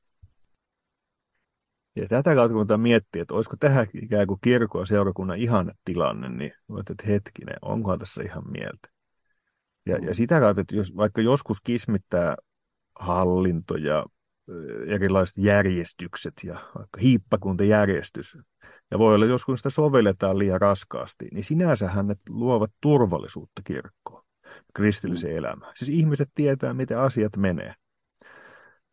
Ja 1.97 2.07
tätä 2.09 2.35
kautta 2.35 2.55
kun 2.55 2.81
miettii, 2.81 3.23
että 3.23 3.35
olisiko 3.35 3.57
tähän 3.61 3.87
ikään 4.03 4.27
kuin 4.27 4.41
kirkon 4.43 4.83
ja 4.83 4.87
seurakunnan 4.87 5.39
ihanne 5.39 5.73
tilanne, 5.85 6.29
niin 6.29 6.53
voit, 6.69 6.91
että 6.91 7.07
hetkinen, 7.07 7.57
onkohan 7.63 7.99
tässä 7.99 8.23
ihan 8.23 8.51
mieltä. 8.51 8.89
Ja, 9.87 9.97
ja 9.99 10.15
sitä 10.15 10.41
kautta, 10.41 10.61
että 10.61 10.77
jos, 10.77 10.97
vaikka 10.97 11.21
joskus 11.21 11.59
kismittää 11.65 12.37
hallinto 12.99 13.77
ja 13.77 14.05
erilaiset 14.87 15.37
järjestykset 15.37 16.35
ja 16.45 16.55
vaikka 16.75 17.01
hiippakuntajärjestys, 17.03 18.39
ja 18.91 18.99
voi 18.99 19.15
olla 19.15 19.27
joskus 19.27 19.59
sitä 19.59 19.71
sovelletaan 19.71 20.39
liian 20.39 20.61
raskaasti, 20.61 21.29
niin 21.33 21.45
sinänsähän 21.45 22.07
ne 22.07 22.15
luovat 22.29 22.71
turvallisuutta 22.81 23.63
kirkkoon, 23.65 24.23
kristilliseen 24.75 25.35
mm. 25.35 25.39
elämään. 25.39 25.73
Siis 25.77 25.89
ihmiset 25.89 26.31
tietää, 26.35 26.75
miten 26.75 26.99
asiat 26.99 27.37
menee. 27.37 27.75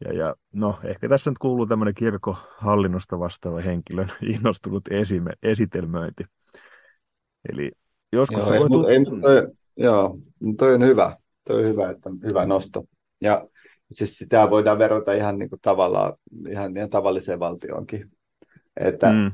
Ja, 0.06 0.14
ja 0.14 0.36
no, 0.54 0.80
ehkä 0.84 1.10
tässä 1.10 1.32
nyt 1.32 1.38
kuuluu 1.38 1.66
tämmöinen 1.66 1.94
kirkkohallinnosta 1.94 3.20
vastaava 3.20 3.62
henkilön 3.62 4.10
innostunut 4.36 4.84
esime, 4.90 5.32
esitelmöinti. 5.44 6.24
Eli 7.50 7.72
joskus 8.12 8.38
joo, 8.38 8.48
se 8.48 8.60
voi 8.60 8.70
tulla... 8.70 8.88
Toi, 9.22 9.48
joo, 9.78 10.18
toi 10.58 10.74
on 10.74 10.84
hyvä. 10.84 11.18
Toi 11.48 11.60
on 11.60 11.70
hyvä, 11.70 11.90
että 11.90 12.10
hyvä 12.24 12.46
nosto. 12.46 12.84
Ja 13.22 13.48
siis 13.94 14.18
sitä 14.18 14.50
voidaan 14.50 14.80
verrata 14.80 15.14
ihan 15.14 15.40
niin 15.40 15.50
kuin 15.50 15.62
tavallaan 15.62 16.14
ihan, 16.50 16.78
ihan 16.78 16.90
tavalliseen 16.90 17.40
valtioonkin. 17.40 18.12
Että 18.78 19.12
mm. 19.12 19.32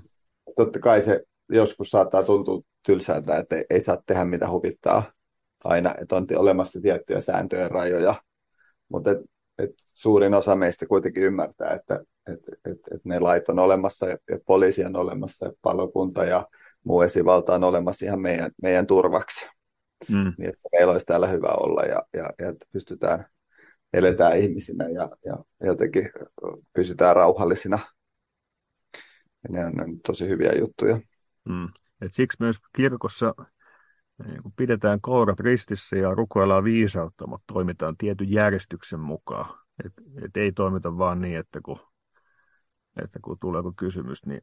totta 0.55 0.79
kai 0.79 1.01
se 1.03 1.23
joskus 1.49 1.89
saattaa 1.89 2.23
tuntua 2.23 2.61
tylsältä, 2.85 3.37
että 3.37 3.55
ei, 3.55 3.65
ei 3.69 3.81
saa 3.81 3.97
tehdä 4.05 4.25
mitä 4.25 4.49
huvittaa 4.49 5.11
aina, 5.63 5.95
että 6.01 6.15
on 6.15 6.27
olemassa 6.35 6.81
tiettyjä 6.81 7.21
sääntöjä 7.21 7.61
ja 7.61 7.69
rajoja, 7.69 8.15
mutta 8.89 9.11
et, 9.11 9.17
et 9.57 9.69
suurin 9.93 10.33
osa 10.33 10.55
meistä 10.55 10.85
kuitenkin 10.87 11.23
ymmärtää, 11.23 11.73
että 11.73 11.99
et, 12.27 12.39
et, 12.65 12.77
et 12.95 13.05
ne 13.05 13.19
lait 13.19 13.49
on 13.49 13.59
olemassa 13.59 14.07
ja, 14.07 14.17
ja 14.29 14.39
poliisi 14.45 14.85
on 14.85 14.95
olemassa 14.95 15.45
ja 15.45 15.51
palokunta 15.61 16.25
ja 16.25 16.47
muu 16.83 17.01
esivalta 17.01 17.55
on 17.55 17.63
olemassa 17.63 18.05
ihan 18.05 18.21
meidän, 18.21 18.51
meidän 18.61 18.87
turvaksi. 18.87 19.49
Mm. 20.09 20.33
Niin, 20.37 20.49
että 20.49 20.69
meillä 20.71 20.91
olisi 20.91 21.05
täällä 21.05 21.27
hyvä 21.27 21.47
olla 21.47 21.81
ja, 21.81 22.03
ja, 22.13 22.29
ja 22.39 22.53
pystytään 22.73 23.25
eletään 23.93 24.39
ihmisinä 24.39 24.89
ja, 24.89 25.09
ja 25.25 25.37
jotenkin 25.67 26.09
pysytään 26.73 27.15
rauhallisina. 27.15 27.79
Ja 29.43 29.49
ne 29.49 29.65
on, 29.65 29.99
tosi 30.05 30.27
hyviä 30.27 30.51
juttuja. 30.59 30.99
Mm. 31.49 31.67
Et 32.01 32.13
siksi 32.13 32.37
myös 32.39 32.57
kirkossa 32.75 33.33
niin 34.25 34.43
kun 34.43 34.53
pidetään 34.55 35.01
kourat 35.01 35.39
ristissä 35.39 35.95
ja 35.95 36.09
rukoillaan 36.09 36.63
viisautta, 36.63 37.27
mutta 37.27 37.53
toimitaan 37.53 37.97
tietyn 37.97 38.31
järjestyksen 38.31 38.99
mukaan. 38.99 39.59
Et, 39.85 39.93
et 40.25 40.37
ei 40.37 40.51
toimita 40.51 40.97
vaan 40.97 41.21
niin, 41.21 41.37
että 41.37 41.59
kun, 41.65 41.79
että 43.03 43.19
kun 43.21 43.37
tulee 43.39 43.61
kysymys, 43.77 44.25
niin 44.25 44.41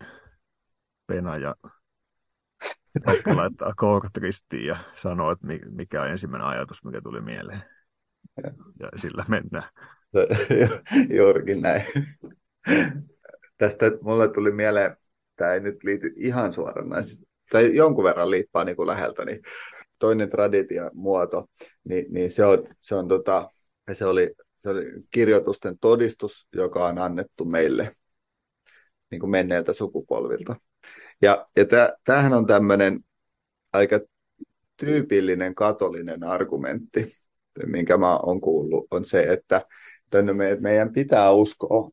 Pena 1.07 1.37
ja 1.37 1.55
laittaa 3.37 3.73
kourat 3.77 4.17
ristiin 4.17 4.67
ja 4.67 4.77
sanoo, 4.95 5.31
että 5.31 5.47
mikä 5.71 6.03
on 6.03 6.11
ensimmäinen 6.11 6.49
ajatus, 6.49 6.85
mikä 6.85 7.01
tuli 7.01 7.21
mieleen 7.21 7.76
ja 8.81 8.89
sillä 8.97 9.25
mennään. 9.29 9.71
Juurikin 11.19 11.63
näin. 11.63 11.85
Tästä 13.59 13.93
mulle 14.03 14.29
tuli 14.29 14.53
mieleen, 14.53 14.97
tämä 15.37 15.55
ei 15.55 15.61
nyt 15.61 15.85
liity 15.85 16.13
ihan 16.17 16.53
suoranaisesti, 16.53 17.27
tai 17.51 17.77
jonkun 17.77 18.05
verran 18.05 18.31
liippaa 18.31 18.65
niin 18.65 18.77
kuin 18.77 18.87
läheltä, 18.87 19.25
niin 19.25 19.43
toinen 19.99 20.31
traditiomuoto, 20.31 21.47
niin, 21.85 22.07
niin 22.09 22.31
se, 22.31 22.45
on, 22.45 22.69
se, 22.81 22.95
on 22.95 23.09
tota, 23.09 23.51
se, 23.93 24.05
oli, 24.05 24.35
se 24.59 24.71
oli 24.71 24.85
kirjoitusten 25.11 25.79
todistus, 25.79 26.49
joka 26.55 26.87
on 26.87 26.99
annettu 26.99 27.45
meille 27.45 27.93
niin 29.11 29.21
kuin 29.21 29.31
menneiltä 29.31 29.73
sukupolvilta. 29.73 30.57
Ja, 31.23 31.47
ja 31.57 31.65
tämähän 32.05 32.33
on 32.33 32.47
tämmöinen 32.47 33.01
aika 33.73 34.01
tyypillinen 34.77 35.55
katolinen 35.55 36.25
argumentti, 36.25 37.17
minkä 37.67 37.97
mä 37.97 38.17
oon 38.17 38.41
kuullut, 38.41 38.87
on 38.91 39.05
se, 39.05 39.23
että 39.23 39.67
meidän 40.61 40.93
pitää 40.93 41.33
uskoa, 41.33 41.91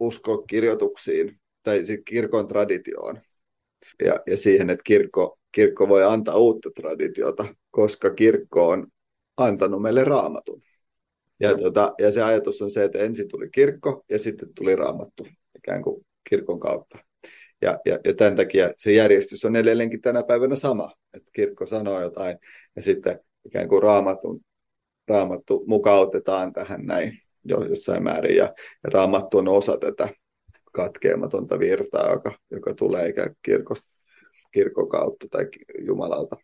uskoa 0.00 0.42
kirjoituksiin 0.42 1.40
tai 1.62 1.84
kirkon 2.04 2.46
traditioon 2.46 3.20
ja, 4.04 4.20
ja 4.26 4.36
siihen, 4.36 4.70
että 4.70 4.82
kirkko, 4.82 5.38
kirkko 5.52 5.88
voi 5.88 6.04
antaa 6.04 6.36
uutta 6.36 6.70
traditiota, 6.76 7.54
koska 7.70 8.10
kirkko 8.10 8.68
on 8.68 8.86
antanut 9.36 9.82
meille 9.82 10.04
raamatun. 10.04 10.62
Ja, 11.40 11.58
tuota, 11.58 11.94
ja 11.98 12.12
se 12.12 12.22
ajatus 12.22 12.62
on 12.62 12.70
se, 12.70 12.84
että 12.84 12.98
ensin 12.98 13.28
tuli 13.28 13.50
kirkko 13.50 14.04
ja 14.10 14.18
sitten 14.18 14.48
tuli 14.54 14.76
raamattu 14.76 15.26
ikään 15.58 15.82
kuin 15.82 16.06
kirkon 16.30 16.60
kautta. 16.60 16.98
Ja, 17.62 17.78
ja, 17.84 17.98
ja 18.04 18.14
tämän 18.14 18.36
takia 18.36 18.72
se 18.76 18.92
järjestys 18.92 19.44
on 19.44 19.56
edelleenkin 19.56 20.00
tänä 20.00 20.22
päivänä 20.22 20.56
sama, 20.56 20.92
että 21.14 21.30
kirkko 21.32 21.66
sanoo 21.66 22.00
jotain 22.00 22.38
ja 22.76 22.82
sitten 22.82 23.20
ikään 23.44 23.68
kuin 23.68 23.82
raamatun 23.82 24.40
raamattu 25.10 25.64
mukautetaan 25.66 26.52
tähän 26.52 26.86
näin 26.86 27.18
jossain 27.44 28.02
määrin, 28.02 28.36
ja, 28.36 28.54
ja 28.84 28.90
raamattu 28.90 29.38
on 29.38 29.48
osa 29.48 29.78
tätä 29.78 30.08
katkeamatonta 30.72 31.58
virtaa, 31.58 32.12
joka, 32.12 32.32
joka 32.50 32.74
tulee 32.74 33.08
ikään 33.08 33.36
kirkosta, 33.42 33.88
kirkon 34.52 34.88
kautta 34.88 35.26
tai 35.30 35.46
Jumalalta. 35.86 36.36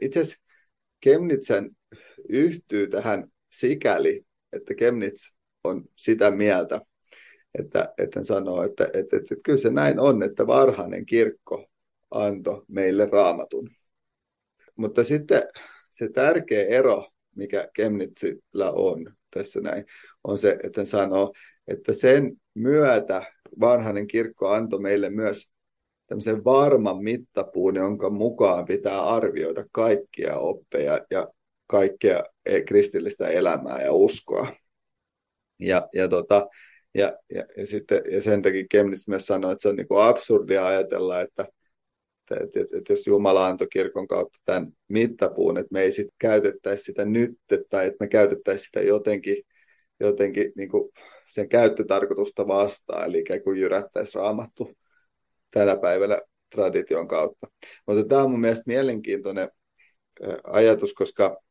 Itse 0.00 0.20
asiassa 0.20 0.42
Kemnitsen 1.00 1.70
yhtyy 2.28 2.88
tähän 2.88 3.28
sikäli, 3.52 4.24
että 4.52 4.74
Kemnits 4.74 5.34
on 5.64 5.84
sitä 5.96 6.30
mieltä, 6.30 6.80
että, 7.58 7.94
että 7.98 8.18
hän 8.18 8.26
sanoo, 8.26 8.62
että, 8.62 8.84
että, 8.84 8.98
että, 8.98 9.16
että 9.16 9.34
kyllä 9.42 9.58
se 9.58 9.70
näin 9.70 10.00
on, 10.00 10.22
että 10.22 10.46
varhainen 10.46 11.06
kirkko 11.06 11.66
antoi 12.10 12.62
meille 12.68 13.08
raamatun. 13.12 13.70
Mutta 14.76 15.04
sitten 15.04 15.42
se 15.90 16.08
tärkeä 16.08 16.66
ero 16.66 17.08
mikä 17.36 17.68
Kemnitsillä 17.74 18.70
on 18.72 19.12
tässä 19.34 19.60
näin, 19.60 19.84
on 20.24 20.38
se, 20.38 20.58
että 20.64 20.80
hän 20.80 20.86
sanoo, 20.86 21.32
että 21.68 21.92
sen 21.92 22.32
myötä 22.54 23.22
varhainen 23.60 24.06
kirkko 24.06 24.48
antoi 24.48 24.80
meille 24.80 25.10
myös 25.10 25.50
tämmöisen 26.06 26.44
varman 26.44 27.02
mittapuun, 27.02 27.76
jonka 27.76 28.10
mukaan 28.10 28.64
pitää 28.64 29.02
arvioida 29.02 29.64
kaikkia 29.72 30.36
oppeja 30.36 31.00
ja 31.10 31.28
kaikkea 31.66 32.24
kristillistä 32.66 33.28
elämää 33.28 33.82
ja 33.82 33.92
uskoa. 33.92 34.52
Ja, 35.58 35.88
ja, 35.94 36.08
tota, 36.08 36.48
ja, 36.94 37.12
ja, 37.34 37.44
ja, 37.56 37.66
sitten, 37.66 38.02
ja 38.12 38.22
sen 38.22 38.42
takia 38.42 38.64
Kemnitz 38.70 39.08
myös 39.08 39.26
sanoi, 39.26 39.52
että 39.52 39.62
se 39.62 39.68
on 39.68 39.76
niin 39.76 39.86
absurdia 39.90 40.66
ajatella, 40.66 41.20
että 41.20 41.46
että, 42.34 42.60
että, 42.60 42.78
että 42.78 42.92
jos 42.92 43.06
Jumala 43.06 43.46
antoi 43.46 43.66
kirkon 43.72 44.08
kautta 44.08 44.38
tämän 44.44 44.72
mittapuun, 44.88 45.58
että 45.58 45.72
me 45.72 45.82
ei 45.82 45.92
sitten 45.92 46.14
käytettäisi 46.18 46.84
sitä 46.84 47.04
nyt, 47.04 47.30
tai 47.70 47.86
että 47.86 47.96
me 48.00 48.08
käytettäisiin 48.08 48.66
sitä 48.66 48.80
jotenkin, 48.80 49.36
jotenkin 50.00 50.52
niin 50.56 50.68
kuin 50.68 50.90
sen 51.26 51.48
käyttötarkoitusta 51.48 52.46
vastaan, 52.46 53.08
eli 53.08 53.18
ikään 53.18 53.42
kuin 53.42 53.60
jyrättäisi 53.60 54.18
raamattu 54.18 54.70
tänä 55.50 55.76
päivänä 55.76 56.20
tradition 56.54 57.08
kautta. 57.08 57.46
Mutta 57.86 58.04
tämä 58.04 58.22
on 58.22 58.30
mun 58.30 58.40
mielestä 58.40 58.64
mielenkiintoinen 58.66 59.50
ajatus, 60.44 60.94
koska, 60.94 61.42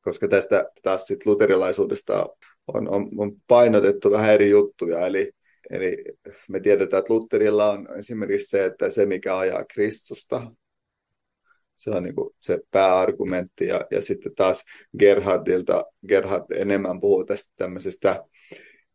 koska 0.00 0.28
tästä 0.28 0.70
taas 0.82 1.06
sit 1.06 1.26
luterilaisuudesta 1.26 2.26
on, 2.66 2.88
on, 2.88 3.08
on 3.18 3.32
painotettu 3.48 4.10
vähän 4.10 4.34
eri 4.34 4.50
juttuja, 4.50 5.06
eli 5.06 5.32
Eli 5.72 6.04
me 6.48 6.60
tiedetään, 6.60 7.00
että 7.00 7.14
Lutherilla 7.14 7.70
on 7.70 7.88
esimerkiksi 7.98 8.46
se, 8.46 8.64
että 8.64 8.90
se 8.90 9.06
mikä 9.06 9.38
ajaa 9.38 9.64
Kristusta, 9.64 10.52
se 11.76 11.90
on 11.90 12.02
niin 12.02 12.14
se 12.40 12.58
pääargumentti. 12.70 13.66
Ja, 13.66 13.86
ja 13.90 14.02
sitten 14.02 14.34
taas 14.34 14.62
Gerhardilta, 14.98 15.84
Gerhard 16.08 16.44
enemmän 16.50 17.00
puhuu 17.00 17.24
tästä 17.24 17.52
tämmöisestä 17.56 18.24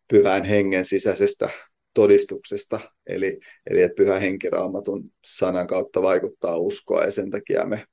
pyhän 0.07 0.43
hengen 0.43 0.85
sisäisestä 0.85 1.49
todistuksesta, 1.93 2.79
eli, 3.07 3.39
eli 3.69 3.81
että 3.81 3.95
pyhä 3.95 4.19
henki 4.19 4.49
raamatun 4.49 5.03
sanan 5.25 5.67
kautta 5.67 6.01
vaikuttaa 6.01 6.57
uskoa, 6.57 7.03
ja 7.03 7.11
sen 7.11 7.29
takia 7.29 7.65
me 7.65 7.85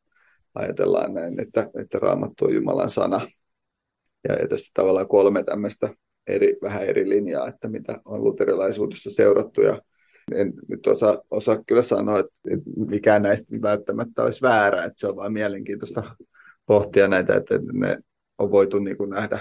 ajatellaan 0.55 1.15
näin, 1.15 1.41
että, 1.41 1.71
että 1.81 1.99
raamattu 1.99 2.45
on 2.45 2.55
Jumalan 2.55 2.91
sana. 2.91 3.29
Ja, 4.29 4.35
ja 4.35 4.49
tässä 4.49 4.71
tavallaan 4.75 5.09
kolme 5.09 5.45
tämmöistä 5.45 5.95
eri, 6.27 6.57
vähän 6.63 6.83
eri 6.83 7.09
linjaa, 7.09 7.49
että 7.49 7.69
mitä 7.69 8.01
on 8.05 8.25
luterilaisuudessa 8.25 9.11
seurattu. 9.11 9.61
Ja 9.61 9.83
en 10.35 10.53
nyt 10.69 10.87
osaa, 10.87 11.23
osaa 11.31 11.65
kyllä 11.67 11.83
sanoa, 11.83 12.19
että 12.19 12.33
mikään 12.87 13.23
näistä 13.23 13.57
välttämättä 13.63 14.23
olisi 14.23 14.43
väärä, 14.43 14.85
että 14.85 15.01
se 15.01 15.07
on 15.07 15.17
vain 15.17 15.33
mielenkiintoista 15.33 16.03
pohtia 16.67 17.09
näitä, 17.09 17.37
että 17.37 17.55
ne 17.73 17.99
on 18.39 18.51
voitu 18.51 18.79
niin 18.79 18.97
kuin 18.97 19.11
nähdä, 19.11 19.39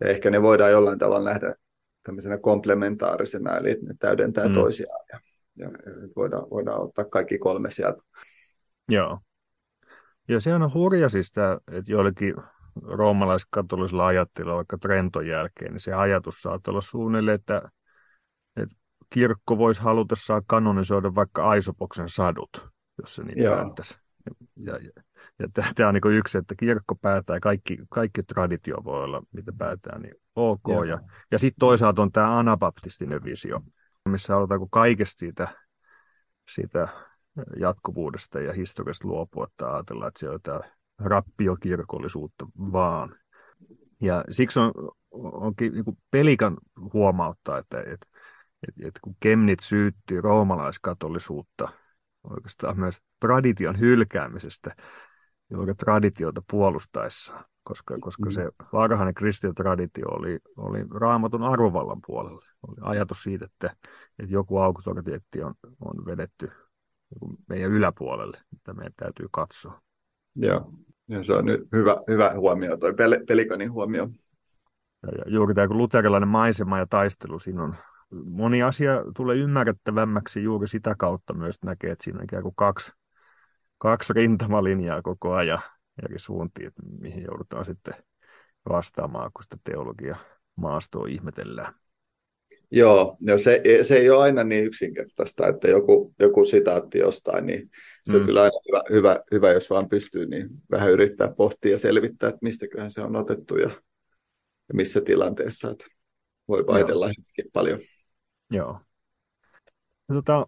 ja 0.00 0.06
ehkä 0.06 0.30
ne 0.30 0.42
voidaan 0.42 0.70
jollain 0.70 0.98
tavalla 0.98 1.30
nähdä 1.30 1.54
tämmöisenä 2.02 2.38
komplementaarisena, 2.38 3.56
eli 3.56 3.78
ne 3.82 3.94
täydentää 3.98 4.48
mm. 4.48 4.54
toisiaan, 4.54 5.04
ja, 5.12 5.20
ja 5.56 5.70
voidaan, 6.16 6.50
voidaan 6.50 6.82
ottaa 6.82 7.04
kaikki 7.04 7.38
kolme 7.38 7.70
sieltä. 7.70 8.02
Joo. 8.88 9.18
Ja 10.28 10.40
se 10.40 10.54
on 10.54 10.74
hurja 10.74 11.08
siis 11.08 11.32
tämä, 11.32 11.58
että 11.72 11.92
joillekin 11.92 12.34
roomalaiskatolisella 12.82 14.06
ajattelulla 14.06 14.56
vaikka 14.56 14.78
Trenton 14.78 15.26
jälkeen, 15.26 15.72
niin 15.72 15.80
se 15.80 15.92
ajatus 15.92 16.42
saattaa 16.42 16.72
olla 16.72 16.80
suunnilleen, 16.80 17.34
että, 17.34 17.62
että 18.56 18.76
kirkko 19.10 19.58
voisi 19.58 19.82
halutessaan 19.82 20.42
kanonisoida 20.46 21.14
vaikka 21.14 21.48
Aisopoksen 21.48 22.08
sadut, 22.08 22.68
jos 23.02 23.14
se 23.14 23.22
niin 23.22 23.50
päättäisi. 23.50 23.98
Ja, 24.56 24.72
ja, 24.72 24.90
ja 25.38 25.48
tämä 25.74 25.88
on 25.88 25.94
niin 25.94 26.18
yksi, 26.18 26.38
että 26.38 26.54
kirkko 26.58 26.94
päättää 26.94 27.40
kaikki, 27.40 27.78
kaikki 27.90 28.22
traditio 28.22 28.76
voi 28.84 29.04
olla, 29.04 29.22
mitä 29.32 29.52
päätää, 29.58 29.98
niin 29.98 30.14
ok. 30.36 30.68
Joo. 30.68 30.84
Ja, 30.84 31.00
ja 31.30 31.38
sitten 31.38 31.60
toisaalta 31.60 32.02
on 32.02 32.12
tämä 32.12 32.38
anabaptistinen 32.38 33.24
visio, 33.24 33.60
missä 34.08 34.34
halutaan 34.34 34.70
kaikesta 34.70 35.18
siitä, 35.18 35.48
siitä 36.54 36.88
jatkuvuudesta 37.60 38.40
ja 38.40 38.52
historiasta 38.52 39.08
luopua, 39.08 39.44
että 39.44 39.74
ajatellaan, 39.74 40.08
että 40.08 40.20
se 40.20 40.28
on 40.28 40.32
jotain 40.32 40.70
rappiokirkollisuutta 40.98 42.46
vaan. 42.58 43.14
Ja 44.00 44.24
siksi 44.30 44.60
on, 44.60 44.72
onkin 45.10 45.72
niin 45.72 45.98
pelikan 46.10 46.56
huomauttaa, 46.92 47.58
että, 47.58 47.80
että, 47.80 48.06
että, 48.68 48.88
että 48.88 49.00
kun 49.02 49.16
Kemnit 49.20 49.60
syytti 49.60 50.20
roomalaiskatolisuutta 50.20 51.68
oikeastaan 52.24 52.78
myös 52.78 53.00
tradition 53.20 53.80
hylkäämisestä 53.80 54.76
juuri 55.50 55.74
traditiota 55.74 56.42
puolustaessa, 56.50 57.44
koska, 57.62 57.98
koska 58.00 58.24
mm. 58.24 58.30
se 58.30 58.50
varhainen 58.72 59.14
traditio 59.56 60.08
oli, 60.08 60.38
oli 60.56 60.84
raamatun 60.90 61.42
arvovallan 61.42 62.00
puolella. 62.06 62.42
Oli 62.68 62.76
ajatus 62.80 63.22
siitä, 63.22 63.44
että, 63.44 63.76
että 64.18 64.32
joku 64.32 64.58
auktoriteetti 64.58 65.42
on, 65.42 65.54
on 65.80 66.06
vedetty 66.06 66.50
meidän 67.48 67.70
yläpuolelle, 67.70 68.40
mitä 68.50 68.74
meidän 68.74 68.94
täytyy 68.96 69.26
katsoa. 69.30 69.80
Joo, 70.34 70.72
ja 71.08 71.24
se 71.24 71.32
on 71.32 71.44
nyt 71.44 71.60
hyvä, 71.72 71.96
hyvä 72.08 72.34
huomio, 72.36 72.76
toi 72.76 72.90
pel- 72.90 73.24
pelikanin 73.28 73.72
huomio. 73.72 74.08
Ja, 75.02 75.08
ja 75.18 75.24
juuri 75.26 75.54
tämä 75.54 75.66
luterilainen 75.70 76.28
maisema 76.28 76.78
ja 76.78 76.86
taistelu, 76.86 77.38
siinä 77.38 77.62
on 77.62 77.74
moni 78.24 78.62
asia 78.62 79.04
tulee 79.16 79.36
ymmärrettävämmäksi 79.36 80.42
juuri 80.42 80.68
sitä 80.68 80.94
kautta 80.98 81.34
myös 81.34 81.56
näkee, 81.64 81.90
että 81.90 82.04
siinä 82.04 82.18
on 82.18 82.24
ikään 82.24 82.42
kuin 82.42 82.54
kaksi, 82.56 82.92
kaksi 83.78 84.12
rintamalinjaa 84.12 85.02
koko 85.02 85.34
ajan 85.34 85.62
eri 86.04 86.18
suuntiin, 86.18 86.66
että 86.66 86.82
mihin 87.00 87.24
joudutaan 87.24 87.64
sitten 87.64 87.94
vastaamaan, 88.68 89.30
kun 89.34 89.42
sitä 89.42 89.56
teologia 89.64 90.16
maastoa 90.56 91.06
ihmetellään. 91.08 91.74
Joo, 92.70 93.16
no 93.20 93.38
se, 93.38 93.62
se 93.82 93.96
ei 93.96 94.10
ole 94.10 94.22
aina 94.22 94.44
niin 94.44 94.64
yksinkertaista, 94.64 95.48
että 95.48 95.68
joku, 95.68 96.14
joku 96.18 96.44
sitaatti 96.44 96.98
jostain, 96.98 97.46
niin 97.46 97.70
se 98.10 98.16
on 98.16 98.22
mm. 98.22 98.26
kyllä 98.26 98.42
aina 98.42 98.58
hyvä, 98.68 98.82
hyvä, 98.90 99.22
hyvä, 99.32 99.52
jos 99.52 99.70
vaan 99.70 99.88
pystyy 99.88 100.26
niin 100.26 100.48
vähän 100.70 100.90
yrittää 100.90 101.32
pohtia 101.32 101.72
ja 101.72 101.78
selvittää, 101.78 102.28
että 102.28 102.38
mistäköhän 102.42 102.92
se 102.92 103.00
on 103.00 103.16
otettu 103.16 103.56
ja, 103.56 103.70
ja 104.68 104.74
missä 104.74 105.00
tilanteessa, 105.00 105.70
että 105.70 105.84
voi 106.48 106.66
vaihdella 106.66 107.06
Joo. 107.06 107.48
paljon. 107.52 107.78
Joo. 108.50 108.80
No, 110.08 110.14
tota, 110.14 110.46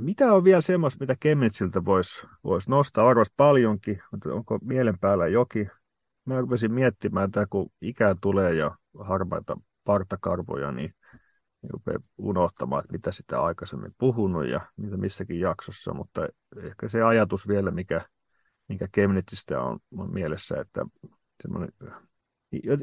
mitä 0.00 0.32
on 0.32 0.44
vielä 0.44 0.60
semmoista, 0.60 1.00
mitä 1.00 1.16
Kemnitsiltä 1.20 1.84
voisi 1.84 2.26
vois 2.44 2.68
nostaa? 2.68 3.04
Varmasti 3.04 3.34
paljonkin, 3.36 4.02
mutta 4.12 4.34
onko 4.34 4.58
mielen 4.62 4.98
päällä 4.98 5.26
jokin? 5.26 5.70
Mä 6.24 6.40
rupesin 6.40 6.72
miettimään, 6.72 7.24
että 7.24 7.46
kun 7.50 7.70
ikää 7.80 8.14
tulee 8.20 8.54
ja 8.54 8.76
harmaita 9.00 9.58
partakarvoja, 9.84 10.72
niin 10.72 10.94
rupeaa 11.70 11.98
unohtamaan, 12.18 12.80
että 12.80 12.92
mitä 12.92 13.12
sitä 13.12 13.42
aikaisemmin 13.42 13.94
puhunut 13.98 14.46
ja 14.46 14.60
mitä 14.76 14.96
missäkin 14.96 15.40
jaksossa, 15.40 15.94
mutta 15.94 16.28
ehkä 16.62 16.88
se 16.88 17.02
ajatus 17.02 17.48
vielä, 17.48 17.70
mikä, 17.70 18.08
mikä 18.68 18.88
Kemnitsistä 18.92 19.60
on, 19.60 19.78
on 19.96 20.12
mielessä, 20.12 20.60
että 20.60 20.86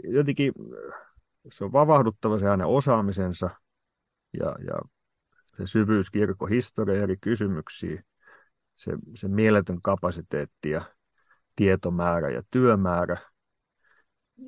jotenkin 0.07 0.53
se 1.51 1.63
on 1.63 1.71
vavahduttava 1.71 2.39
se 2.39 2.45
hänen 2.45 2.67
osaamisensa 2.67 3.49
ja, 4.39 4.55
ja 4.65 4.81
se 5.57 5.67
syvyys 5.67 6.11
kirkkohistoria 6.11 7.03
eri 7.03 7.17
kysymyksiä, 7.21 8.03
se, 8.75 8.91
se 9.15 9.27
mieletön 9.27 9.81
kapasiteetti 9.81 10.69
ja 10.69 10.81
tietomäärä 11.55 12.29
ja 12.29 12.43
työmäärä. 12.51 13.17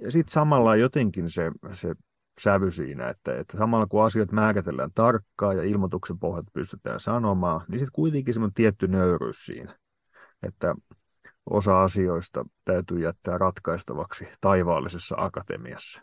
Ja 0.02 0.12
sitten 0.12 0.34
samalla 0.34 0.76
jotenkin 0.76 1.30
se, 1.30 1.52
se 1.74 1.94
sävy 2.40 2.72
siinä, 2.72 3.10
että, 3.10 3.40
että 3.40 3.58
samalla 3.58 3.88
kun 3.88 4.06
asiat 4.06 4.32
määritellään 4.32 4.92
tarkkaan 4.96 5.58
ja 5.58 5.64
ilmoituksen 5.64 6.20
pohjalta 6.20 6.52
pystytään 6.54 7.00
sanomaan, 7.00 7.66
niin 7.68 7.80
sitten 7.80 7.94
kuitenkin 7.94 8.34
semmoinen 8.34 8.54
tietty 8.54 8.88
nöyryys 8.88 9.46
siinä, 9.46 9.78
että 10.44 10.76
osa 11.50 11.84
asioista 11.84 12.46
täytyy 12.66 13.00
jättää 13.00 13.38
ratkaistavaksi 13.38 14.28
taivaallisessa 14.42 15.16
akatemiassa. 15.18 16.02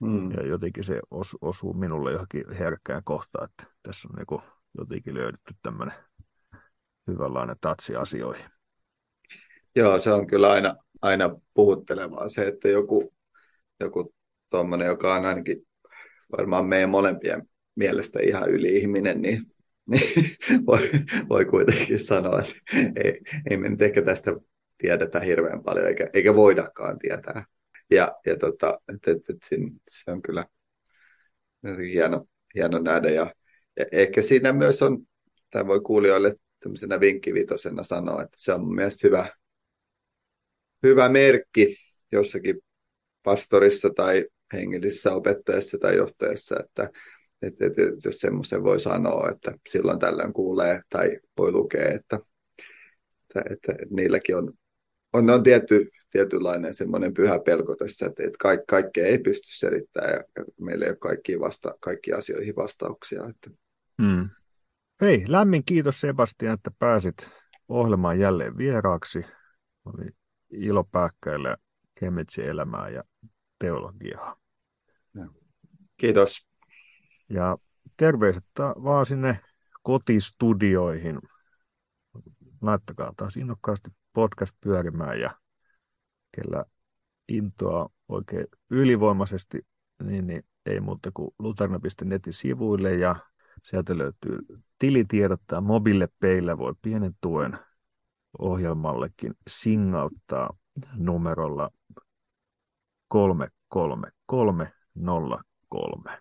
Mm. 0.00 0.30
Ja 0.30 0.46
jotenkin 0.46 0.84
se 0.84 1.00
os, 1.10 1.36
osuu 1.40 1.74
minulle 1.74 2.12
johonkin 2.12 2.44
herkkään 2.58 3.04
kohtaan, 3.04 3.44
että 3.44 3.74
tässä 3.82 4.08
on 4.08 4.14
niin 4.16 4.50
jotenkin 4.78 5.14
löydetty 5.14 5.54
tämmöinen 5.62 5.94
hyvänlainen 7.06 7.56
tatsi 7.60 7.96
asioihin. 7.96 8.44
Joo, 9.76 10.00
se 10.00 10.12
on 10.12 10.26
kyllä 10.26 10.50
aina, 10.50 10.76
aina 11.02 11.30
puhuttelevaa 11.54 12.28
se, 12.28 12.46
että 12.46 12.68
joku, 12.68 13.14
joku 13.80 14.14
tuommoinen, 14.52 14.86
joka 14.86 15.14
on 15.14 15.24
ainakin 15.24 15.66
varmaan 16.38 16.66
meidän 16.66 16.90
molempien 16.90 17.42
mielestä 17.74 18.20
ihan 18.20 18.50
yli-ihminen, 18.50 19.22
niin, 19.22 19.42
niin 19.86 20.36
voi, 20.66 20.90
voi 21.28 21.44
kuitenkin 21.44 21.98
sanoa, 21.98 22.40
että 22.40 22.54
ei, 23.04 23.20
ei 23.50 23.56
me 23.56 23.68
nyt 23.68 23.82
ehkä 23.82 24.02
tästä 24.02 24.32
tiedetä 24.78 25.20
hirveän 25.20 25.62
paljon, 25.62 25.86
eikä, 25.86 26.06
eikä 26.12 26.34
voidakaan 26.34 26.98
tietää. 26.98 27.44
Ja, 27.90 28.12
ja 28.26 28.36
tota, 28.36 28.80
et, 28.94 29.16
et, 29.16 29.30
et, 29.30 29.38
se 29.90 30.10
on 30.10 30.22
kyllä 30.22 30.46
hieno, 31.92 32.26
hieno 32.54 32.78
nähdä. 32.78 33.10
Ja, 33.10 33.34
ja 33.76 33.84
ehkä 33.92 34.22
siinä 34.22 34.52
myös 34.52 34.82
on, 34.82 34.98
tai 35.50 35.66
voi 35.66 35.80
kuulijoille 35.80 36.34
tämmöisenä 36.62 37.00
vinkkivitosena 37.00 37.82
sanoa, 37.82 38.22
että 38.22 38.36
se 38.36 38.52
on 38.52 38.60
mun 38.60 38.74
mielestä 38.74 39.08
hyvä, 39.08 39.28
hyvä 40.82 41.08
merkki 41.08 41.76
jossakin 42.12 42.58
pastorissa 43.22 43.90
tai 43.96 44.26
hengellisessä 44.52 45.12
opettajassa 45.12 45.78
tai 45.78 45.96
johtajassa, 45.96 46.56
että, 46.60 46.90
että, 47.42 47.66
että 47.66 47.82
jos 48.04 48.20
semmoisen 48.20 48.62
voi 48.62 48.80
sanoa, 48.80 49.28
että 49.30 49.52
silloin 49.68 49.98
tällöin 49.98 50.32
kuulee 50.32 50.80
tai 50.88 51.18
voi 51.38 51.52
lukea, 51.52 51.88
että, 51.88 52.18
että, 53.36 53.72
että 53.72 53.94
niilläkin 53.94 54.36
on, 54.36 54.52
on, 55.12 55.30
on 55.30 55.42
tietty, 55.42 55.90
tietynlainen 56.10 56.74
semmoinen 56.74 57.14
pyhä 57.14 57.38
pelko 57.38 57.76
tässä, 57.76 58.06
että, 58.06 58.22
että 58.22 58.38
kaik, 58.38 58.60
kaikkea 58.68 59.06
ei 59.06 59.18
pysty 59.18 59.48
selittämään 59.56 60.12
ja, 60.12 60.44
meillä 60.60 60.84
ei 60.84 60.90
ole 60.90 60.96
kaikkiin 60.96 61.40
vasta, 61.40 61.74
kaikki 61.80 62.12
asioihin 62.12 62.56
vastauksia. 62.56 63.22
Että. 63.24 63.50
Hmm. 64.02 64.30
Hei, 65.00 65.24
lämmin 65.28 65.62
kiitos 65.64 66.00
Sebastian, 66.00 66.54
että 66.54 66.70
pääsit 66.78 67.30
ohjelmaan 67.68 68.18
jälleen 68.18 68.58
vieraaksi. 68.58 69.24
Oli 69.84 70.10
ilo 70.50 70.84
pääkkäillä 70.84 71.56
Kemetsin 72.00 72.44
elämää 72.44 72.88
ja 72.88 73.04
teologiaa. 73.58 74.41
Kiitos. 75.96 76.46
Ja 77.28 77.58
terveiset 77.96 78.44
vaan 78.58 79.06
sinne 79.06 79.40
kotistudioihin. 79.82 81.20
Laittakaa 82.60 83.12
taas 83.16 83.36
innokkaasti 83.36 83.90
podcast 84.12 84.56
pyörimään 84.60 85.20
ja 85.20 85.38
kellä 86.36 86.64
intoa 87.28 87.90
oikein 88.08 88.46
ylivoimaisesti, 88.70 89.66
niin, 90.02 90.26
niin 90.26 90.42
ei 90.66 90.80
muuta 90.80 91.10
kuin 91.14 91.30
lutarna.netin 91.38 92.32
sivuille 92.32 92.94
ja 92.94 93.16
sieltä 93.62 93.98
löytyy 93.98 94.38
tilitiedot 94.78 95.40
tai 95.46 95.60
mobiilepeillä 95.60 96.58
voi 96.58 96.74
pienen 96.82 97.12
tuen 97.20 97.58
ohjelmallekin 98.38 99.34
singauttaa 99.48 100.56
numerolla 100.96 101.70
33303. 104.98 106.18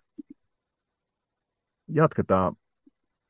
Jatketaan 1.88 2.56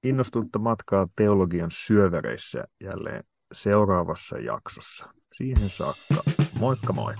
innostunutta 0.03 0.59
matkaa 0.59 1.07
teologian 1.15 1.71
syövereissä 1.71 2.63
jälleen 2.83 3.23
seuraavassa 3.53 4.37
jaksossa. 4.37 5.13
Siihen 5.33 5.69
saakka, 5.69 6.23
moikka 6.59 6.93
moi! 6.93 7.13